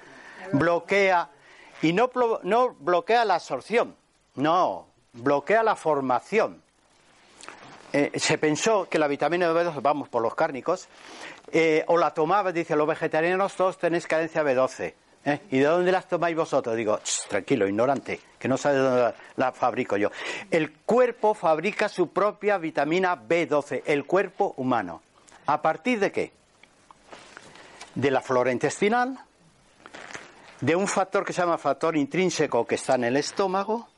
[0.52, 1.28] Bloquea
[1.82, 2.08] y no,
[2.44, 3.96] no bloquea la absorción,
[4.36, 6.62] no, bloquea la formación.
[7.92, 10.86] Eh, se pensó que la vitamina B12, vamos por los cárnicos,
[11.50, 14.94] eh, o la tomaba, dice, los vegetarianos todos tenéis carencia B12.
[15.24, 15.40] ¿Eh?
[15.50, 16.76] ¿Y de dónde las tomáis vosotros?
[16.76, 20.10] Digo, "Ch, tranquilo, ignorante, que no sabe de dónde la, la fabrico yo.
[20.50, 25.02] El cuerpo fabrica su propia vitamina B12, el cuerpo humano.
[25.46, 26.32] ¿A partir de qué?
[27.94, 29.18] De la flora intestinal,
[30.60, 33.88] de un factor que se llama factor intrínseco que está en el estómago,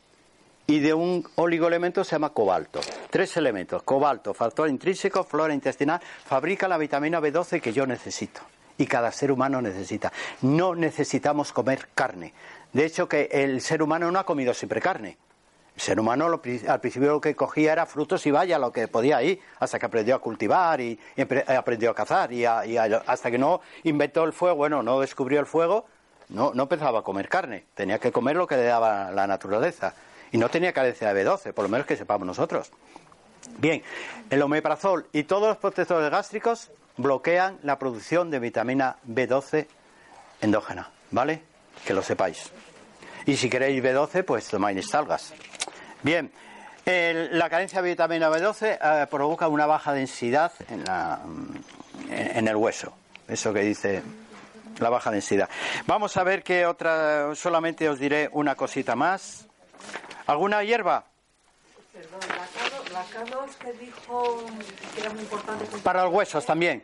[0.66, 2.81] y de un oligoelemento que se llama cobalto.
[3.09, 8.40] Tres elementos, cobalto, factor intrínseco, flora intestinal, fabrica la vitamina B12 que yo necesito
[8.78, 10.12] y cada ser humano necesita.
[10.43, 12.32] No necesitamos comer carne.
[12.73, 15.16] De hecho, que el ser humano no ha comido siempre carne.
[15.77, 18.89] El ser humano lo al principio lo que cogía era frutos y vaya, lo que
[18.89, 22.78] podía ir, hasta que aprendió a cultivar y, eh, aprendió a cazar y, a- y
[22.78, 25.85] a- hasta que no inventó el fuego, bueno, no descubrió el fuego,
[26.31, 29.93] no, no empezaba a comer carne, tenía que comer lo que le daba la naturaleza.
[30.32, 32.73] Y no tenía carencia de B12, por lo menos que sepamos nosotros.
[33.59, 33.82] Bien,
[34.31, 39.66] el omeprazol y todos los protectores gástricos bloquean la producción de vitamina B12
[40.40, 41.43] endógena, ¿vale?
[41.85, 42.51] Que lo sepáis.
[43.27, 45.35] Y si queréis B12, pues tomáis algas.
[46.02, 46.31] Bien,
[46.85, 51.20] el- la carencia de vitamina B12 eh, provoca una baja densidad en, la,
[52.09, 52.93] en el hueso.
[53.28, 54.02] Eso que dice
[54.78, 55.48] la baja densidad.
[55.86, 59.47] Vamos a ver qué otra, solamente os diré una cosita más.
[60.27, 61.05] ¿Alguna hierba?
[63.07, 64.45] K2, la K2 que dijo
[64.95, 65.66] que era muy importante.
[65.83, 66.83] Para los huesos también.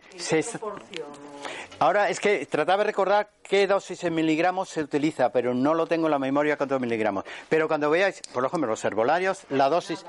[1.78, 5.86] Ahora es que trataba de recordar qué dosis en miligramos se utiliza, pero no lo
[5.86, 7.24] tengo en la memoria cuántos miligramos.
[7.48, 10.04] Pero cuando veáis, por ejemplo, los herbolarios, la dosis,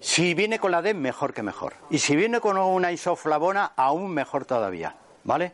[0.00, 1.74] si viene con la D, mejor que mejor.
[1.90, 4.94] Y si viene con una isoflavona, aún mejor todavía.
[5.24, 5.52] ¿Vale?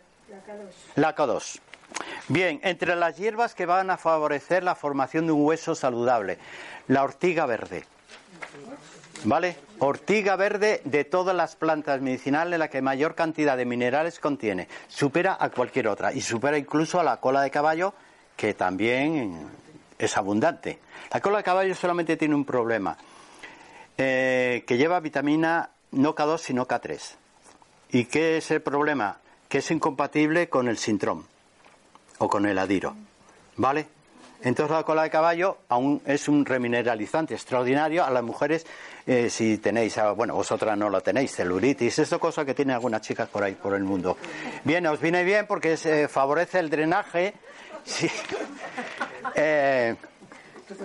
[0.96, 1.60] La K2.
[2.28, 6.38] Bien, entre las hierbas que van a favorecer la formación de un hueso saludable,
[6.88, 7.84] la ortiga verde.
[9.24, 9.56] ¿Vale?
[9.78, 14.68] Ortiga verde de todas las plantas medicinales la que mayor cantidad de minerales contiene.
[14.86, 17.94] Supera a cualquier otra y supera incluso a la cola de caballo
[18.36, 19.48] que también
[19.98, 20.78] es abundante.
[21.10, 22.96] La cola de caballo solamente tiene un problema,
[23.96, 27.00] eh, que lleva vitamina no K2 sino K3.
[27.92, 29.18] ¿Y qué es el problema?
[29.48, 31.24] Que es incompatible con el sintrón
[32.18, 32.94] o con el adiro.
[33.56, 33.86] ¿Vale?
[34.42, 38.66] Entonces la cola de caballo aún es un remineralizante extraordinario a las mujeres
[39.06, 43.28] eh, si tenéis, bueno, vosotras no lo tenéis, celulitis, eso cosa que tienen algunas chicas
[43.28, 44.16] por ahí por el mundo.
[44.64, 47.34] Bien, os viene bien porque eh, favorece el drenaje.
[47.84, 48.08] Sí.
[49.36, 49.96] Eh,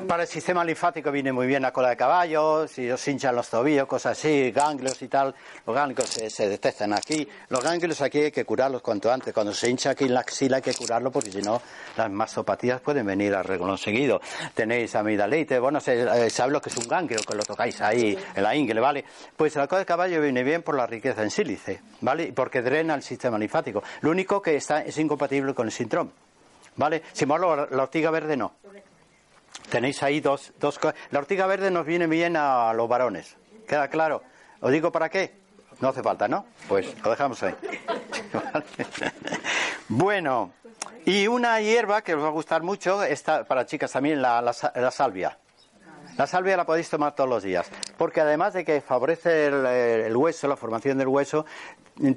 [0.07, 3.49] para el sistema linfático viene muy bien la cola de caballo, si os hinchan los
[3.49, 5.34] tobillos, cosas así, ganglios y tal,
[5.65, 7.27] los ganglios se, se detectan aquí.
[7.49, 9.34] Los ganglios aquí hay que curarlos cuanto antes.
[9.34, 11.61] Cuando se hincha aquí en la axila hay que curarlo porque si no
[11.95, 14.22] las mastopatías pueden venir a reglón seguido.
[14.53, 18.18] Tenéis amigdalitis, bueno, se, eh, sabe lo que es un ganglio, que lo tocáis ahí
[18.35, 19.06] en la ingle, ¿vale?
[19.35, 22.23] Pues la cola de caballo viene bien por la riqueza en sílice, ¿vale?
[22.23, 23.84] Y porque drena el sistema linfático.
[24.01, 26.11] Lo único que está es incompatible con el síndrome,
[26.76, 27.03] ¿vale?
[27.19, 28.53] Embargo, la ortiga verde no.
[29.70, 33.38] Tenéis ahí dos, dos co- La ortiga verde nos viene bien a los varones.
[33.68, 34.24] ¿Queda claro?
[34.62, 35.38] ¿Os digo para qué?
[35.80, 36.46] No hace falta, ¿no?
[36.68, 37.56] Pues lo dejamos ahí.
[39.90, 40.52] bueno,
[41.06, 44.54] y una hierba que os va a gustar mucho, está para chicas también, la, la
[44.76, 45.38] la salvia.
[46.18, 50.16] La salvia la podéis tomar todos los días, porque además de que favorece el, el
[50.18, 51.46] hueso, la formación del hueso,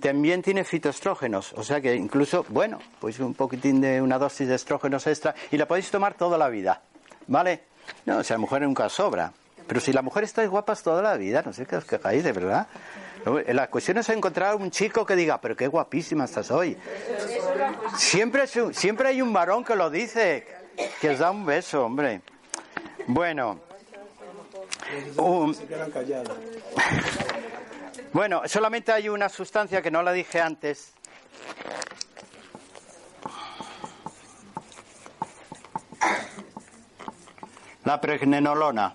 [0.00, 4.56] también tiene fitoestrógenos, o sea que incluso, bueno, pues un poquitín de una dosis de
[4.56, 6.82] estrógenos extra y la podéis tomar toda la vida,
[7.32, 7.62] ¿vale?
[8.04, 9.32] No, si la mujer nunca sobra,
[9.66, 12.32] pero si la mujer estáis guapas toda la vida, no sé qué os quejáis, de
[12.32, 12.66] verdad.
[13.48, 16.76] La cuestión es encontrar un chico que diga, pero qué guapísima estás hoy.
[17.96, 20.46] Siempre, siempre hay un varón que lo dice,
[21.00, 22.20] que os da un beso, hombre.
[23.06, 23.60] Bueno,
[28.12, 30.92] bueno, solamente hay una sustancia que no la dije antes.
[37.84, 38.94] La pregnenolona.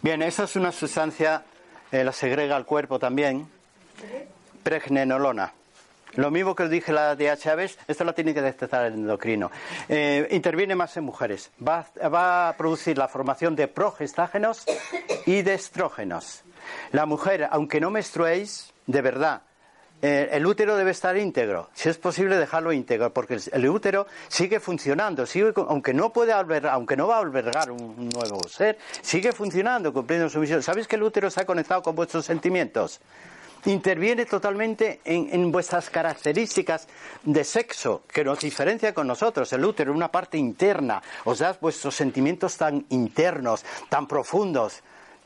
[0.00, 1.44] Bien, esa es una sustancia,
[1.92, 3.48] eh, la segrega al cuerpo también.
[4.62, 5.52] Pregnenolona.
[6.14, 9.50] Lo mismo que os dije la DHA, esto lo tiene que detectar el endocrino.
[9.88, 11.50] Eh, interviene más en mujeres.
[11.66, 14.66] Va, va a producir la formación de progestágenos
[15.24, 16.42] y de estrógenos.
[16.90, 19.42] La mujer, aunque no menstruéis, de verdad,
[20.04, 21.70] eh, el útero debe estar íntegro.
[21.74, 26.72] Si es posible, dejarlo íntegro, porque el, útero sigue funcionando, sigue, aunque no puede albergar,
[26.72, 30.60] aunque no va a albergar un, nuevo ser, sigue funcionando, cumpliendo su misión.
[30.60, 33.00] ¿Sabéis que el útero está conectado con vuestros sentimientos?
[33.64, 36.88] interviene totalmente en, vuestras características
[37.22, 39.52] de sexo, que nos diferencia con nosotros.
[39.52, 44.82] El útero, una parte interna, os da vuestros sentimientos tan internos, tan profundos,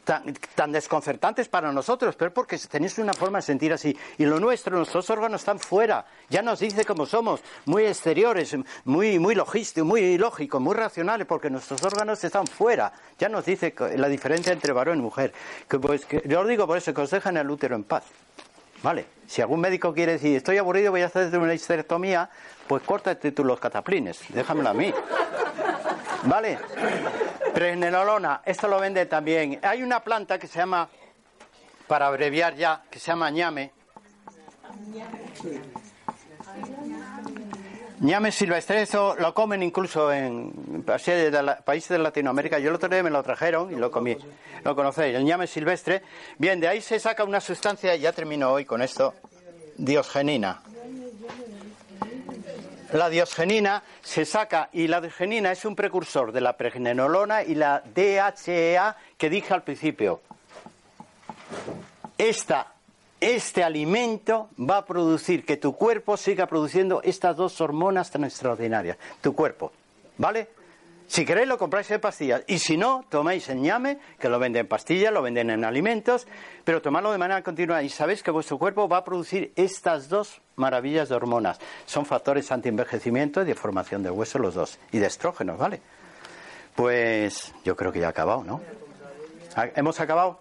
[0.07, 3.95] tan, tan desconcertantes para nosotros, pero porque tenéis una forma de sentir así.
[4.19, 9.19] Y lo nuestro, nuestros órganos están fuera, ya nos dice cómo somos, muy exteriores, muy,
[9.19, 12.93] muy logísticos, muy lógicos, muy racionales, porque nuestros órganos están fuera.
[13.19, 15.33] Ya nos dice la diferencia entre varón y mujer.
[15.69, 18.05] Que, pues, que- yo os digo por eso, que os dejan el útero en paz.
[18.85, 22.31] Vale, si algún médico quiere decir, estoy aburrido, voy a hacerte una histerectomía,
[22.69, 24.95] pues córtate tú los cataplines, déjamelo a mí.
[26.25, 26.59] Vale,
[27.57, 29.59] pregnenolona, esto lo vende también.
[29.63, 30.91] Hay una planta que se llama,
[31.87, 33.73] para abreviar ya, que se llama ñame.
[38.01, 42.59] Ñame silvestre, eso lo comen incluso en países de Latinoamérica.
[42.59, 44.19] Yo el otro día me lo trajeron y lo comí.
[44.63, 46.03] Lo conocéis, el ñame silvestre.
[46.37, 49.15] Bien, de ahí se saca una sustancia, ya termino hoy con esto,
[49.79, 50.61] diosgenina.
[52.93, 57.83] La diosgenina se saca y la diosgenina es un precursor de la pregnenolona y la
[57.95, 60.21] DHEA que dije al principio.
[62.17, 62.73] Esta,
[63.21, 68.97] este alimento va a producir que tu cuerpo siga produciendo estas dos hormonas tan extraordinarias.
[69.21, 69.73] Tu cuerpo,
[70.17, 70.49] ¿vale?
[71.09, 74.63] Si queréis lo compráis en pastillas y si no, tomáis el ñame, que lo venden
[74.63, 76.27] en pastillas, lo venden en alimentos,
[76.65, 80.41] pero tomadlo de manera continua y sabéis que vuestro cuerpo va a producir estas dos
[80.57, 81.59] maravillas de hormonas.
[81.85, 85.81] Son factores anti-envejecimiento y de formación del hueso los dos y de estrógenos, ¿vale?
[86.75, 88.61] Pues yo creo que ya ha acabado, ¿no?
[89.55, 90.41] ¿Ha- ¿Hemos acabado?